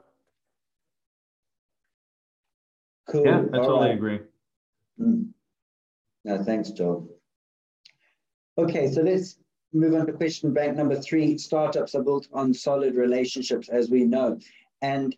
Cool. 3.09 3.24
Yeah, 3.24 3.42
I 3.53 3.57
totally 3.57 3.88
right. 3.88 3.94
agree. 3.94 4.20
Mm. 5.00 5.28
No, 6.24 6.42
thanks, 6.44 6.70
Joel. 6.70 7.09
Okay, 8.59 8.90
so 8.90 9.03
let's 9.03 9.38
move 9.72 9.94
on 9.94 10.07
to 10.07 10.12
question 10.12 10.53
bank 10.53 10.76
number 10.76 11.00
three. 11.00 11.36
Startups 11.38 11.94
are 11.94 12.03
built 12.03 12.28
on 12.32 12.55
solid 12.55 12.94
relationships, 12.94 13.68
as 13.68 13.90
we 13.90 14.05
know. 14.05 14.38
And 14.82 15.16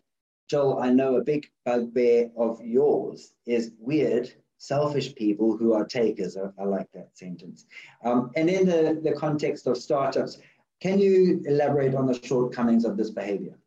Joel, 0.49 0.79
I 0.79 0.91
know 0.91 1.15
a 1.15 1.23
big 1.23 1.47
bugbear 1.65 2.29
of 2.37 2.61
yours 2.63 3.33
is 3.45 3.71
weird, 3.79 4.31
selfish 4.57 5.13
people 5.15 5.57
who 5.57 5.73
are 5.73 5.85
takers. 5.85 6.37
I, 6.37 6.49
I 6.61 6.65
like 6.65 6.87
that 6.93 7.09
sentence. 7.17 7.65
Um, 8.03 8.31
and 8.35 8.49
in 8.49 8.65
the, 8.65 8.99
the 9.03 9.13
context 9.13 9.67
of 9.67 9.77
startups, 9.77 10.39
can 10.81 10.99
you 10.99 11.41
elaborate 11.45 11.95
on 11.95 12.05
the 12.05 12.19
shortcomings 12.23 12.85
of 12.85 12.97
this 12.97 13.09
behavior? 13.09 13.57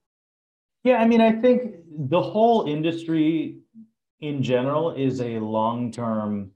Yeah, 0.84 0.96
I 0.96 1.06
mean, 1.06 1.20
I 1.20 1.32
think 1.32 1.76
the 1.90 2.22
whole 2.22 2.66
industry 2.66 3.57
in 4.20 4.42
general 4.42 4.90
is 4.90 5.20
a 5.20 5.38
long-term 5.38 6.50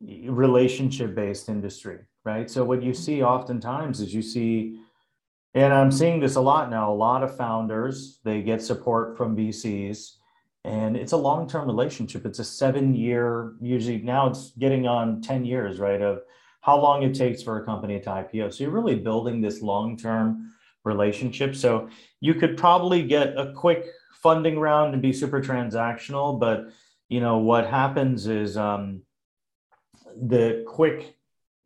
relationship-based 0.00 1.48
industry, 1.48 1.98
right? 2.24 2.50
So 2.50 2.64
what 2.64 2.82
you 2.82 2.94
see 2.94 3.18
mm-hmm. 3.18 3.26
oftentimes 3.26 4.00
is 4.00 4.14
you 4.14 4.22
see, 4.22 4.80
and 5.54 5.72
I'm 5.72 5.90
seeing 5.90 6.20
this 6.20 6.36
a 6.36 6.40
lot 6.40 6.70
now, 6.70 6.92
a 6.92 6.94
lot 6.94 7.22
of 7.22 7.36
founders, 7.36 8.20
they 8.24 8.42
get 8.42 8.62
support 8.62 9.16
from 9.16 9.36
VCs 9.36 10.14
and 10.64 10.96
it's 10.96 11.12
a 11.12 11.16
long-term 11.16 11.66
relationship. 11.66 12.26
It's 12.26 12.40
a 12.40 12.44
seven-year, 12.44 13.54
usually 13.60 13.98
now 13.98 14.26
it's 14.28 14.50
getting 14.58 14.86
on 14.86 15.22
10 15.22 15.44
years, 15.44 15.78
right? 15.78 16.02
Of 16.02 16.20
how 16.60 16.78
long 16.80 17.02
it 17.02 17.14
takes 17.14 17.42
for 17.42 17.62
a 17.62 17.64
company 17.64 18.00
to 18.00 18.10
IPO. 18.10 18.52
So 18.52 18.64
you're 18.64 18.72
really 18.72 18.96
building 18.96 19.40
this 19.40 19.62
long-term 19.62 20.52
relationship. 20.84 21.54
So 21.54 21.88
you 22.20 22.34
could 22.34 22.56
probably 22.56 23.02
get 23.02 23.28
a 23.38 23.52
quick 23.52 23.86
funding 24.10 24.58
round 24.58 24.92
and 24.92 25.02
be 25.02 25.12
super 25.12 25.40
transactional, 25.40 26.38
but 26.38 26.68
you 27.08 27.20
know 27.20 27.38
what 27.38 27.66
happens 27.66 28.26
is 28.26 28.56
um, 28.56 29.02
the 30.16 30.64
quick 30.66 31.16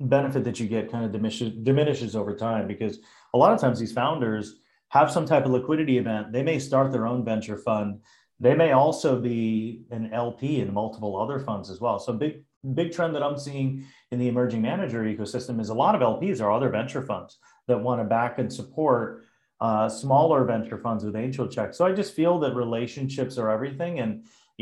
benefit 0.00 0.44
that 0.44 0.58
you 0.60 0.66
get 0.66 0.90
kind 0.90 1.04
of 1.04 1.12
diminishes, 1.12 1.52
diminishes 1.62 2.16
over 2.16 2.34
time 2.34 2.66
because 2.66 2.98
a 3.34 3.38
lot 3.38 3.52
of 3.52 3.60
times 3.60 3.78
these 3.78 3.92
founders 3.92 4.56
have 4.88 5.10
some 5.10 5.24
type 5.24 5.46
of 5.46 5.52
liquidity 5.52 5.98
event. 5.98 6.32
They 6.32 6.42
may 6.42 6.58
start 6.58 6.92
their 6.92 7.06
own 7.06 7.24
venture 7.24 7.56
fund. 7.56 8.00
They 8.40 8.54
may 8.54 8.72
also 8.72 9.20
be 9.20 9.84
an 9.90 10.12
LP 10.12 10.60
in 10.60 10.74
multiple 10.74 11.16
other 11.16 11.38
funds 11.38 11.70
as 11.70 11.80
well. 11.80 11.98
So 11.98 12.12
big 12.12 12.44
big 12.74 12.92
trend 12.92 13.14
that 13.14 13.22
I'm 13.22 13.38
seeing 13.38 13.84
in 14.12 14.18
the 14.18 14.28
emerging 14.28 14.62
manager 14.62 15.02
ecosystem 15.02 15.60
is 15.60 15.70
a 15.70 15.74
lot 15.74 15.94
of 15.94 16.00
LPs 16.00 16.40
are 16.40 16.52
other 16.52 16.68
venture 16.68 17.02
funds 17.02 17.38
that 17.66 17.80
want 17.80 18.00
to 18.00 18.04
back 18.04 18.38
and 18.38 18.52
support 18.52 19.24
uh, 19.66 19.88
smaller 19.88 20.40
venture 20.44 20.78
funds 20.86 21.04
with 21.04 21.14
angel 21.14 21.46
checks. 21.54 21.78
So 21.78 21.86
I 21.86 21.92
just 21.92 22.12
feel 22.20 22.34
that 22.40 22.52
relationships 22.66 23.38
are 23.38 23.48
everything. 23.56 24.00
And, 24.00 24.10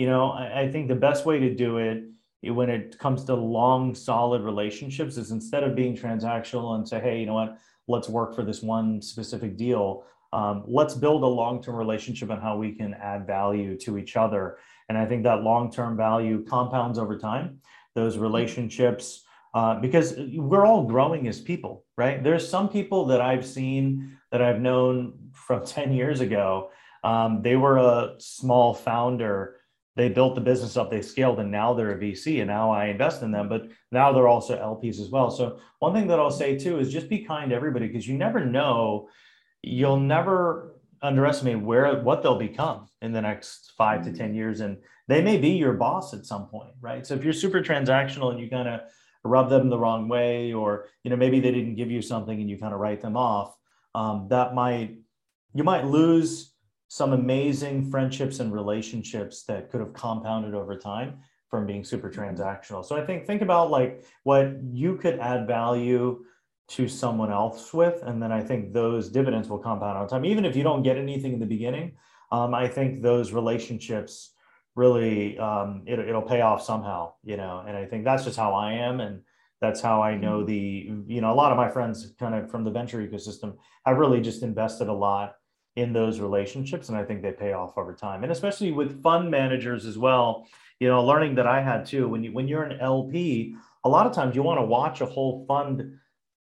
you 0.01 0.07
know, 0.11 0.25
I, 0.43 0.63
I 0.63 0.65
think 0.73 0.89
the 0.89 0.95
best 1.09 1.25
way 1.25 1.37
to 1.47 1.51
do 1.55 1.79
it 1.79 1.99
when 2.43 2.69
it 2.69 2.99
comes 2.99 3.25
to 3.25 3.35
long, 3.35 3.95
solid 3.95 4.43
relationships 4.43 5.17
is 5.17 5.31
instead 5.31 5.63
of 5.65 5.75
being 5.75 5.97
transactional 5.97 6.75
and 6.77 6.87
say, 6.87 7.01
hey, 7.01 7.19
you 7.21 7.27
know 7.27 7.39
what, 7.41 7.59
let's 7.89 8.09
work 8.09 8.35
for 8.37 8.45
this 8.45 8.63
one 8.63 9.01
specific 9.01 9.57
deal. 9.57 10.05
Um, 10.33 10.65
let's 10.67 10.95
build 10.95 11.23
a 11.23 11.33
long-term 11.43 11.77
relationship 11.77 12.31
on 12.31 12.41
how 12.41 12.55
we 12.57 12.71
can 12.73 12.93
add 12.95 13.27
value 13.27 13.77
to 13.79 13.97
each 13.97 14.17
other. 14.17 14.59
And 14.89 14.99
I 14.99 15.07
think 15.07 15.23
that 15.25 15.43
long-term 15.43 15.97
value 15.97 16.45
compounds 16.45 16.99
over 16.99 17.17
time. 17.19 17.61
Those 17.95 18.19
relationships, 18.19 19.25
uh, 19.55 19.81
because 19.81 20.15
we're 20.51 20.67
all 20.67 20.85
growing 20.85 21.27
as 21.27 21.41
people, 21.41 21.85
right? 21.97 22.23
There's 22.23 22.47
some 22.47 22.69
people 22.69 23.07
that 23.07 23.21
I've 23.21 23.47
seen 23.47 24.17
that 24.31 24.43
I've 24.43 24.61
known 24.61 25.31
from 25.33 25.65
10 25.67 25.93
years 25.93 26.21
ago. 26.21 26.71
Um, 27.03 27.43
they 27.43 27.57
were 27.57 27.79
a 27.79 28.15
small 28.19 28.75
founder 28.75 29.61
they 29.97 30.09
built 30.09 30.35
the 30.35 30.41
business 30.41 30.77
up, 30.77 30.91
they 30.91 31.03
scaled, 31.03 31.41
and 31.41 31.51
now 31.51 31.75
they're 31.75 31.93
a 31.93 31.99
VC, 31.99 32.39
and 32.39 32.47
now 32.47 32.71
I 32.71 32.87
invest 32.87 33.23
in 33.23 33.33
them. 33.33 33.49
But 33.49 33.69
now 33.91 34.13
they're 34.13 34.29
also 34.29 34.57
LPs 34.57 35.01
as 35.01 35.11
well. 35.11 35.31
So 35.31 35.59
one 35.81 35.93
thing 35.93 36.07
that 36.07 36.21
I'll 36.21 36.31
say 36.31 36.57
too 36.57 36.79
is 36.79 36.93
just 36.93 37.09
be 37.09 37.25
kind 37.25 37.51
to 37.51 37.57
everybody 37.57 37.87
because 37.87 38.07
you 38.07 38.17
never 38.17 38.45
know. 38.45 39.09
You'll 39.63 40.01
never 40.01 40.77
underestimate 41.03 41.61
where 41.61 42.03
what 42.03 42.23
they'll 42.23 42.39
become 42.39 42.87
in 43.03 43.13
the 43.13 43.21
next 43.21 43.73
five 43.77 44.03
to 44.05 44.13
ten 44.13 44.33
years, 44.33 44.61
and 44.61 44.79
they 45.09 45.21
may 45.21 45.37
be 45.37 45.51
your 45.51 45.73
boss 45.73 46.15
at 46.15 46.25
some 46.25 46.47
point, 46.47 46.73
right? 46.81 47.05
So 47.07 47.15
if 47.15 47.25
you're 47.25 47.33
super 47.33 47.61
transactional 47.61 48.31
and 48.31 48.41
you 48.41 48.49
kind 48.49 48.69
of 48.69 48.81
rub 49.25 49.51
them 49.51 49.69
the 49.69 49.79
wrong 49.79 50.09
way, 50.09 50.53
or 50.53 50.87
you 51.03 51.11
know 51.11 51.17
maybe 51.17 51.41
they 51.41 51.51
didn't 51.51 51.75
give 51.75 51.91
you 51.91 52.01
something 52.01 52.41
and 52.41 52.49
you 52.49 52.59
kind 52.59 52.73
of 52.73 52.81
write 52.81 53.03
them 53.03 53.17
off, 53.17 53.57
um, 53.95 54.27
that 54.31 54.55
might 54.55 54.97
you 55.55 55.65
might 55.65 55.85
lose 55.85 56.53
some 56.89 57.13
amazing 57.13 57.91
friendships 57.91 58.41
and 58.41 58.53
relationships 58.53 59.45
that 59.45 59.71
could 59.71 59.81
have 59.81 59.93
compounded 59.93 60.55
over 60.55 60.77
time 60.77 61.19
from 61.49 61.67
being 61.67 61.85
super 61.85 62.11
mm-hmm. 62.11 62.21
transactional. 62.21 62.85
So 62.85 62.97
I 62.97 63.05
think 63.05 63.27
think 63.27 63.43
about 63.43 63.71
like 63.71 64.05
what 64.25 64.53
you 64.73 64.97
could 64.97 65.19
add 65.19 65.47
value 65.47 66.25
to 66.69 66.89
someone 66.89 67.33
else 67.33 67.75
with, 67.75 68.01
and 68.03 68.23
then 68.23 68.31
I 68.31 68.43
think 68.43 68.73
those 68.73 69.09
dividends 69.09 69.49
will 69.49 69.59
compound 69.59 69.99
over 69.99 70.09
time. 70.09 70.25
Even 70.25 70.45
if 70.45 70.55
you 70.55 70.63
don't 70.63 70.85
get 70.85 70.97
anything 70.97 71.33
in 71.33 71.41
the 71.41 71.47
beginning, 71.47 71.97
um, 72.31 72.55
I 72.55 72.69
think 72.69 73.03
those 73.03 73.33
relationships 73.33 74.35
really 74.77 75.37
um, 75.39 75.83
it, 75.87 75.99
it'll 75.99 76.23
pay 76.23 76.43
off 76.43 76.63
somehow, 76.63 77.15
you 77.25 77.37
know. 77.37 77.65
And 77.67 77.77
I 77.77 77.87
think 77.87 78.05
that's 78.05 78.25
just 78.25 78.37
how 78.37 78.55
I 78.55 78.75
am, 78.75 79.01
and 79.01 79.23
that's 79.61 79.81
how 79.81 80.03
I 80.03 80.17
know 80.17 80.39
mm-hmm. 80.39 81.07
the 81.07 81.15
you 81.15 81.21
know 81.21 81.33
a 81.33 81.35
lot 81.35 81.53
of 81.53 81.57
my 81.57 81.69
friends 81.69 82.13
kind 82.19 82.35
of 82.35 82.51
from 82.51 82.65
the 82.65 82.71
venture 82.71 82.99
ecosystem 82.99 83.57
have 83.87 83.99
really 83.99 84.21
just 84.21 84.43
invested 84.43 84.89
a 84.89 84.93
lot 84.93 85.35
in 85.77 85.93
those 85.93 86.19
relationships 86.19 86.89
and 86.89 86.99
i 86.99 87.05
think 87.05 87.23
they 87.23 87.31
pay 87.31 87.53
off 87.53 87.79
over 87.79 87.95
time. 87.95 88.23
And 88.23 88.33
especially 88.33 88.73
with 88.73 89.03
fund 89.03 89.31
managers 89.31 89.87
as 89.87 89.97
well 89.97 90.47
you 90.81 90.89
know 90.89 91.05
learning 91.05 91.37
that 91.37 91.47
i 91.47 91.63
had 91.63 91.87
too 91.87 92.09
when 92.09 92.25
you 92.25 92.33
when 92.33 92.49
you're 92.49 92.65
an 92.65 92.81
lp 92.81 93.55
a 93.85 93.89
lot 93.89 94.07
of 94.07 94.13
times 94.13 94.35
you 94.35 94.43
want 94.43 94.59
to 94.59 94.65
watch 94.65 95.01
a 95.01 95.07
whole 95.07 95.45
fund 95.47 95.99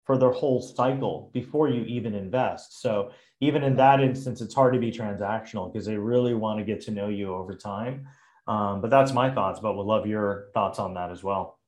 for 0.04 0.16
their 0.16 0.32
whole 0.32 0.60
cycle 0.60 1.30
before 1.32 1.68
you 1.68 1.84
even 1.84 2.14
invest. 2.14 2.80
So 2.80 3.12
even 3.40 3.62
in 3.62 3.76
that 3.76 4.00
instance 4.00 4.40
it's 4.40 4.54
hard 4.54 4.74
to 4.74 4.80
be 4.80 4.90
transactional 4.90 5.72
because 5.72 5.86
they 5.86 5.96
really 5.96 6.34
want 6.34 6.58
to 6.58 6.64
get 6.64 6.80
to 6.82 6.90
know 6.90 7.08
you 7.08 7.32
over 7.32 7.54
time. 7.54 8.08
Um, 8.48 8.80
but 8.80 8.90
that's 8.90 9.12
my 9.12 9.30
thoughts 9.30 9.60
but 9.60 9.76
would 9.76 9.86
love 9.86 10.06
your 10.06 10.48
thoughts 10.54 10.78
on 10.80 10.94
that 10.94 11.12
as 11.12 11.22
well 11.22 11.59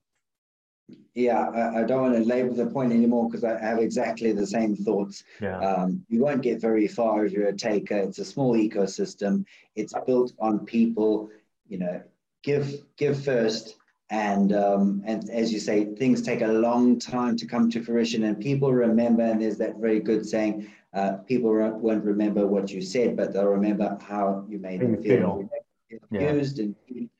yeah, 1.15 1.49
I, 1.49 1.81
I, 1.81 1.85
don't 1.85 2.01
want 2.01 2.15
to 2.15 2.25
label 2.25 2.55
the 2.55 2.67
point 2.67 2.93
anymore 2.93 3.29
because 3.29 3.45
I 3.45 3.59
have 3.59 3.79
exactly 3.79 4.33
the 4.33 4.47
same 4.47 4.75
thoughts. 4.75 5.25
Yeah. 5.41 5.59
Um, 5.59 6.05
you 6.09 6.21
won't 6.21 6.43
get 6.43 6.61
very 6.61 6.89
far 6.89 7.27
if 7.27 7.33
you're 7.33 7.49
a 7.49 7.57
taker. 7.57 7.97
It's 7.97 8.19
a 8.19 8.25
small 8.25 8.55
ecosystem. 8.57 9.45
It's 9.77 9.93
built 10.07 10.33
on 10.39 10.61
people. 10.61 11.31
You 11.69 11.79
know, 11.79 12.03
give 12.43 12.83
give 12.97 13.23
first, 13.23 13.77
and 14.11 14.53
um, 14.55 15.03
and 15.05 15.29
as 15.31 15.53
you 15.53 15.61
say, 15.61 15.85
things 15.85 16.23
take 16.23 16.43
a 16.43 16.47
long 16.47 16.99
time 16.99 17.37
to 17.37 17.47
come 17.47 17.71
to 17.71 17.83
fruition, 17.83 18.25
and 18.25 18.41
people 18.41 18.73
remember. 18.73 19.23
And 19.23 19.41
there's 19.43 19.59
that 19.59 19.77
very 19.77 20.01
good 20.01 20.25
saying: 20.27 20.71
uh, 20.95 21.19
people 21.29 21.51
won't 21.51 22.05
remember 22.05 22.47
what 22.47 22.71
you 22.71 22.81
said, 22.81 23.17
but 23.17 23.33
they'll 23.33 23.47
remember 23.47 23.99
how 24.01 24.45
you 24.49 24.59
made 24.59 24.81
them 24.81 25.03
feel. 25.03 25.49
feel. 25.91 26.35
Used 26.35 26.59
yeah. 26.59 26.65
and 26.65 27.11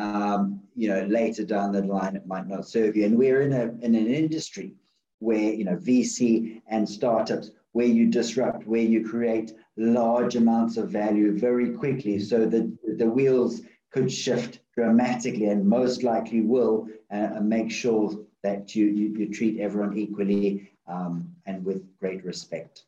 um, 0.00 0.60
you 0.74 0.88
know, 0.88 1.02
later 1.08 1.44
down 1.44 1.72
the 1.72 1.82
line, 1.82 2.16
it 2.16 2.26
might 2.26 2.48
not 2.48 2.66
serve 2.66 2.96
you. 2.96 3.04
And 3.04 3.18
we're 3.18 3.42
in, 3.42 3.52
a, 3.52 3.64
in 3.84 3.94
an 3.94 4.06
industry 4.06 4.74
where, 5.18 5.52
you 5.52 5.64
know, 5.64 5.76
VC 5.76 6.62
and 6.68 6.88
startups, 6.88 7.50
where 7.72 7.86
you 7.86 8.06
disrupt, 8.06 8.66
where 8.66 8.82
you 8.82 9.06
create 9.06 9.52
large 9.76 10.36
amounts 10.36 10.76
of 10.76 10.88
value 10.88 11.38
very 11.38 11.70
quickly. 11.70 12.18
So 12.18 12.46
the, 12.46 12.76
the 12.96 13.08
wheels 13.08 13.60
could 13.92 14.10
shift 14.10 14.60
dramatically 14.74 15.46
and 15.46 15.66
most 15.66 16.02
likely 16.02 16.40
will 16.40 16.88
uh, 17.10 17.40
make 17.40 17.70
sure 17.70 18.24
that 18.42 18.74
you, 18.74 18.86
you, 18.86 19.08
you 19.18 19.32
treat 19.32 19.60
everyone 19.60 19.96
equally 19.98 20.72
um, 20.86 21.28
and 21.46 21.64
with 21.64 21.84
great 21.98 22.24
respect. 22.24 22.84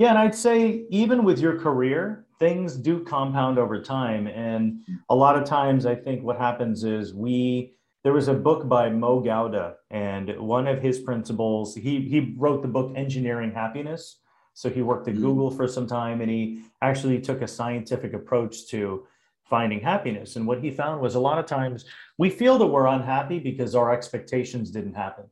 Yeah, 0.00 0.08
and 0.08 0.18
I'd 0.18 0.34
say 0.34 0.86
even 0.88 1.24
with 1.24 1.40
your 1.40 1.60
career, 1.60 2.24
things 2.38 2.74
do 2.74 3.04
compound 3.04 3.58
over 3.58 3.82
time. 3.82 4.28
And 4.28 4.80
a 5.10 5.14
lot 5.14 5.36
of 5.36 5.44
times, 5.44 5.84
I 5.84 5.94
think 5.94 6.22
what 6.22 6.38
happens 6.38 6.84
is 6.84 7.12
we, 7.12 7.74
there 8.02 8.14
was 8.14 8.28
a 8.28 8.32
book 8.32 8.66
by 8.66 8.88
Mo 8.88 9.20
Gawdat, 9.20 9.74
and 9.90 10.34
one 10.38 10.66
of 10.66 10.80
his 10.80 11.00
principles, 11.00 11.74
he, 11.74 12.00
he 12.00 12.34
wrote 12.38 12.62
the 12.62 12.68
book 12.68 12.94
Engineering 12.96 13.52
Happiness. 13.52 14.20
So 14.54 14.70
he 14.70 14.80
worked 14.80 15.06
at 15.06 15.12
mm-hmm. 15.16 15.22
Google 15.22 15.50
for 15.50 15.68
some 15.68 15.86
time 15.86 16.22
and 16.22 16.30
he 16.30 16.62
actually 16.80 17.20
took 17.20 17.42
a 17.42 17.46
scientific 17.46 18.14
approach 18.14 18.68
to 18.68 19.06
finding 19.44 19.80
happiness. 19.80 20.36
And 20.36 20.46
what 20.46 20.64
he 20.64 20.70
found 20.70 21.02
was 21.02 21.14
a 21.14 21.20
lot 21.20 21.38
of 21.38 21.44
times 21.44 21.84
we 22.16 22.30
feel 22.30 22.56
that 22.56 22.66
we're 22.66 22.86
unhappy 22.86 23.38
because 23.38 23.74
our 23.74 23.92
expectations 23.92 24.70
didn't 24.70 24.94
happen 24.94 25.26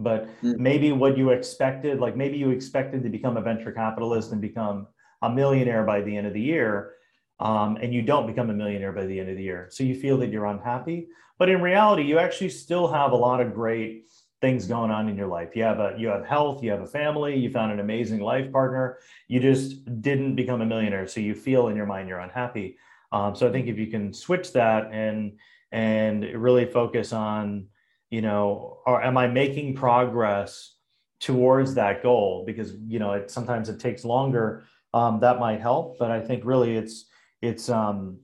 but 0.00 0.28
mm. 0.42 0.56
maybe 0.56 0.90
what 0.92 1.16
you 1.16 1.30
expected, 1.30 2.00
like 2.00 2.16
maybe 2.16 2.36
you 2.36 2.50
expected 2.50 3.02
to 3.02 3.08
become 3.08 3.36
a 3.36 3.40
venture 3.40 3.70
capitalist 3.70 4.32
and 4.32 4.40
become 4.40 4.88
a 5.22 5.30
millionaire 5.30 5.84
by 5.84 6.00
the 6.00 6.16
end 6.16 6.26
of 6.26 6.32
the 6.32 6.40
year, 6.40 6.94
um, 7.38 7.76
and 7.76 7.94
you 7.94 8.02
don't 8.02 8.26
become 8.26 8.50
a 8.50 8.54
millionaire 8.54 8.92
by 8.92 9.06
the 9.06 9.20
end 9.20 9.30
of 9.30 9.36
the 9.36 9.42
year. 9.42 9.68
So 9.70 9.84
you 9.84 9.94
feel 9.94 10.16
that 10.18 10.30
you're 10.30 10.46
unhappy, 10.46 11.08
but 11.38 11.48
in 11.48 11.60
reality, 11.60 12.02
you 12.02 12.18
actually 12.18 12.50
still 12.50 12.88
have 12.88 13.12
a 13.12 13.16
lot 13.16 13.40
of 13.40 13.54
great 13.54 14.06
things 14.40 14.66
going 14.66 14.90
on 14.90 15.08
in 15.08 15.16
your 15.16 15.26
life. 15.26 15.54
You 15.54 15.62
have 15.64 15.78
a 15.78 15.94
you 15.98 16.08
have 16.08 16.24
health, 16.24 16.62
you 16.62 16.70
have 16.70 16.80
a 16.80 16.86
family, 16.86 17.36
you 17.36 17.50
found 17.50 17.72
an 17.72 17.80
amazing 17.80 18.20
life 18.20 18.50
partner. 18.50 18.98
You 19.28 19.38
just 19.40 20.00
didn't 20.00 20.34
become 20.34 20.62
a 20.62 20.66
millionaire, 20.66 21.06
so 21.06 21.20
you 21.20 21.34
feel 21.34 21.68
in 21.68 21.76
your 21.76 21.86
mind 21.86 22.08
you're 22.08 22.20
unhappy. 22.20 22.78
Um, 23.12 23.34
so 23.34 23.48
I 23.48 23.52
think 23.52 23.66
if 23.66 23.76
you 23.76 23.88
can 23.88 24.12
switch 24.12 24.52
that 24.54 24.90
and 24.92 25.38
and 25.72 26.24
really 26.24 26.66
focus 26.66 27.12
on 27.12 27.66
you 28.10 28.20
know, 28.20 28.78
or 28.86 29.02
am 29.02 29.16
I 29.16 29.28
making 29.28 29.76
progress 29.76 30.74
towards 31.20 31.74
that 31.74 32.02
goal? 32.02 32.44
Because 32.46 32.74
you 32.86 32.98
know, 32.98 33.12
it 33.12 33.30
sometimes 33.30 33.68
it 33.68 33.80
takes 33.80 34.04
longer. 34.04 34.64
Um, 34.92 35.20
that 35.20 35.38
might 35.38 35.60
help, 35.60 35.98
but 35.98 36.10
I 36.10 36.20
think 36.20 36.44
really 36.44 36.76
it's 36.76 37.06
it's 37.40 37.68
um, 37.68 38.18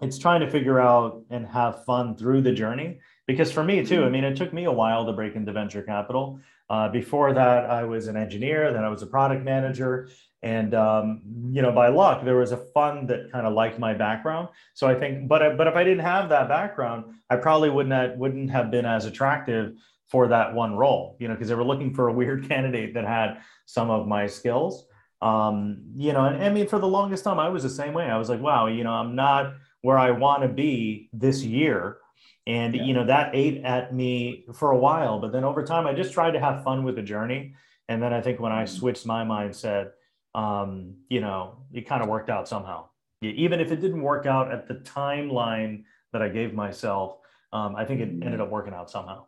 it's 0.00 0.18
trying 0.18 0.40
to 0.40 0.50
figure 0.50 0.80
out 0.80 1.24
and 1.30 1.46
have 1.46 1.84
fun 1.84 2.16
through 2.16 2.42
the 2.42 2.52
journey. 2.52 3.00
Because 3.26 3.50
for 3.50 3.64
me 3.64 3.84
too, 3.84 4.04
I 4.04 4.08
mean, 4.08 4.24
it 4.24 4.36
took 4.36 4.52
me 4.52 4.64
a 4.64 4.72
while 4.72 5.04
to 5.06 5.12
break 5.12 5.34
into 5.34 5.52
venture 5.52 5.82
capital. 5.82 6.40
Uh, 6.70 6.88
before 6.88 7.32
that, 7.32 7.64
I 7.70 7.84
was 7.84 8.06
an 8.08 8.16
engineer, 8.16 8.72
then 8.72 8.84
I 8.84 8.88
was 8.88 9.02
a 9.02 9.06
product 9.06 9.44
manager, 9.44 10.08
and 10.42 10.74
um, 10.74 11.22
you 11.50 11.62
know 11.62 11.72
by 11.72 11.88
luck 11.88 12.24
there 12.24 12.36
was 12.36 12.52
a 12.52 12.56
fund 12.56 13.08
that 13.08 13.30
kind 13.32 13.46
of 13.46 13.54
liked 13.54 13.78
my 13.78 13.94
background. 13.94 14.48
So 14.74 14.86
i 14.86 14.94
think 14.94 15.28
but 15.28 15.56
but 15.56 15.66
if 15.66 15.74
i 15.74 15.84
didn't 15.84 16.04
have 16.04 16.28
that 16.28 16.48
background 16.48 17.14
i 17.30 17.36
probably 17.36 17.70
wouldn't 17.70 17.94
have, 17.94 18.18
wouldn't 18.18 18.50
have 18.50 18.70
been 18.70 18.86
as 18.86 19.04
attractive 19.04 19.74
for 20.06 20.28
that 20.28 20.54
one 20.54 20.74
role 20.74 21.16
you 21.18 21.28
know 21.28 21.34
because 21.34 21.48
they 21.48 21.54
were 21.54 21.64
looking 21.64 21.94
for 21.94 22.08
a 22.08 22.12
weird 22.12 22.48
candidate 22.48 22.94
that 22.94 23.04
had 23.04 23.38
some 23.66 23.90
of 23.90 24.06
my 24.06 24.26
skills. 24.26 24.86
Um, 25.20 25.82
you 25.96 26.12
know 26.12 26.26
and 26.26 26.44
i 26.44 26.48
mean 26.48 26.68
for 26.68 26.78
the 26.78 26.86
longest 26.86 27.24
time 27.24 27.40
i 27.40 27.48
was 27.48 27.64
the 27.64 27.70
same 27.70 27.92
way. 27.92 28.04
I 28.04 28.16
was 28.16 28.28
like 28.28 28.40
wow 28.40 28.66
you 28.66 28.84
know 28.84 28.92
i'm 28.92 29.16
not 29.16 29.54
where 29.82 29.98
i 29.98 30.10
want 30.12 30.42
to 30.42 30.48
be 30.48 31.08
this 31.12 31.42
year. 31.42 31.98
And 32.46 32.74
yeah. 32.74 32.84
you 32.84 32.94
know 32.94 33.04
that 33.06 33.34
ate 33.34 33.64
at 33.64 33.92
me 33.92 34.46
for 34.54 34.70
a 34.70 34.78
while. 34.78 35.18
But 35.18 35.32
then 35.32 35.42
over 35.42 35.64
time 35.64 35.88
i 35.88 35.92
just 35.92 36.12
tried 36.12 36.32
to 36.32 36.40
have 36.40 36.62
fun 36.62 36.84
with 36.84 36.94
the 36.94 37.02
journey. 37.02 37.54
And 37.88 38.00
then 38.00 38.12
i 38.12 38.20
think 38.20 38.38
when 38.38 38.52
i 38.52 38.62
mm-hmm. 38.62 38.76
switched 38.78 39.06
my 39.06 39.24
mindset 39.24 39.90
um, 40.34 40.94
you 41.08 41.20
know, 41.20 41.56
it 41.72 41.88
kind 41.88 42.02
of 42.02 42.08
worked 42.08 42.30
out 42.30 42.48
somehow. 42.48 42.88
Even 43.22 43.58
if 43.60 43.72
it 43.72 43.80
didn't 43.80 44.02
work 44.02 44.26
out 44.26 44.52
at 44.52 44.68
the 44.68 44.74
timeline 44.74 45.82
that 46.12 46.22
I 46.22 46.28
gave 46.28 46.54
myself, 46.54 47.18
um, 47.52 47.74
I 47.74 47.84
think 47.84 48.00
it 48.00 48.08
ended 48.08 48.40
up 48.40 48.50
working 48.50 48.74
out 48.74 48.90
somehow. 48.90 49.26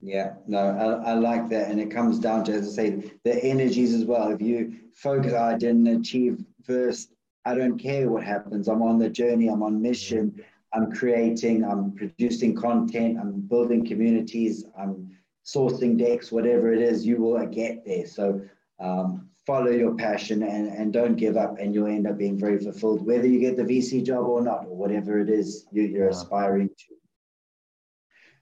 Yeah, 0.00 0.34
no, 0.46 0.58
I, 0.58 1.10
I, 1.10 1.14
like 1.14 1.48
that. 1.48 1.70
And 1.70 1.80
it 1.80 1.90
comes 1.90 2.18
down 2.18 2.44
to, 2.44 2.52
as 2.52 2.68
I 2.68 2.70
say, 2.70 3.12
the 3.24 3.42
energies 3.42 3.94
as 3.94 4.04
well. 4.04 4.30
If 4.30 4.40
you 4.40 4.76
focus, 4.94 5.32
I 5.32 5.56
didn't 5.56 5.86
achieve 5.86 6.44
first, 6.64 7.12
I 7.44 7.54
don't 7.54 7.78
care 7.78 8.08
what 8.10 8.22
happens. 8.22 8.68
I'm 8.68 8.82
on 8.82 8.98
the 8.98 9.08
journey, 9.08 9.48
I'm 9.48 9.62
on 9.62 9.80
mission, 9.80 10.42
I'm 10.72 10.92
creating, 10.92 11.64
I'm 11.64 11.92
producing 11.92 12.54
content, 12.54 13.18
I'm 13.18 13.40
building 13.40 13.86
communities, 13.86 14.64
I'm 14.78 15.10
sourcing 15.44 15.96
decks, 15.96 16.32
whatever 16.32 16.72
it 16.72 16.82
is, 16.82 17.06
you 17.06 17.16
will 17.18 17.44
get 17.46 17.84
there. 17.86 18.06
So 18.06 18.42
um, 18.80 19.28
follow 19.46 19.70
your 19.70 19.94
passion 19.94 20.42
and, 20.42 20.68
and 20.68 20.92
don't 20.92 21.14
give 21.14 21.36
up 21.36 21.58
and 21.58 21.72
you'll 21.72 21.86
end 21.86 22.06
up 22.06 22.18
being 22.18 22.38
very 22.38 22.58
fulfilled 22.58 23.06
whether 23.06 23.26
you 23.26 23.38
get 23.38 23.56
the 23.56 23.62
vc 23.62 24.04
job 24.04 24.26
or 24.26 24.42
not 24.42 24.66
or 24.66 24.76
whatever 24.76 25.20
it 25.20 25.30
is 25.30 25.66
you, 25.70 25.82
you're 25.82 26.04
yeah. 26.04 26.10
aspiring 26.10 26.68
to 26.68 26.94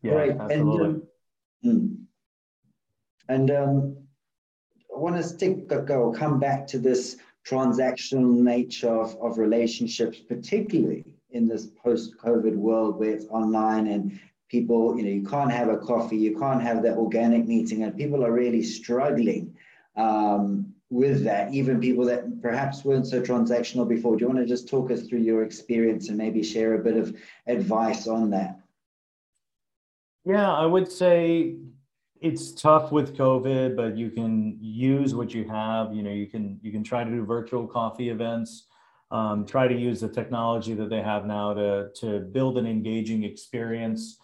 yeah 0.03 0.13
Great. 0.13 0.31
absolutely. 0.41 0.85
and, 0.87 0.95
um, 0.95 1.03
hmm. 1.63 1.87
and 3.29 3.51
um, 3.51 3.97
i 4.95 4.99
want 4.99 5.17
to 5.17 5.23
stick 5.23 5.69
go 5.69 6.11
come 6.11 6.41
back 6.41 6.67
to 6.67 6.79
this 6.79 7.17
transactional 7.47 8.41
nature 8.41 8.89
of, 8.89 9.15
of 9.21 9.37
relationships 9.37 10.19
particularly 10.27 11.05
in 11.31 11.47
this 11.47 11.67
post-covid 11.85 12.57
world 12.57 12.99
where 12.99 13.11
it's 13.11 13.27
online 13.27 13.89
and 13.89 14.19
people 14.49 14.97
you 14.97 15.03
know 15.03 15.11
you 15.11 15.27
can't 15.27 15.53
have 15.53 15.69
a 15.69 15.77
coffee 15.77 16.17
you 16.17 16.39
can't 16.39 16.63
have 16.63 16.83
that 16.83 16.97
organic 16.97 17.47
meeting 17.47 17.83
and 17.83 17.95
people 17.95 18.25
are 18.25 18.33
really 18.33 18.63
struggling 18.63 19.55
um, 19.97 20.74
with 20.91 21.25
that, 21.25 21.53
even 21.53 21.81
people 21.81 22.05
that 22.05 22.43
perhaps 22.43 22.85
weren't 22.85 23.07
so 23.07 23.21
transactional 23.21 23.89
before. 23.89 24.17
Do 24.17 24.23
you 24.23 24.29
want 24.29 24.41
to 24.41 24.47
just 24.47 24.69
talk 24.69 24.91
us 24.91 25.03
through 25.03 25.21
your 25.21 25.43
experience 25.43 26.09
and 26.09 26.19
maybe 26.19 26.43
share 26.43 26.75
a 26.75 26.79
bit 26.79 26.97
of 26.97 27.17
advice 27.47 28.07
on 28.07 28.31
that? 28.31 28.61
Yeah, 30.25 30.53
I 30.53 30.65
would 30.65 30.91
say 30.91 31.57
it's 32.21 32.53
tough 32.53 32.93
with 32.93 33.17
COVID, 33.17 33.77
but 33.77 33.97
you 33.97 34.11
can 34.11 34.57
use 34.61 35.15
what 35.15 35.35
you 35.35 35.45
have. 35.49 35.93
You 35.95 36.03
know, 36.03 36.11
you 36.11 36.27
can 36.27 36.59
you 36.63 36.73
can 36.73 36.83
try 36.83 37.05
to 37.05 37.11
do 37.11 37.25
virtual 37.25 37.67
coffee 37.67 38.09
events. 38.09 38.67
Um, 39.11 39.45
try 39.45 39.69
to 39.69 39.75
use 39.75 40.01
the 40.01 40.09
technology 40.09 40.75
that 40.75 40.89
they 40.89 41.03
have 41.03 41.27
now 41.27 41.53
to 41.55 41.91
to 42.01 42.21
build 42.21 42.57
an 42.57 42.67
engaging 42.67 43.25
experience. 43.25 44.19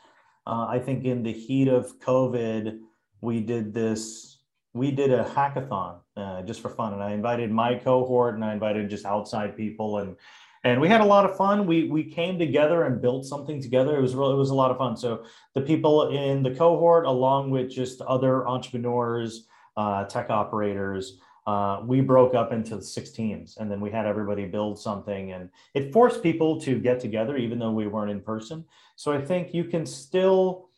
Uh, 0.46 0.66
I 0.68 0.78
think 0.78 1.04
in 1.04 1.22
the 1.22 1.32
heat 1.32 1.68
of 1.68 1.98
COVID, 2.00 2.78
we 3.20 3.40
did 3.40 3.74
this. 3.74 4.38
We 4.72 4.90
did 4.90 5.12
a 5.12 5.24
hackathon 5.24 6.00
uh, 6.20 6.42
just 6.42 6.60
for 6.60 6.68
fun, 6.68 6.92
and 6.92 7.02
I 7.02 7.12
invited 7.12 7.50
my 7.50 7.74
cohort, 7.74 8.34
and 8.34 8.44
I 8.44 8.52
invited 8.52 8.90
just 8.90 9.04
outside 9.04 9.56
people, 9.56 9.98
and 9.98 10.16
and 10.62 10.80
we 10.80 10.88
had 10.88 11.00
a 11.00 11.04
lot 11.04 11.24
of 11.24 11.36
fun. 11.36 11.66
We 11.66 11.88
we 11.88 12.04
came 12.04 12.38
together 12.38 12.84
and 12.84 13.00
built 13.00 13.24
something 13.24 13.60
together. 13.60 13.96
It 13.96 14.02
was 14.02 14.14
really 14.14 14.34
it 14.34 14.38
was 14.38 14.50
a 14.50 14.54
lot 14.54 14.70
of 14.70 14.78
fun. 14.78 14.96
So 14.96 15.24
the 15.54 15.62
people 15.62 16.10
in 16.10 16.42
the 16.42 16.54
cohort, 16.54 17.06
along 17.06 17.50
with 17.50 17.70
just 17.70 18.00
other 18.02 18.46
entrepreneurs, 18.46 19.46
uh, 19.76 20.04
tech 20.04 20.30
operators, 20.30 21.18
uh, 21.46 21.82
we 21.84 22.00
broke 22.00 22.34
up 22.34 22.52
into 22.52 22.82
six 22.82 23.10
teams, 23.10 23.56
and 23.56 23.70
then 23.70 23.80
we 23.80 23.90
had 23.90 24.06
everybody 24.06 24.44
build 24.44 24.78
something, 24.78 25.32
and 25.32 25.50
it 25.74 25.92
forced 25.92 26.22
people 26.22 26.60
to 26.60 26.78
get 26.78 27.00
together, 27.00 27.36
even 27.36 27.58
though 27.58 27.72
we 27.72 27.86
weren't 27.86 28.10
in 28.10 28.20
person. 28.20 28.64
So 28.96 29.12
I 29.12 29.20
think 29.20 29.54
you 29.54 29.64
can 29.64 29.86
still 29.86 30.69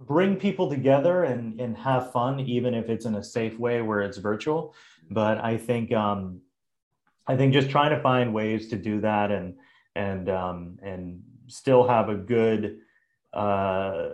bring 0.00 0.36
people 0.36 0.68
together 0.68 1.24
and 1.24 1.60
and 1.60 1.76
have 1.76 2.12
fun, 2.12 2.40
even 2.40 2.74
if 2.74 2.88
it's 2.88 3.04
in 3.04 3.14
a 3.14 3.24
safe 3.24 3.58
way 3.58 3.82
where 3.82 4.00
it's 4.00 4.18
virtual. 4.18 4.74
But 5.10 5.38
I 5.44 5.56
think. 5.56 5.92
Um, 5.92 6.40
I 7.26 7.36
think 7.36 7.52
just 7.52 7.70
trying 7.70 7.90
to 7.90 8.00
find 8.00 8.34
ways 8.34 8.66
to 8.68 8.76
do 8.76 9.00
that 9.02 9.30
and 9.30 9.54
and 9.94 10.28
um, 10.28 10.78
and 10.82 11.22
still 11.46 11.86
have 11.86 12.08
a 12.08 12.16
good 12.16 12.78
uh, 13.32 14.08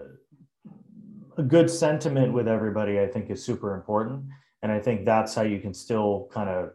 a 1.38 1.42
good 1.42 1.70
sentiment 1.70 2.34
with 2.34 2.46
everybody, 2.46 3.00
I 3.00 3.06
think 3.06 3.30
is 3.30 3.42
super 3.42 3.74
important. 3.74 4.24
And 4.62 4.70
I 4.70 4.80
think 4.80 5.06
that's 5.06 5.34
how 5.34 5.42
you 5.42 5.60
can 5.60 5.72
still 5.72 6.28
kind 6.30 6.50
of 6.50 6.70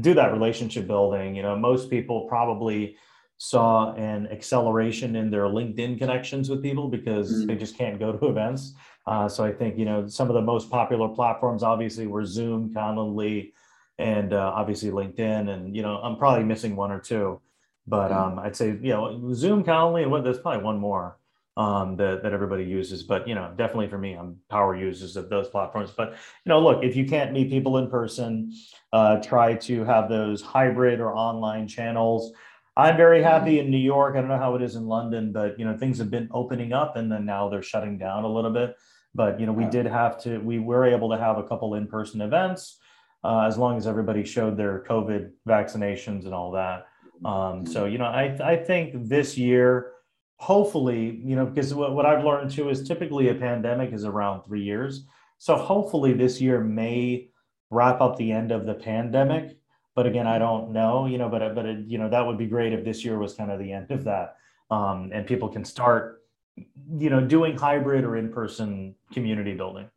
do 0.00 0.14
that 0.14 0.32
relationship 0.32 0.86
building. 0.86 1.34
You 1.34 1.42
know, 1.42 1.56
most 1.56 1.90
people 1.90 2.26
probably 2.28 2.96
saw 3.42 3.94
an 3.94 4.26
acceleration 4.30 5.16
in 5.16 5.30
their 5.30 5.44
LinkedIn 5.44 5.96
connections 5.98 6.50
with 6.50 6.62
people 6.62 6.88
because 6.88 7.32
mm-hmm. 7.32 7.46
they 7.46 7.56
just 7.56 7.74
can't 7.74 7.98
go 7.98 8.12
to 8.12 8.26
events. 8.28 8.74
Uh, 9.06 9.26
so 9.30 9.42
I 9.42 9.50
think 9.50 9.78
you 9.78 9.86
know 9.86 10.06
some 10.06 10.28
of 10.28 10.34
the 10.34 10.42
most 10.42 10.70
popular 10.70 11.08
platforms 11.08 11.62
obviously 11.62 12.06
were 12.06 12.26
Zoom, 12.26 12.74
Calendly, 12.74 13.52
and 13.98 14.34
uh, 14.34 14.52
obviously 14.54 14.90
LinkedIn. 14.90 15.48
And 15.48 15.74
you 15.74 15.80
know, 15.80 15.96
I'm 15.96 16.16
probably 16.16 16.44
missing 16.44 16.76
one 16.76 16.92
or 16.92 17.00
two, 17.00 17.40
but 17.86 18.10
mm-hmm. 18.10 18.38
um, 18.38 18.38
I'd 18.38 18.54
say 18.54 18.78
you 18.82 18.90
know 18.90 19.32
Zoom, 19.32 19.64
Calendly, 19.64 20.02
and 20.02 20.10
what, 20.10 20.22
there's 20.22 20.38
probably 20.38 20.62
one 20.62 20.78
more 20.78 21.16
um, 21.56 21.96
that 21.96 22.22
that 22.22 22.34
everybody 22.34 22.64
uses. 22.64 23.02
But 23.02 23.26
you 23.26 23.34
know, 23.34 23.54
definitely 23.56 23.88
for 23.88 23.98
me, 23.98 24.12
I'm 24.12 24.36
power 24.50 24.76
users 24.76 25.16
of 25.16 25.30
those 25.30 25.48
platforms. 25.48 25.90
But 25.96 26.10
you 26.10 26.50
know, 26.50 26.60
look, 26.60 26.84
if 26.84 26.94
you 26.94 27.06
can't 27.06 27.32
meet 27.32 27.48
people 27.48 27.78
in 27.78 27.88
person, 27.88 28.52
uh, 28.92 29.16
try 29.22 29.54
to 29.54 29.82
have 29.84 30.10
those 30.10 30.42
hybrid 30.42 31.00
or 31.00 31.14
online 31.14 31.66
channels. 31.66 32.34
I'm 32.80 32.96
very 32.96 33.22
happy 33.22 33.58
in 33.58 33.70
New 33.70 33.76
York. 33.76 34.16
I 34.16 34.20
don't 34.20 34.28
know 34.28 34.38
how 34.38 34.54
it 34.54 34.62
is 34.62 34.74
in 34.74 34.86
London, 34.86 35.32
but 35.32 35.58
you 35.58 35.64
know, 35.64 35.76
things 35.76 35.98
have 35.98 36.10
been 36.10 36.28
opening 36.32 36.72
up, 36.72 36.96
and 36.96 37.12
then 37.12 37.26
now 37.26 37.48
they're 37.48 37.62
shutting 37.62 37.98
down 37.98 38.24
a 38.24 38.28
little 38.28 38.52
bit. 38.52 38.74
But 39.14 39.38
you 39.38 39.46
know, 39.46 39.52
we 39.52 39.66
did 39.66 39.86
have 39.86 40.20
to. 40.22 40.38
We 40.38 40.58
were 40.58 40.86
able 40.86 41.10
to 41.10 41.18
have 41.18 41.36
a 41.38 41.44
couple 41.44 41.74
in-person 41.74 42.20
events 42.20 42.78
uh, 43.22 43.40
as 43.40 43.58
long 43.58 43.76
as 43.76 43.86
everybody 43.86 44.24
showed 44.24 44.56
their 44.56 44.84
COVID 44.88 45.30
vaccinations 45.46 46.24
and 46.24 46.34
all 46.34 46.52
that. 46.52 46.86
Um, 47.24 47.66
so, 47.66 47.84
you 47.84 47.98
know, 47.98 48.06
I, 48.06 48.36
I 48.42 48.56
think 48.56 49.08
this 49.08 49.36
year, 49.36 49.92
hopefully, 50.36 51.20
you 51.22 51.36
know, 51.36 51.44
because 51.44 51.74
what, 51.74 51.94
what 51.94 52.06
I've 52.06 52.24
learned 52.24 52.50
too 52.50 52.70
is 52.70 52.86
typically 52.86 53.28
a 53.28 53.34
pandemic 53.34 53.92
is 53.92 54.04
around 54.04 54.42
three 54.42 54.62
years. 54.62 55.06
So 55.38 55.56
hopefully 55.56 56.14
this 56.14 56.40
year 56.40 56.64
may 56.64 57.28
wrap 57.70 58.00
up 58.00 58.16
the 58.16 58.32
end 58.32 58.52
of 58.52 58.64
the 58.64 58.74
pandemic. 58.74 59.58
But 60.00 60.06
again, 60.06 60.26
I 60.26 60.38
don't 60.38 60.72
know, 60.72 61.04
you 61.04 61.18
know, 61.18 61.28
but, 61.28 61.54
but 61.54 61.66
it, 61.66 61.80
you 61.86 61.98
know, 61.98 62.08
that 62.08 62.26
would 62.26 62.38
be 62.38 62.46
great 62.46 62.72
if 62.72 62.86
this 62.86 63.04
year 63.04 63.18
was 63.18 63.34
kind 63.34 63.50
of 63.50 63.58
the 63.58 63.70
end 63.70 63.90
of 63.90 64.02
that. 64.04 64.36
Um, 64.70 65.10
and 65.12 65.26
people 65.26 65.50
can 65.50 65.62
start, 65.62 66.22
you 66.56 67.10
know, 67.10 67.20
doing 67.20 67.58
hybrid 67.58 68.02
or 68.02 68.16
in-person 68.16 68.94
community 69.12 69.52
building. 69.52 69.90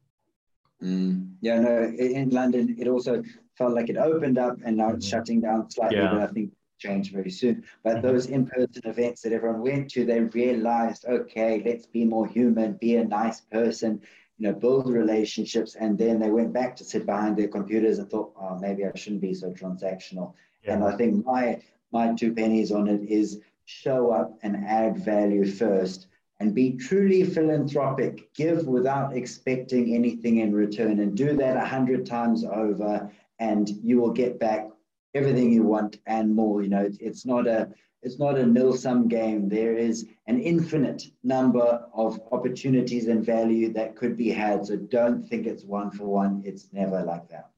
Mm. 0.84 1.36
Yeah, 1.40 1.62
no, 1.62 1.84
in 1.98 2.32
London, 2.32 2.76
it 2.78 2.90
also 2.90 3.24
felt 3.58 3.72
like 3.72 3.88
it 3.88 3.96
opened 3.96 4.38
up 4.38 4.58
and 4.66 4.76
now 4.76 4.90
it's 4.90 5.06
mm-hmm. 5.06 5.18
shutting 5.18 5.40
down 5.40 5.72
slightly, 5.72 6.00
yeah. 6.00 6.12
but 6.12 6.22
I 6.24 6.28
think 6.28 6.52
change 6.80 7.14
very 7.14 7.32
soon. 7.32 7.64
But 7.86 7.94
mm-hmm. 7.94 8.08
those 8.08 8.26
in-person 8.26 8.82
events 8.84 9.22
that 9.22 9.32
everyone 9.32 9.62
went 9.62 9.90
to, 9.92 10.06
they 10.06 10.20
realized, 10.20 11.06
okay, 11.06 11.64
let's 11.66 11.86
be 11.86 12.04
more 12.04 12.28
human, 12.28 12.74
be 12.74 12.98
a 12.98 13.06
nice 13.06 13.40
person, 13.40 14.02
you 14.38 14.48
know, 14.48 14.54
build 14.54 14.90
relationships. 14.90 15.76
And 15.76 15.98
then 15.98 16.20
they 16.20 16.30
went 16.30 16.54
back 16.54 16.76
to 16.78 16.84
sit 16.84 17.06
behind 17.06 17.38
their 17.38 17.48
computers 17.48 18.00
and 18.00 18.10
thought, 18.10 18.34
oh, 18.40 18.58
maybe 18.60 18.86
I 18.86 18.92
shouldn't 18.96 19.22
be 19.22 19.34
so 19.34 19.52
transactional. 19.52 20.34
Yeah. 20.64 20.74
And 20.74 20.84
I 20.84 20.96
think 20.96 21.26
my 21.26 21.62
my 21.92 22.14
two 22.14 22.34
pennies 22.34 22.72
on 22.72 22.88
it 22.88 23.04
is 23.04 23.40
show 23.66 24.12
up 24.12 24.38
and 24.42 24.66
add 24.66 24.98
value 24.98 25.46
first 25.46 26.08
and 26.40 26.54
be 26.54 26.74
truly 26.74 27.24
philanthropic. 27.24 28.34
Give 28.34 28.68
without 28.68 29.16
expecting 29.16 29.96
anything 29.96 30.40
in 30.40 30.54
return 30.54 31.00
and 31.00 31.16
do 31.16 31.36
that 31.38 31.56
a 31.56 31.66
hundred 31.66 32.06
times 32.06 32.44
over, 32.44 33.12
and 33.40 33.70
you 33.82 34.00
will 34.00 34.12
get 34.12 34.40
back 34.40 34.70
everything 35.14 35.52
you 35.54 35.64
want 35.64 36.00
and 36.08 36.34
more. 36.36 36.64
You 36.64 36.70
know, 36.70 36.90
it's 37.00 37.26
not 37.26 37.48
a 37.48 37.70
it's 38.04 38.20
not 38.20 38.38
a 38.38 38.46
nil 38.46 38.74
sum 38.74 39.08
game. 39.08 39.50
There 39.50 39.76
is 39.78 40.08
an 40.28 40.40
infinite 40.40 41.04
number 41.24 41.86
of 41.94 42.20
opportunities 42.32 43.08
and 43.08 43.26
value 43.26 43.72
that 43.74 43.96
could 43.96 44.18
be 44.18 44.30
had. 44.30 44.66
So 44.68 44.76
don't 44.78 45.24
think 45.28 45.48
it's 45.48 45.64
one 45.64 45.90
for 45.92 46.06
one. 46.06 46.42
It's 46.46 46.72
never 46.74 47.04
like 47.04 47.30
that. 47.30 47.50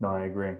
No, 0.00 0.08
I 0.08 0.24
agree. 0.24 0.54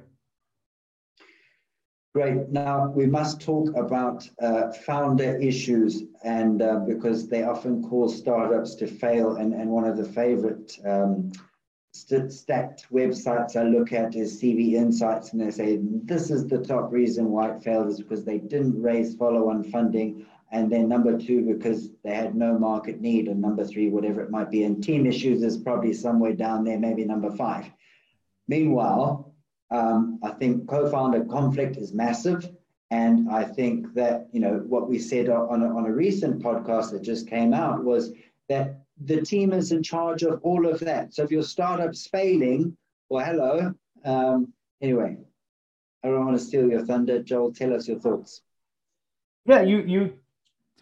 Great. 2.13 2.49
Now 2.51 2.89
we 2.89 3.07
must 3.07 3.41
talk 3.41 3.75
about 3.77 4.29
uh, 4.43 4.73
founder 4.73 5.37
issues, 5.39 6.03
and 6.25 6.61
uh, 6.61 6.81
because 6.81 7.29
they 7.29 7.45
often 7.45 7.83
cause 7.89 8.19
startups 8.19 8.75
to 8.77 8.87
fail. 8.87 9.37
And, 9.37 9.55
and 9.55 9.71
one 9.71 9.85
of 9.85 9.97
the 9.97 10.05
favorite 10.05 10.77
um, 10.85 11.33
st- 11.93 12.33
stacked 12.33 12.87
websites 12.93 13.57
I 13.57 13.65
look 13.65 13.93
at 13.93 14.15
is 14.15 14.41
CB 14.41 14.73
Insights, 14.73 15.33
and 15.33 15.41
they 15.41 15.51
say 15.51 15.79
this 15.81 16.31
is 16.31 16.47
the 16.47 16.59
top 16.59 16.93
reason 16.93 17.31
why 17.31 17.51
it 17.51 17.63
failed 17.63 17.89
is 17.89 17.99
because 17.99 18.25
they 18.25 18.39
didn't 18.39 18.81
raise 18.81 19.15
follow-on 19.15 19.65
funding, 19.65 20.27
and 20.53 20.71
then 20.71 20.89
number 20.89 21.19
two 21.19 21.43
because 21.43 21.91
they 22.03 22.15
had 22.15 22.35
no 22.35 22.59
market 22.59 23.01
need, 23.01 23.29
and 23.29 23.41
number 23.41 23.65
three 23.65 23.89
whatever 23.89 24.21
it 24.21 24.31
might 24.31 24.51
be. 24.51 24.65
And 24.65 24.83
team 24.83 25.07
issues 25.07 25.43
is 25.43 25.59
probably 25.59 25.93
somewhere 25.93 26.35
down 26.35 26.65
there, 26.65 26.79
maybe 26.79 27.05
number 27.05 27.31
five. 27.37 27.71
Meanwhile, 28.49 29.33
um, 29.71 30.19
I 30.23 30.31
think 30.33 30.69
co-founder 30.69 31.25
conflict 31.27 31.77
is 31.77 31.93
massive. 31.93 32.51
And 32.91 33.31
I 33.31 33.45
think 33.45 33.95
that, 33.95 34.29
you 34.33 34.41
know, 34.41 34.65
what 34.67 34.89
we 34.89 34.99
said 34.99 35.29
on 35.29 35.63
a, 35.63 35.77
on 35.77 35.87
a 35.87 35.93
recent 35.93 36.43
podcast 36.43 36.91
that 36.91 37.03
just 37.03 37.29
came 37.29 37.55
out 37.55 37.85
was 37.85 38.13
that 38.49 38.83
the 39.01 39.23
team 39.23 39.53
is 39.53 39.73
in 39.73 39.83
charge 39.83 40.23
of 40.23 40.41
all 40.43 40.67
of 40.67 40.81
that. 40.81 41.15
So 41.15 41.23
if 41.23 41.31
your 41.31 41.43
startup's 41.43 42.07
failing, 42.07 42.77
well, 43.09 43.25
hello. 43.25 43.75
Um, 44.05 44.53
anyway, 44.81 45.17
I 46.05 46.09
don't 46.09 46.27
want 46.27 46.39
to 46.39 46.45
steal 46.45 46.69
your 46.69 46.85
thunder. 46.85 47.23
Joel, 47.23 47.53
tell 47.53 47.75
us 47.75 47.89
your 47.89 47.99
thoughts. 47.99 48.43
Yeah, 49.47 49.63
you 49.63 49.79
you 49.79 50.13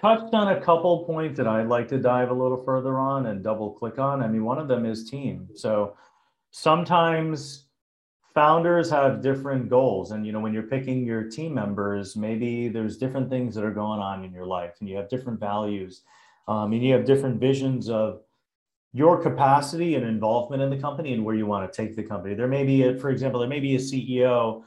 touched 0.01 0.35
on 0.35 0.57
a 0.57 0.61
couple 0.61 1.05
points 1.05 1.37
that 1.39 1.47
I'd 1.47 1.69
like 1.69 1.89
to 1.89 1.99
dive 1.99 2.31
a 2.31 2.35
little 2.35 2.63
further 2.65 2.99
on 2.99 3.27
and 3.27 3.43
double 3.43 3.71
click 3.71 3.99
on. 3.99 4.23
I 4.23 4.29
mean, 4.29 4.45
one 4.45 4.59
of 4.59 4.69
them 4.69 4.85
is 4.85 5.09
team. 5.09 5.49
So 5.55 5.97
sometimes 6.51 7.67
founders 8.35 8.91
have 8.91 9.21
different 9.21 9.69
goals 9.69 10.13
and 10.13 10.25
you 10.25 10.33
know 10.33 10.39
when 10.39 10.53
you're 10.53 10.63
picking 10.63 11.05
your 11.05 11.25
team 11.25 11.53
members 11.53 12.15
maybe 12.15 12.69
there's 12.69 12.97
different 12.97 13.29
things 13.29 13.53
that 13.53 13.65
are 13.65 13.73
going 13.73 13.99
on 13.99 14.23
in 14.23 14.33
your 14.33 14.47
life 14.47 14.75
and 14.79 14.89
you 14.89 14.97
have 14.97 15.09
different 15.09 15.41
values 15.41 16.03
um, 16.49 16.73
and 16.73 16.83
you 16.83 16.93
have 16.95 17.05
different 17.05 17.39
visions 17.39 17.89
of 17.89 18.23
your 18.93 19.23
capacity 19.23 19.95
and 19.95 20.05
involvement 20.05 20.63
in 20.63 20.71
the 20.71 20.79
company 20.79 21.13
and 21.13 21.25
where 21.25 21.35
you 21.35 21.47
want 21.47 21.71
to 21.71 21.77
take 21.77 21.95
the 21.95 22.03
company. 22.03 22.35
There 22.35 22.49
may 22.49 22.65
be 22.65 22.83
a, 22.85 22.97
for 22.97 23.11
example 23.11 23.39
there 23.39 23.49
may 23.49 23.61
be 23.61 23.77
a 23.77 23.79
ceo 23.79 24.65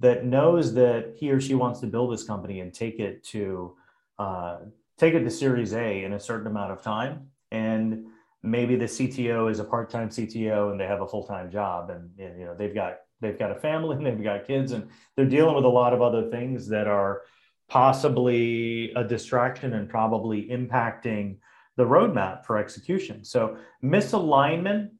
that 0.00 0.24
knows 0.24 0.74
that 0.74 1.14
he 1.16 1.30
or 1.30 1.40
she 1.40 1.54
wants 1.54 1.80
to 1.80 1.86
build 1.86 2.12
this 2.12 2.24
company 2.24 2.60
and 2.60 2.74
take 2.74 2.98
it 2.98 3.22
to 3.24 3.76
uh, 4.18 4.58
take 4.98 5.14
it 5.14 5.24
to 5.24 5.30
series 5.30 5.72
a 5.72 6.04
in 6.04 6.12
a 6.14 6.20
certain 6.20 6.48
amount 6.48 6.72
of 6.72 6.82
time. 6.82 7.28
And 7.52 8.06
maybe 8.42 8.74
the 8.74 8.86
cto 8.86 9.50
is 9.50 9.58
a 9.58 9.64
part-time 9.64 10.08
cto 10.08 10.70
and 10.70 10.80
they 10.80 10.86
have 10.86 11.02
a 11.02 11.06
full-time 11.06 11.50
job 11.50 11.90
and 11.90 12.08
you 12.16 12.46
know 12.46 12.54
they've 12.56 12.74
got 12.74 13.00
they've 13.20 13.38
got 13.38 13.50
a 13.50 13.54
family 13.54 13.96
and 13.96 14.06
they've 14.06 14.22
got 14.22 14.46
kids 14.46 14.72
and 14.72 14.88
they're 15.14 15.26
dealing 15.26 15.54
with 15.54 15.64
a 15.64 15.68
lot 15.68 15.92
of 15.92 16.00
other 16.00 16.30
things 16.30 16.66
that 16.68 16.86
are 16.86 17.22
possibly 17.70 18.92
a 18.92 19.04
distraction 19.04 19.72
and 19.72 19.88
probably 19.88 20.48
impacting 20.48 21.36
the 21.76 21.84
roadmap 21.84 22.44
for 22.44 22.58
execution. 22.58 23.24
So 23.24 23.56
misalignment 23.82 24.90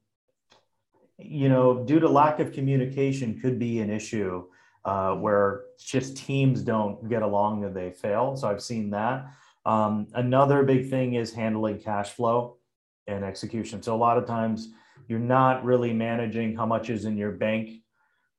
you 1.22 1.48
know, 1.48 1.84
due 1.84 2.00
to 2.00 2.08
lack 2.08 2.40
of 2.40 2.52
communication, 2.52 3.40
could 3.40 3.58
be 3.58 3.80
an 3.80 3.90
issue 3.90 4.44
uh, 4.84 5.14
where 5.14 5.62
just 5.78 6.16
teams 6.16 6.62
don't 6.62 7.08
get 7.08 7.22
along 7.22 7.64
and 7.64 7.74
they 7.74 7.90
fail. 7.90 8.36
So 8.36 8.48
I've 8.48 8.62
seen 8.62 8.90
that. 8.90 9.26
Um, 9.66 10.06
another 10.14 10.62
big 10.62 10.88
thing 10.88 11.14
is 11.14 11.32
handling 11.32 11.78
cash 11.78 12.10
flow 12.10 12.56
and 13.06 13.24
execution. 13.24 13.82
So 13.82 13.94
a 13.94 13.98
lot 13.98 14.16
of 14.16 14.26
times 14.26 14.70
you're 15.08 15.18
not 15.18 15.64
really 15.64 15.92
managing 15.92 16.56
how 16.56 16.66
much 16.66 16.88
is 16.88 17.04
in 17.04 17.16
your 17.16 17.32
bank 17.32 17.70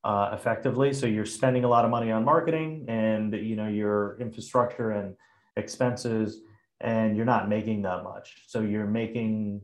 uh, 0.03 0.31
effectively. 0.33 0.93
So 0.93 1.05
you're 1.05 1.25
spending 1.25 1.63
a 1.63 1.67
lot 1.67 1.85
of 1.85 1.91
money 1.91 2.11
on 2.11 2.25
marketing 2.25 2.85
and 2.87 3.33
you 3.33 3.55
know 3.55 3.67
your 3.67 4.17
infrastructure 4.19 4.91
and 4.91 5.15
expenses, 5.57 6.41
and 6.79 7.15
you're 7.15 7.25
not 7.25 7.49
making 7.49 7.83
that 7.83 8.03
much. 8.03 8.43
So 8.47 8.61
you're 8.61 8.87
making 8.87 9.61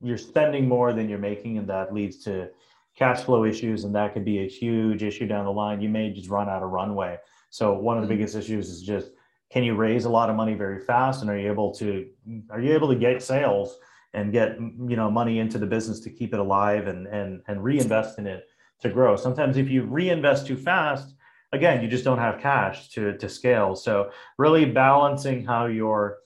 you're 0.00 0.18
spending 0.18 0.68
more 0.68 0.92
than 0.92 1.08
you're 1.08 1.18
making, 1.18 1.58
and 1.58 1.68
that 1.68 1.94
leads 1.94 2.18
to 2.24 2.48
cash 2.96 3.22
flow 3.22 3.44
issues, 3.44 3.84
and 3.84 3.94
that 3.94 4.12
could 4.12 4.24
be 4.24 4.40
a 4.40 4.48
huge 4.48 5.02
issue 5.02 5.26
down 5.26 5.44
the 5.44 5.52
line. 5.52 5.80
You 5.80 5.88
may 5.88 6.12
just 6.12 6.28
run 6.28 6.48
out 6.48 6.62
of 6.62 6.70
runway. 6.70 7.18
So 7.50 7.72
one 7.72 7.96
of 7.96 8.02
the 8.02 8.08
mm-hmm. 8.08 8.18
biggest 8.18 8.36
issues 8.36 8.68
is 8.68 8.82
just 8.82 9.12
can 9.50 9.62
you 9.62 9.74
raise 9.74 10.06
a 10.06 10.10
lot 10.10 10.30
of 10.30 10.36
money 10.36 10.54
very 10.54 10.80
fast, 10.80 11.20
and 11.20 11.30
are 11.30 11.38
you 11.38 11.46
able 11.46 11.72
to 11.74 12.08
are 12.50 12.60
you 12.60 12.72
able 12.72 12.88
to 12.88 12.96
get 12.96 13.22
sales 13.22 13.78
and 14.14 14.32
get 14.32 14.58
you 14.58 14.96
know 14.96 15.10
money 15.10 15.38
into 15.38 15.58
the 15.58 15.66
business 15.66 16.00
to 16.00 16.10
keep 16.10 16.34
it 16.34 16.40
alive 16.40 16.86
and 16.86 17.06
and 17.06 17.42
and 17.46 17.62
reinvest 17.62 18.18
in 18.18 18.26
it 18.26 18.46
to 18.82 18.90
grow. 18.90 19.16
Sometimes 19.16 19.56
if 19.56 19.68
you 19.68 19.84
reinvest 19.84 20.46
too 20.46 20.56
fast, 20.56 21.14
again, 21.52 21.82
you 21.82 21.88
just 21.88 22.04
don't 22.04 22.18
have 22.18 22.40
cash 22.40 22.90
to 22.90 23.16
to 23.18 23.28
scale. 23.28 23.74
So 23.74 24.10
really 24.38 24.64
balancing 24.64 25.44
how 25.44 25.66
you're 25.66 26.18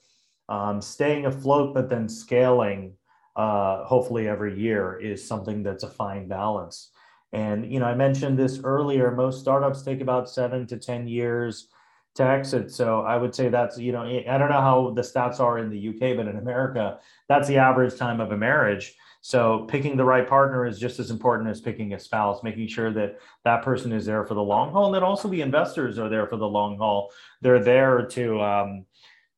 um, 0.49 0.81
staying 0.81 1.25
afloat, 1.25 1.73
but 1.73 1.89
then 1.89 2.07
scaling 2.07 2.93
uh, 3.37 3.85
hopefully 3.85 4.27
every 4.27 4.59
year 4.59 4.99
is 4.99 5.25
something 5.25 5.61
that's 5.61 5.83
a 5.83 5.89
fine 5.89 6.27
balance. 6.27 6.91
And 7.33 7.71
you 7.71 7.79
know, 7.79 7.85
I 7.85 7.93
mentioned 7.93 8.37
this 8.37 8.59
earlier. 8.63 9.11
Most 9.11 9.39
startups 9.39 9.83
take 9.83 10.01
about 10.01 10.29
seven 10.29 10.65
to 10.67 10.77
ten 10.77 11.07
years 11.07 11.67
to 12.15 12.23
exit. 12.23 12.71
So 12.71 13.01
I 13.01 13.15
would 13.17 13.35
say 13.35 13.49
that's 13.49 13.77
you 13.77 13.91
know, 13.91 14.03
I 14.03 14.37
don't 14.37 14.49
know 14.49 14.61
how 14.61 14.93
the 14.95 15.03
stats 15.03 15.39
are 15.39 15.59
in 15.59 15.69
the 15.69 15.89
UK, 15.89 16.17
but 16.17 16.27
in 16.27 16.37
America, 16.37 16.99
that's 17.29 17.47
the 17.47 17.57
average 17.57 17.95
time 17.95 18.19
of 18.19 18.31
a 18.31 18.37
marriage. 18.37 18.95
So 19.27 19.65
picking 19.67 19.97
the 19.97 20.05
right 20.05 20.25
partner 20.25 20.65
is 20.65 20.79
just 20.79 20.99
as 20.99 21.11
important 21.11 21.49
as 21.49 21.59
picking 21.59 21.93
a 21.93 21.99
spouse, 21.99 22.43
making 22.43 22.69
sure 22.69 22.93
that 22.93 23.19
that 23.43 23.61
person 23.61 23.91
is 23.91 24.05
there 24.05 24.25
for 24.25 24.35
the 24.35 24.41
long 24.41 24.71
haul, 24.71 24.85
and 24.85 24.95
that 24.95 25.03
also 25.03 25.27
the 25.27 25.41
investors 25.41 25.99
are 25.99 26.07
there 26.07 26.27
for 26.27 26.37
the 26.37 26.47
long 26.47 26.77
haul. 26.77 27.11
They're 27.41 27.61
there 27.61 28.05
to 28.05 28.41
um, 28.41 28.85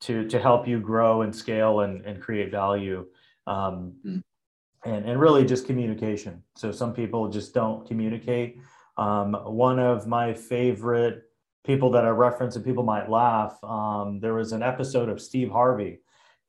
to 0.01 0.27
to 0.27 0.39
help 0.39 0.67
you 0.67 0.79
grow 0.79 1.23
and 1.23 1.35
scale 1.35 1.79
and, 1.79 2.05
and 2.05 2.21
create 2.21 2.51
value. 2.51 3.07
Um, 3.47 3.95
mm. 4.05 4.21
and, 4.85 5.05
and 5.09 5.19
really 5.19 5.43
just 5.43 5.65
communication. 5.65 6.43
So 6.55 6.71
some 6.71 6.93
people 6.93 7.27
just 7.27 7.55
don't 7.55 7.87
communicate. 7.87 8.59
Um, 8.95 9.33
one 9.33 9.79
of 9.79 10.05
my 10.05 10.35
favorite 10.35 11.23
people 11.65 11.89
that 11.93 12.05
I 12.05 12.09
reference 12.09 12.55
and 12.55 12.63
people 12.63 12.83
might 12.83 13.09
laugh. 13.09 13.57
Um, 13.63 14.19
there 14.19 14.35
was 14.35 14.51
an 14.51 14.61
episode 14.61 15.09
of 15.09 15.19
Steve 15.19 15.49
Harvey, 15.49 16.01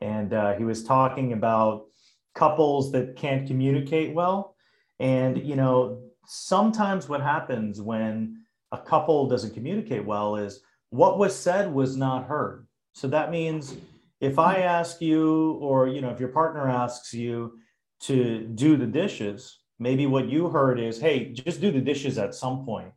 and 0.02 0.34
uh, 0.34 0.52
he 0.58 0.64
was 0.64 0.84
talking 0.84 1.32
about 1.32 1.86
couples 2.34 2.92
that 2.92 3.16
can't 3.16 3.46
communicate 3.46 4.14
well. 4.14 4.54
And, 4.98 5.38
you 5.46 5.56
know, 5.56 6.02
sometimes 6.26 7.08
what 7.08 7.20
happens 7.20 7.80
when 7.80 8.42
a 8.72 8.78
couple 8.78 9.28
doesn't 9.28 9.54
communicate 9.54 10.04
well 10.04 10.36
is 10.36 10.60
what 10.90 11.18
was 11.18 11.34
said 11.34 11.72
was 11.72 11.96
not 11.96 12.26
heard. 12.26 12.66
So 12.92 13.08
that 13.08 13.30
means 13.30 13.74
if 14.20 14.38
I 14.38 14.60
ask 14.60 15.00
you, 15.00 15.52
or, 15.60 15.88
you 15.88 16.00
know, 16.00 16.10
if 16.10 16.20
your 16.20 16.28
partner 16.28 16.68
asks 16.68 17.14
you 17.14 17.58
to 18.00 18.46
do 18.46 18.76
the 18.76 18.86
dishes, 18.86 19.58
maybe 19.78 20.06
what 20.06 20.28
you 20.28 20.48
heard 20.48 20.78
is, 20.78 21.00
hey, 21.00 21.32
just 21.32 21.60
do 21.60 21.70
the 21.70 21.80
dishes 21.80 22.18
at 22.18 22.34
some 22.34 22.64
point 22.64 22.92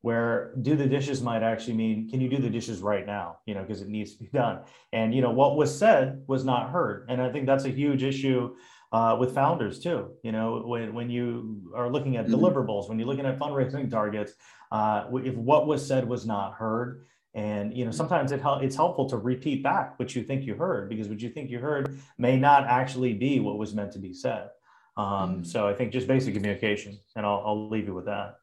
where 0.00 0.54
do 0.62 0.76
the 0.76 0.86
dishes 0.86 1.22
might 1.22 1.42
actually 1.42 1.74
mean 1.74 2.08
can 2.08 2.20
you 2.20 2.28
do 2.28 2.38
the 2.38 2.50
dishes 2.50 2.80
right 2.80 3.06
now 3.06 3.38
you 3.46 3.54
know 3.54 3.62
because 3.62 3.82
it 3.82 3.88
needs 3.88 4.14
to 4.14 4.22
be 4.22 4.30
done 4.32 4.60
and 4.92 5.14
you 5.14 5.20
know 5.20 5.30
what 5.30 5.56
was 5.56 5.76
said 5.76 6.22
was 6.26 6.44
not 6.44 6.70
heard 6.70 7.04
and 7.08 7.20
i 7.20 7.30
think 7.30 7.46
that's 7.46 7.64
a 7.64 7.70
huge 7.70 8.02
issue 8.02 8.54
uh, 8.92 9.16
with 9.18 9.34
founders 9.34 9.80
too. 9.80 10.10
You 10.22 10.32
know, 10.32 10.62
when, 10.64 10.94
when 10.94 11.10
you 11.10 11.72
are 11.74 11.90
looking 11.90 12.16
at 12.16 12.26
mm-hmm. 12.26 12.34
deliverables, 12.34 12.88
when 12.88 12.98
you're 12.98 13.08
looking 13.08 13.26
at 13.26 13.38
fundraising 13.38 13.90
targets, 13.90 14.32
uh, 14.72 15.04
if 15.14 15.34
what 15.34 15.66
was 15.66 15.86
said 15.86 16.08
was 16.08 16.26
not 16.26 16.54
heard, 16.54 17.04
and 17.34 17.76
you 17.76 17.84
know, 17.84 17.90
sometimes 17.90 18.32
it 18.32 18.40
it's 18.44 18.76
helpful 18.76 19.08
to 19.10 19.16
repeat 19.16 19.62
back 19.62 19.98
what 19.98 20.14
you 20.14 20.22
think 20.22 20.44
you 20.44 20.54
heard 20.54 20.88
because 20.88 21.08
what 21.08 21.20
you 21.20 21.28
think 21.28 21.50
you 21.50 21.58
heard 21.58 21.98
may 22.16 22.36
not 22.36 22.64
actually 22.64 23.14
be 23.14 23.38
what 23.40 23.58
was 23.58 23.74
meant 23.74 23.92
to 23.92 23.98
be 23.98 24.12
said. 24.12 24.48
Um, 24.96 25.06
mm-hmm. 25.06 25.42
So 25.44 25.68
I 25.68 25.74
think 25.74 25.92
just 25.92 26.08
basic 26.08 26.34
communication, 26.34 26.98
and 27.14 27.24
I'll, 27.24 27.42
I'll 27.46 27.68
leave 27.68 27.86
you 27.86 27.94
with 27.94 28.06
that. 28.06 28.36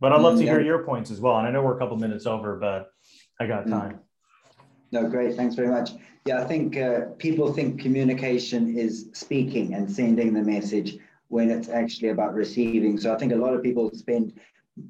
But 0.00 0.12
I'd 0.12 0.20
love 0.20 0.34
to 0.34 0.44
mm-hmm. 0.44 0.54
hear 0.54 0.60
your 0.60 0.84
points 0.84 1.10
as 1.10 1.20
well. 1.20 1.38
And 1.38 1.48
I 1.48 1.50
know 1.50 1.62
we're 1.62 1.76
a 1.76 1.78
couple 1.78 1.96
minutes 1.96 2.26
over, 2.26 2.56
but 2.56 2.90
I 3.40 3.46
got 3.46 3.66
time. 3.66 4.00
No, 4.90 5.08
great. 5.08 5.36
Thanks 5.36 5.54
very 5.54 5.68
much. 5.68 5.90
Yeah, 6.24 6.40
I 6.40 6.44
think 6.44 6.76
uh, 6.76 7.00
people 7.18 7.52
think 7.52 7.80
communication 7.80 8.76
is 8.76 9.10
speaking 9.12 9.74
and 9.74 9.90
sending 9.90 10.32
the 10.32 10.42
message 10.42 10.98
when 11.28 11.50
it's 11.50 11.68
actually 11.68 12.08
about 12.08 12.34
receiving. 12.34 12.98
So 12.98 13.12
I 13.12 13.18
think 13.18 13.32
a 13.32 13.36
lot 13.36 13.54
of 13.54 13.62
people 13.62 13.90
spend 13.92 14.38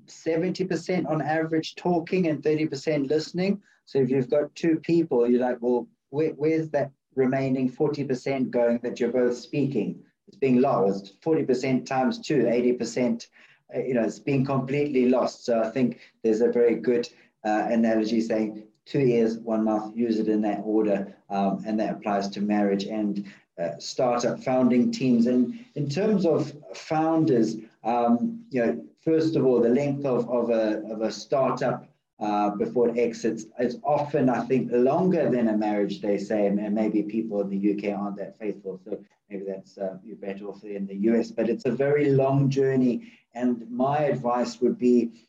70% 0.07 1.09
on 1.09 1.21
average 1.23 1.75
talking 1.75 2.29
and 2.29 2.43
30% 2.43 3.09
listening. 3.09 3.61
So 3.87 3.99
if 3.99 4.11
you've 4.11 4.31
got 4.31 4.55
two 4.55 4.77
people, 4.81 5.29
you're 5.29 5.41
like, 5.41 5.59
well, 5.61 5.89
where, 6.11 6.31
where's 6.31 6.71
that 6.71 6.93
remaining 7.15 7.71
40% 7.71 8.51
going 8.51 8.79
that 8.83 9.01
you're 9.01 9.13
both 9.13 9.37
speaking? 9.37 10.03
It's 10.29 10.37
being 10.37 10.61
lost. 10.61 11.21
40% 11.23 11.87
times 11.87 12.21
two, 12.21 12.45
80%, 12.45 13.27
uh, 13.75 13.81
you 13.81 13.95
know, 13.95 14.03
it's 14.03 14.19
being 14.19 14.45
completely 14.45 15.09
lost. 15.09 15.45
So 15.45 15.61
I 15.61 15.71
think 15.71 16.01
there's 16.23 16.41
a 16.41 16.53
very 16.53 16.77
good 16.77 17.09
uh, 17.45 17.67
analogy 17.71 18.21
saying 18.21 18.68
two 18.89 19.01
years, 19.01 19.39
one 19.39 19.65
month, 19.65 19.97
use 19.97 20.19
it 20.19 20.29
in 20.29 20.41
that 20.43 20.63
order. 20.65 21.15
Um, 21.31 21.63
and 21.67 21.79
that 21.79 21.97
applies 21.97 22.29
to 22.31 22.41
marriage 22.41 22.85
and 22.85 23.27
uh, 23.59 23.79
startup 23.79 24.43
founding 24.43 24.91
teams. 24.91 25.27
And 25.27 25.65
in 25.75 25.89
terms 25.89 26.25
of 26.25 26.53
founders, 26.75 27.57
um, 27.85 28.45
you 28.51 28.65
know, 28.65 28.85
first 29.05 29.37
of 29.37 29.45
all, 29.45 29.61
the 29.61 29.69
length 29.69 30.05
of, 30.05 30.29
of, 30.31 30.51
a, 30.51 30.83
of 30.91 31.03
a 31.03 31.13
startup 31.13 31.89
uh, 32.21 32.51
before 32.51 32.89
it 32.89 32.99
exits 32.99 33.47
is 33.61 33.79
often, 33.85 34.29
I 34.29 34.41
think, 34.45 34.71
longer 34.73 35.31
than 35.31 35.49
a 35.49 35.57
marriage, 35.57 36.01
they 36.01 36.19
say, 36.19 36.47
and 36.47 36.75
maybe 36.75 37.03
people 37.03 37.41
in 37.43 37.51
the 37.51 37.75
UK 37.75 37.97
aren't 37.97 38.17
that 38.17 38.39
faithful. 38.39 38.81
So 38.85 38.99
maybe 39.31 39.45
that's 39.47 39.79
uh, 39.79 39.99
you're 40.03 40.17
better 40.17 40.47
off 40.47 40.65
in 40.65 40.87
the 40.87 40.97
US, 41.11 41.31
but 41.31 41.49
it's 41.49 41.67
a 41.67 41.71
very 41.71 42.11
long 42.11 42.51
journey. 42.51 43.13
And 43.35 43.71
my 43.71 43.99
advice 43.99 44.61
would 44.61 44.79
be, 44.79 45.29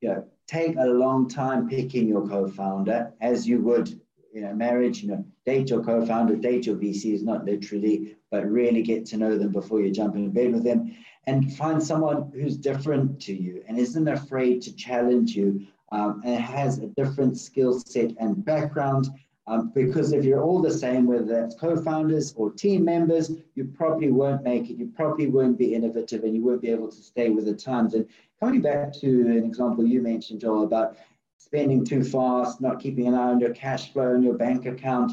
you 0.00 0.08
know, 0.08 0.24
take 0.50 0.76
a 0.76 0.84
long 0.84 1.28
time 1.28 1.68
picking 1.68 2.08
your 2.08 2.26
co-founder 2.26 3.12
as 3.20 3.46
you 3.46 3.60
would 3.60 4.00
in 4.34 4.44
a 4.44 4.54
marriage, 4.54 5.02
you 5.02 5.08
know, 5.08 5.24
date 5.46 5.70
your 5.70 5.82
co-founder, 5.82 6.34
date 6.36 6.66
your 6.66 6.76
VCs, 6.76 7.22
not 7.22 7.44
literally, 7.44 8.16
but 8.30 8.50
really 8.50 8.82
get 8.82 9.06
to 9.06 9.16
know 9.16 9.38
them 9.38 9.52
before 9.52 9.80
you 9.80 9.92
jump 9.92 10.16
in 10.16 10.30
bed 10.30 10.52
with 10.52 10.64
them 10.64 10.92
and 11.26 11.54
find 11.56 11.80
someone 11.80 12.32
who's 12.34 12.56
different 12.56 13.20
to 13.20 13.32
you 13.32 13.62
and 13.68 13.78
isn't 13.78 14.08
afraid 14.08 14.60
to 14.62 14.74
challenge 14.74 15.36
you 15.36 15.66
um, 15.92 16.20
and 16.24 16.42
has 16.42 16.78
a 16.78 16.86
different 16.88 17.38
skill 17.38 17.78
set 17.78 18.12
and 18.18 18.44
background 18.44 19.08
um, 19.46 19.72
because 19.74 20.12
if 20.12 20.24
you're 20.24 20.42
all 20.42 20.62
the 20.62 20.70
same, 20.70 21.06
whether 21.06 21.24
that's 21.24 21.56
co-founders 21.56 22.32
or 22.36 22.52
team 22.52 22.84
members, 22.84 23.32
you 23.56 23.64
probably 23.64 24.12
won't 24.12 24.44
make 24.44 24.70
it. 24.70 24.76
You 24.76 24.92
probably 24.94 25.26
won't 25.26 25.58
be 25.58 25.74
innovative, 25.74 26.22
and 26.22 26.36
you 26.36 26.44
won't 26.44 26.62
be 26.62 26.70
able 26.70 26.88
to 26.88 26.96
stay 26.96 27.30
with 27.30 27.46
the 27.46 27.54
times. 27.54 27.94
And 27.94 28.06
coming 28.40 28.62
back 28.62 28.92
to 28.94 29.06
an 29.06 29.44
example 29.44 29.86
you 29.86 30.00
mentioned, 30.02 30.40
Joel, 30.40 30.64
about 30.64 30.96
spending 31.36 31.84
too 31.84 32.02
fast, 32.02 32.60
not 32.60 32.80
keeping 32.80 33.06
an 33.06 33.14
eye 33.14 33.30
on 33.30 33.40
your 33.40 33.54
cash 33.54 33.92
flow 33.92 34.14
and 34.14 34.24
your 34.24 34.34
bank 34.34 34.66
account. 34.66 35.12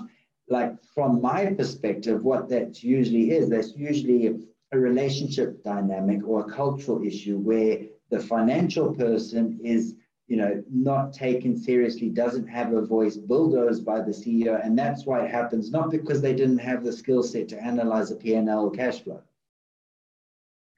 Like 0.49 0.81
from 0.95 1.21
my 1.21 1.47
perspective, 1.53 2.23
what 2.23 2.47
that 2.49 2.83
usually 2.83 3.31
is, 3.31 3.49
that's 3.49 3.75
usually 3.75 4.27
a 4.71 4.77
relationship 4.77 5.63
dynamic 5.63 6.25
or 6.25 6.41
a 6.41 6.51
cultural 6.51 7.03
issue 7.03 7.37
where 7.37 7.79
the 8.09 8.19
financial 8.19 8.93
person 8.93 9.59
is 9.61 9.95
you 10.27 10.35
know, 10.35 10.61
not 10.69 11.13
taken 11.13 11.57
seriously, 11.57 12.09
doesn't 12.09 12.47
have 12.47 12.73
a 12.73 12.81
voice, 12.81 13.15
bulldozed 13.15 13.85
by 13.85 14.01
the 14.01 14.11
CEO. 14.11 14.63
And 14.63 14.77
that's 14.77 15.05
why 15.05 15.23
it 15.23 15.31
happens, 15.31 15.71
not 15.71 15.89
because 15.89 16.21
they 16.21 16.33
didn't 16.33 16.57
have 16.57 16.83
the 16.83 16.91
skill 16.91 17.23
set 17.23 17.47
to 17.49 17.63
analyze 17.63 18.11
a 18.11 18.15
P&L 18.15 18.69
cash 18.71 19.01
flow. 19.03 19.21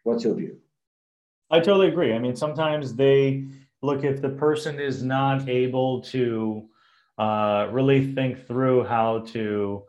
What's 0.03 0.23
your 0.23 0.35
view? 0.35 0.59
I 1.51 1.59
totally 1.59 1.87
agree. 1.87 2.13
I 2.13 2.19
mean, 2.19 2.35
sometimes 2.35 2.95
they 2.95 3.45
look 3.81 4.03
if 4.03 4.21
the 4.21 4.29
person 4.29 4.79
is 4.79 5.03
not 5.03 5.49
able 5.49 6.01
to 6.01 6.67
uh, 7.17 7.67
really 7.71 8.13
think 8.13 8.45
through 8.45 8.83
how 8.85 9.19
to 9.19 9.83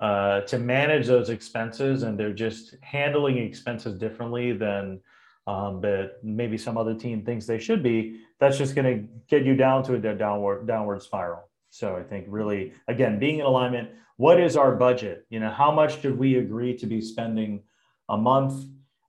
uh, 0.00 0.40
to 0.42 0.58
manage 0.58 1.06
those 1.06 1.30
expenses, 1.30 2.02
and 2.02 2.18
they're 2.18 2.32
just 2.32 2.74
handling 2.82 3.38
expenses 3.38 3.98
differently 3.98 4.52
than 4.52 5.00
um, 5.46 5.80
that 5.80 6.16
maybe 6.22 6.58
some 6.58 6.76
other 6.76 6.94
team 6.94 7.24
thinks 7.24 7.46
they 7.46 7.58
should 7.58 7.82
be, 7.82 8.20
that's 8.38 8.58
just 8.58 8.74
going 8.74 8.84
to 8.84 9.08
get 9.28 9.46
you 9.46 9.56
down 9.56 9.82
to 9.84 9.94
a 9.94 9.98
downward 9.98 10.66
downward 10.66 11.02
spiral. 11.02 11.48
So 11.70 11.96
I 11.96 12.02
think 12.02 12.26
really, 12.28 12.72
again, 12.88 13.18
being 13.18 13.38
in 13.38 13.46
alignment. 13.46 13.90
What 14.18 14.40
is 14.40 14.56
our 14.56 14.74
budget? 14.74 15.26
You 15.28 15.40
know, 15.40 15.50
how 15.50 15.70
much 15.70 16.00
did 16.00 16.18
we 16.18 16.36
agree 16.36 16.74
to 16.78 16.86
be 16.86 17.02
spending 17.02 17.62
a 18.08 18.16
month? 18.16 18.64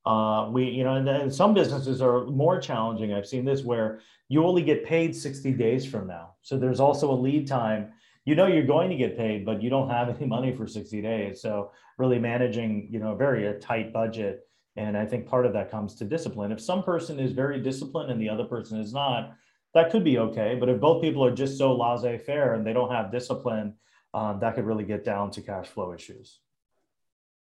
Uh, 0.07 0.49
we, 0.51 0.63
you 0.63 0.85
know, 0.85 0.95
and, 0.95 1.09
and 1.09 1.33
some 1.33 1.53
businesses 1.53 2.01
are 2.01 2.25
more 2.27 2.61
challenging. 2.61 3.13
I've 3.13 3.27
seen 3.27 3.43
this 3.43 3.63
where 3.63 3.99
you 4.29 4.45
only 4.45 4.61
get 4.61 4.85
paid 4.85 5.13
60 5.13 5.51
days 5.51 5.85
from 5.85 6.07
now. 6.07 6.35
So 6.43 6.57
there's 6.57 6.79
also 6.79 7.11
a 7.11 7.13
lead 7.13 7.45
time. 7.45 7.91
You 8.23 8.35
know 8.35 8.47
you're 8.47 8.65
going 8.65 8.89
to 8.89 8.95
get 8.95 9.17
paid, 9.17 9.45
but 9.45 9.61
you 9.61 9.69
don't 9.69 9.89
have 9.89 10.07
any 10.07 10.25
money 10.25 10.55
for 10.55 10.65
60 10.65 11.01
days. 11.01 11.41
So 11.41 11.71
really 11.97 12.19
managing, 12.19 12.87
you 12.89 12.99
know, 12.99 13.15
very 13.15 13.47
a 13.47 13.59
tight 13.59 13.91
budget. 13.91 14.47
And 14.77 14.97
I 14.97 15.05
think 15.05 15.27
part 15.27 15.45
of 15.45 15.51
that 15.51 15.69
comes 15.69 15.93
to 15.95 16.05
discipline. 16.05 16.53
If 16.53 16.61
some 16.61 16.83
person 16.83 17.19
is 17.19 17.33
very 17.33 17.61
disciplined 17.61 18.09
and 18.09 18.21
the 18.21 18.29
other 18.29 18.45
person 18.45 18.79
is 18.79 18.93
not, 18.93 19.35
that 19.73 19.91
could 19.91 20.05
be 20.05 20.19
okay. 20.19 20.55
But 20.57 20.69
if 20.69 20.79
both 20.79 21.01
people 21.01 21.25
are 21.25 21.35
just 21.35 21.57
so 21.57 21.75
laissez-faire 21.75 22.53
and 22.53 22.65
they 22.65 22.71
don't 22.71 22.91
have 22.93 23.11
discipline, 23.11 23.73
um, 24.13 24.39
that 24.39 24.55
could 24.55 24.65
really 24.65 24.85
get 24.85 25.03
down 25.03 25.31
to 25.31 25.41
cash 25.41 25.67
flow 25.67 25.93
issues. 25.93 26.39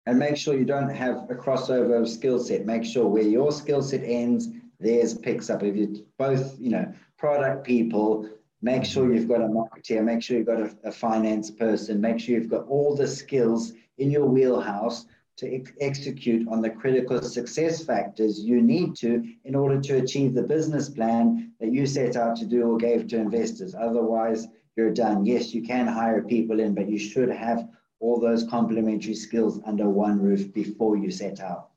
And 0.05 0.17
make 0.17 0.35
sure 0.35 0.57
you 0.57 0.65
don't 0.65 0.89
have 0.89 1.29
a 1.29 1.35
crossover 1.35 1.99
of 1.99 2.09
skill 2.09 2.39
set. 2.39 2.65
Make 2.65 2.83
sure 2.83 3.07
where 3.07 3.23
your 3.23 3.51
skill 3.51 3.83
set 3.83 4.01
ends, 4.03 4.49
theirs 4.79 5.15
picks 5.15 5.49
up. 5.49 5.61
If 5.61 5.75
you're 5.75 6.03
both, 6.17 6.59
you 6.59 6.71
know, 6.71 6.91
product 7.17 7.65
people, 7.65 8.27
make 8.63 8.83
sure 8.83 9.13
you've 9.13 9.27
got 9.27 9.41
a 9.41 9.45
marketer, 9.45 10.03
make 10.03 10.23
sure 10.23 10.37
you've 10.37 10.47
got 10.47 10.59
a, 10.59 10.75
a 10.83 10.91
finance 10.91 11.51
person, 11.51 12.01
make 12.01 12.19
sure 12.19 12.35
you've 12.35 12.49
got 12.49 12.67
all 12.67 12.95
the 12.95 13.07
skills 13.07 13.73
in 13.99 14.09
your 14.09 14.25
wheelhouse 14.25 15.05
to 15.37 15.55
ex- 15.55 15.71
execute 15.79 16.47
on 16.47 16.61
the 16.61 16.69
critical 16.69 17.21
success 17.21 17.83
factors 17.83 18.39
you 18.39 18.61
need 18.61 18.95
to 18.95 19.23
in 19.45 19.55
order 19.55 19.79
to 19.79 19.97
achieve 19.97 20.33
the 20.33 20.43
business 20.43 20.89
plan 20.89 21.51
that 21.59 21.71
you 21.71 21.85
set 21.85 22.15
out 22.15 22.35
to 22.35 22.45
do 22.45 22.63
or 22.63 22.77
gave 22.77 23.07
to 23.07 23.17
investors. 23.17 23.75
Otherwise, 23.79 24.47
you're 24.75 24.93
done. 24.93 25.25
Yes, 25.25 25.53
you 25.53 25.61
can 25.61 25.87
hire 25.87 26.23
people 26.23 26.59
in, 26.59 26.73
but 26.73 26.89
you 26.89 26.97
should 26.97 27.29
have 27.29 27.67
all 28.01 28.19
those 28.19 28.43
complementary 28.43 29.13
skills 29.13 29.61
under 29.65 29.87
one 29.87 30.19
roof 30.19 30.51
before 30.53 30.97
you 30.97 31.11
set 31.11 31.39
out. 31.39 31.69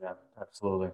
Yeah, 0.00 0.14
absolutely. 0.38 0.90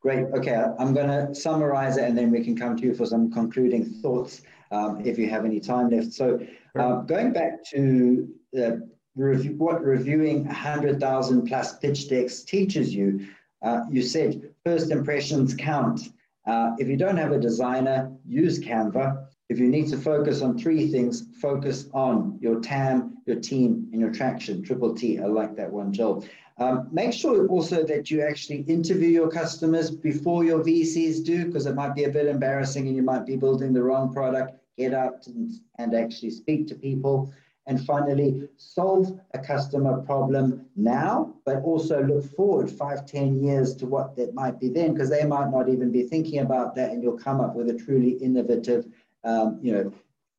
Great. 0.00 0.26
Okay, 0.34 0.62
I'm 0.78 0.94
going 0.94 1.08
to 1.08 1.34
summarize 1.34 1.96
it 1.96 2.04
and 2.04 2.16
then 2.16 2.30
we 2.30 2.44
can 2.44 2.56
come 2.56 2.76
to 2.76 2.82
you 2.84 2.94
for 2.94 3.06
some 3.06 3.32
concluding 3.32 3.84
thoughts 4.02 4.42
um, 4.70 5.00
if 5.04 5.18
you 5.18 5.28
have 5.30 5.44
any 5.44 5.58
time 5.58 5.90
left. 5.90 6.12
So, 6.12 6.38
uh, 6.78 7.00
going 7.00 7.32
back 7.32 7.64
to 7.70 8.28
the 8.52 8.88
review, 9.16 9.54
what 9.56 9.82
reviewing 9.82 10.44
100,000 10.44 11.46
plus 11.46 11.78
pitch 11.78 12.08
decks 12.08 12.42
teaches 12.42 12.94
you, 12.94 13.26
uh, 13.62 13.80
you 13.90 14.02
said 14.02 14.50
first 14.64 14.90
impressions 14.90 15.54
count. 15.54 16.10
Uh, 16.46 16.72
if 16.78 16.86
you 16.86 16.96
don't 16.96 17.16
have 17.16 17.32
a 17.32 17.40
designer, 17.40 18.12
use 18.26 18.60
Canva. 18.60 19.26
If 19.48 19.60
you 19.60 19.68
need 19.68 19.88
to 19.90 19.96
focus 19.96 20.42
on 20.42 20.58
three 20.58 20.88
things, 20.88 21.28
focus 21.40 21.88
on 21.92 22.38
your 22.40 22.60
TAM, 22.60 23.18
your 23.26 23.36
team, 23.36 23.88
and 23.92 24.00
your 24.00 24.12
traction. 24.12 24.62
Triple 24.62 24.94
T. 24.94 25.20
I 25.20 25.26
like 25.26 25.54
that 25.56 25.70
one, 25.70 25.92
Joel. 25.92 26.24
Um, 26.58 26.88
make 26.90 27.12
sure 27.12 27.46
also 27.48 27.84
that 27.84 28.10
you 28.10 28.22
actually 28.22 28.62
interview 28.62 29.08
your 29.08 29.28
customers 29.28 29.90
before 29.90 30.42
your 30.44 30.64
VCs 30.64 31.24
do, 31.24 31.46
because 31.46 31.66
it 31.66 31.74
might 31.74 31.94
be 31.94 32.04
a 32.04 32.10
bit 32.10 32.26
embarrassing 32.26 32.88
and 32.88 32.96
you 32.96 33.02
might 33.02 33.26
be 33.26 33.36
building 33.36 33.72
the 33.72 33.82
wrong 33.82 34.12
product. 34.12 34.58
Get 34.76 34.94
out 34.94 35.26
and, 35.26 35.52
and 35.78 35.94
actually 35.94 36.30
speak 36.30 36.66
to 36.68 36.74
people. 36.74 37.32
And 37.68 37.84
finally, 37.84 38.48
solve 38.56 39.18
a 39.34 39.38
customer 39.38 40.00
problem 40.02 40.66
now, 40.76 41.34
but 41.44 41.62
also 41.62 42.02
look 42.02 42.24
forward 42.36 42.70
five, 42.70 43.06
ten 43.06 43.42
years 43.42 43.74
to 43.76 43.86
what 43.86 44.16
that 44.16 44.34
might 44.34 44.60
be 44.60 44.68
then, 44.68 44.92
because 44.92 45.10
they 45.10 45.24
might 45.24 45.50
not 45.50 45.68
even 45.68 45.90
be 45.90 46.04
thinking 46.04 46.38
about 46.38 46.76
that, 46.76 46.92
and 46.92 47.02
you'll 47.02 47.18
come 47.18 47.40
up 47.40 47.56
with 47.56 47.68
a 47.68 47.74
truly 47.74 48.10
innovative, 48.10 48.86
um, 49.26 49.58
you 49.60 49.72
know, 49.72 49.92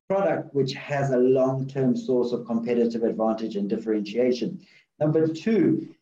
product 0.08 0.54
which 0.54 0.72
has 0.72 1.10
a 1.10 1.16
long-term 1.16 1.94
source 1.94 2.32
of 2.32 2.46
competitive 2.46 3.02
advantage 3.04 3.56
and 3.56 3.68
differentiation. 3.68 4.60
Number 4.98 5.28
two, 5.28 5.94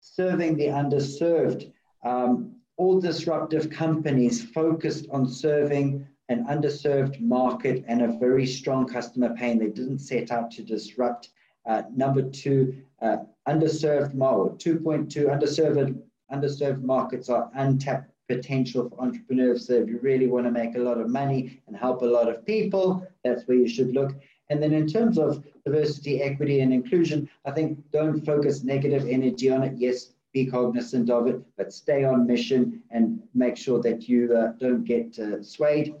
serving 0.00 0.56
the 0.56 0.66
underserved. 0.66 1.72
Um, 2.04 2.54
all 2.76 3.00
disruptive 3.00 3.68
companies 3.70 4.44
focused 4.44 5.06
on 5.10 5.28
serving 5.28 6.06
an 6.28 6.46
underserved 6.46 7.20
market 7.20 7.84
and 7.88 8.02
a 8.02 8.18
very 8.18 8.46
strong 8.46 8.86
customer 8.86 9.34
pain. 9.34 9.58
They 9.58 9.68
didn't 9.68 9.98
set 9.98 10.30
out 10.30 10.52
to 10.52 10.62
disrupt. 10.62 11.30
Uh, 11.66 11.82
number 11.94 12.22
two, 12.22 12.82
uh, 13.02 13.18
underserved 13.48 14.14
market. 14.14 14.58
2.2, 14.58 15.26
underserved, 15.26 16.00
underserved 16.32 16.82
markets 16.82 17.28
are 17.28 17.50
untapped 17.54 18.12
potential 18.28 18.88
for 18.88 19.00
entrepreneurs. 19.00 19.66
So 19.66 19.74
if 19.74 19.88
you 19.88 19.98
really 20.02 20.26
want 20.26 20.46
to 20.46 20.50
make 20.50 20.76
a 20.76 20.80
lot 20.80 21.00
of 21.00 21.08
money 21.08 21.60
and 21.66 21.76
help 21.76 22.02
a 22.02 22.06
lot 22.06 22.28
of 22.28 22.44
people, 22.44 23.06
that's 23.24 23.46
where 23.48 23.56
you 23.56 23.68
should 23.68 23.92
look. 23.92 24.12
And 24.50 24.62
then 24.62 24.72
in 24.72 24.86
terms 24.86 25.18
of 25.18 25.44
diversity, 25.64 26.22
equity, 26.22 26.60
and 26.60 26.72
inclusion, 26.72 27.28
I 27.44 27.50
think 27.50 27.78
don't 27.90 28.24
focus 28.24 28.62
negative 28.62 29.06
energy 29.08 29.50
on 29.50 29.62
it. 29.62 29.74
Yes, 29.76 30.12
be 30.32 30.46
cognizant 30.46 31.10
of 31.10 31.26
it, 31.26 31.40
but 31.56 31.72
stay 31.72 32.04
on 32.04 32.26
mission 32.26 32.82
and 32.90 33.20
make 33.34 33.56
sure 33.56 33.80
that 33.82 34.08
you 34.08 34.34
uh, 34.34 34.52
don't 34.58 34.84
get 34.84 35.18
uh, 35.18 35.42
swayed. 35.42 35.94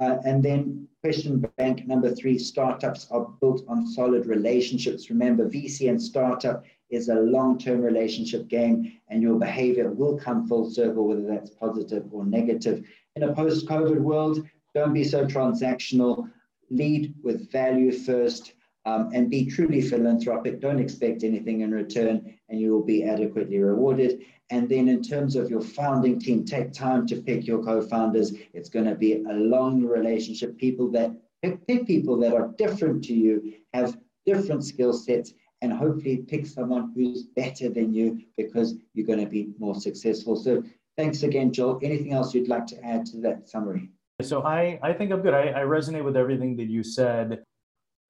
Uh, 0.00 0.18
and 0.24 0.44
then 0.44 0.86
question 1.02 1.44
bank 1.56 1.86
number 1.86 2.14
three, 2.14 2.38
startups 2.38 3.08
are 3.10 3.28
built 3.40 3.64
on 3.68 3.86
solid 3.86 4.26
relationships. 4.26 5.10
Remember, 5.10 5.48
VC 5.48 5.88
and 5.88 6.00
startup 6.00 6.64
is 6.90 7.08
a 7.08 7.14
long-term 7.14 7.80
relationship 7.80 8.48
game 8.48 8.92
and 9.08 9.22
your 9.22 9.38
behavior 9.38 9.90
will 9.90 10.18
come 10.18 10.46
full 10.46 10.70
circle, 10.70 11.06
whether 11.06 11.26
that's 11.26 11.50
positive 11.50 12.04
or 12.12 12.24
negative. 12.24 12.84
In 13.16 13.24
a 13.24 13.34
post-COVID 13.34 14.00
world, 14.00 14.46
don't 14.74 14.94
be 14.94 15.04
so 15.04 15.26
transactional. 15.26 16.30
Lead 16.70 17.14
with 17.22 17.50
value 17.50 17.92
first 17.92 18.54
um, 18.84 19.10
and 19.12 19.30
be 19.30 19.46
truly 19.46 19.80
philanthropic. 19.80 20.60
Don't 20.60 20.78
expect 20.78 21.24
anything 21.24 21.60
in 21.62 21.72
return 21.72 22.34
and 22.48 22.60
you 22.60 22.72
will 22.72 22.84
be 22.84 23.04
adequately 23.04 23.58
rewarded. 23.58 24.24
And 24.50 24.68
then, 24.68 24.88
in 24.88 25.02
terms 25.02 25.36
of 25.36 25.50
your 25.50 25.60
founding 25.60 26.18
team, 26.18 26.44
take 26.44 26.72
time 26.72 27.06
to 27.08 27.16
pick 27.16 27.46
your 27.46 27.62
co 27.62 27.82
founders. 27.82 28.32
It's 28.54 28.70
going 28.70 28.86
to 28.86 28.94
be 28.94 29.22
a 29.24 29.32
long 29.32 29.84
relationship. 29.84 30.56
People 30.56 30.90
that 30.92 31.10
pick, 31.42 31.66
pick 31.66 31.86
people 31.86 32.16
that 32.20 32.32
are 32.32 32.48
different 32.56 33.04
to 33.04 33.14
you, 33.14 33.52
have 33.74 33.98
different 34.24 34.64
skill 34.64 34.94
sets, 34.94 35.34
and 35.62 35.72
hopefully 35.72 36.18
pick 36.18 36.46
someone 36.46 36.92
who's 36.94 37.24
better 37.24 37.68
than 37.68 37.92
you 37.92 38.20
because 38.36 38.76
you're 38.94 39.06
going 39.06 39.20
to 39.20 39.26
be 39.26 39.50
more 39.58 39.74
successful. 39.74 40.36
So, 40.36 40.62
thanks 40.96 41.22
again, 41.22 41.52
Joel. 41.52 41.80
Anything 41.82 42.12
else 42.12 42.34
you'd 42.34 42.48
like 42.48 42.66
to 42.68 42.84
add 42.84 43.06
to 43.06 43.16
that 43.18 43.48
summary? 43.48 43.90
So, 44.22 44.42
I, 44.42 44.78
I 44.82 44.92
think 44.92 45.12
I'm 45.12 45.22
good. 45.22 45.34
I, 45.34 45.48
I 45.48 45.62
resonate 45.64 46.04
with 46.04 46.16
everything 46.16 46.56
that 46.56 46.68
you 46.68 46.82
said. 46.82 47.42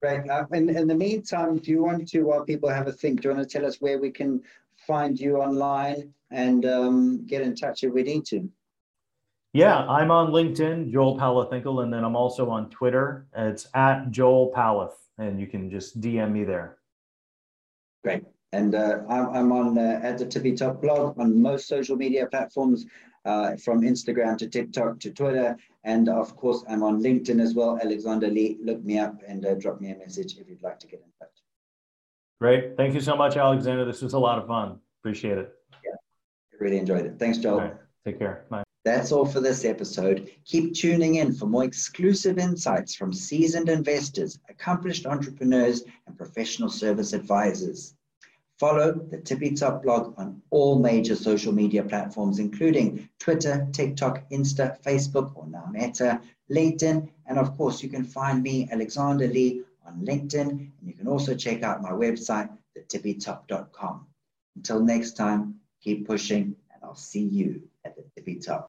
Right. 0.01 0.27
Uh, 0.29 0.45
in, 0.53 0.69
in 0.69 0.87
the 0.87 0.95
meantime, 0.95 1.57
do 1.57 1.71
you 1.71 1.83
want 1.83 2.07
to, 2.09 2.21
while 2.23 2.45
people 2.45 2.69
have 2.69 2.87
a 2.87 2.91
think, 2.91 3.21
do 3.21 3.29
you 3.29 3.35
want 3.35 3.47
to 3.47 3.57
tell 3.57 3.67
us 3.67 3.81
where 3.81 3.99
we 3.99 4.11
can 4.11 4.41
find 4.87 5.19
you 5.19 5.37
online 5.37 6.13
and 6.31 6.65
um, 6.65 7.25
get 7.25 7.41
in 7.41 7.55
touch 7.55 7.83
if 7.83 7.93
we 7.93 8.03
need 8.03 8.25
to? 8.25 8.49
Yeah, 9.51 9.79
I'm 9.87 10.11
on 10.11 10.31
LinkedIn, 10.31 10.91
Joel 10.91 11.17
Palathingal, 11.17 11.83
and 11.83 11.91
then 11.91 12.03
I'm 12.03 12.15
also 12.15 12.49
on 12.49 12.69
Twitter. 12.69 13.25
It's 13.35 13.67
at 13.73 14.11
Joel 14.11 14.51
Palath, 14.55 14.95
and 15.17 15.39
you 15.39 15.47
can 15.47 15.71
just 15.71 15.99
DM 15.99 16.31
me 16.31 16.43
there. 16.43 16.78
Great. 18.03 18.23
And 18.51 18.73
uh, 18.73 19.01
I'm, 19.07 19.29
I'm 19.29 19.51
on 19.51 19.77
uh, 19.77 19.99
at 20.01 20.17
the 20.17 20.25
Tippy 20.25 20.55
Top 20.55 20.81
blog 20.81 21.19
on 21.19 21.39
most 21.39 21.67
social 21.67 21.95
media 21.95 22.25
platforms, 22.27 22.85
uh, 23.25 23.55
from 23.57 23.81
Instagram 23.81 24.37
to 24.37 24.47
TikTok 24.47 24.99
to 25.01 25.11
Twitter. 25.11 25.57
And 25.83 26.09
of 26.09 26.35
course, 26.35 26.63
I'm 26.69 26.83
on 26.83 27.01
LinkedIn 27.01 27.41
as 27.41 27.53
well. 27.53 27.79
Alexander 27.81 28.27
Lee, 28.27 28.57
look 28.61 28.83
me 28.83 28.99
up 28.99 29.21
and 29.27 29.45
uh, 29.45 29.55
drop 29.55 29.81
me 29.81 29.91
a 29.91 29.97
message 29.97 30.37
if 30.37 30.49
you'd 30.49 30.63
like 30.63 30.79
to 30.79 30.87
get 30.87 31.01
in 31.01 31.11
touch. 31.19 31.35
Great. 32.41 32.77
Thank 32.77 32.93
you 32.93 33.01
so 33.01 33.15
much, 33.15 33.35
Alexander. 33.35 33.85
This 33.85 34.01
was 34.01 34.13
a 34.13 34.19
lot 34.19 34.39
of 34.39 34.47
fun. 34.47 34.79
Appreciate 35.01 35.37
it. 35.37 35.53
Yeah, 35.85 35.91
really 36.59 36.77
enjoyed 36.77 37.05
it. 37.05 37.19
Thanks, 37.19 37.37
Joel. 37.37 37.59
Right. 37.59 37.73
Take 38.05 38.19
care. 38.19 38.45
Bye. 38.49 38.63
That's 38.85 39.11
all 39.11 39.25
for 39.25 39.41
this 39.41 39.65
episode. 39.65 40.31
Keep 40.45 40.73
tuning 40.73 41.15
in 41.15 41.33
for 41.33 41.45
more 41.45 41.65
exclusive 41.65 42.37
insights 42.37 42.95
from 42.95 43.11
seasoned 43.11 43.67
investors, 43.67 44.39
accomplished 44.49 45.05
entrepreneurs, 45.05 45.83
and 46.07 46.17
professional 46.17 46.69
service 46.69 47.11
advisors. 47.13 47.95
Follow 48.57 48.93
the 48.93 49.17
Tippy 49.17 49.51
Top 49.53 49.83
blog 49.83 50.13
on 50.17 50.41
all 50.49 50.79
major 50.79 51.15
social 51.15 51.53
media 51.53 51.83
platforms, 51.83 52.39
including 52.39 53.09
Twitter, 53.19 53.67
TikTok, 53.71 54.29
Insta, 54.31 54.81
Facebook, 54.81 55.31
or 55.35 55.47
now 55.47 55.69
Meta, 55.71 56.21
LinkedIn, 56.51 57.09
and 57.25 57.37
of 57.37 57.55
course, 57.57 57.83
you 57.83 57.89
can 57.89 58.03
find 58.03 58.41
me, 58.43 58.67
Alexander 58.71 59.27
Lee, 59.27 59.61
on 59.85 60.05
LinkedIn, 60.05 60.49
and 60.49 60.71
you 60.83 60.93
can 60.93 61.07
also 61.07 61.35
check 61.35 61.63
out 61.63 61.81
my 61.81 61.91
website, 61.91 62.49
thetippytop.com. 62.77 64.07
Until 64.55 64.81
next 64.81 65.13
time, 65.13 65.55
keep 65.81 66.07
pushing, 66.07 66.55
and 66.73 66.83
I'll 66.83 66.95
see 66.95 67.23
you 67.23 67.61
at 67.85 67.95
the 67.95 68.03
tippy 68.15 68.35
top. 68.35 68.68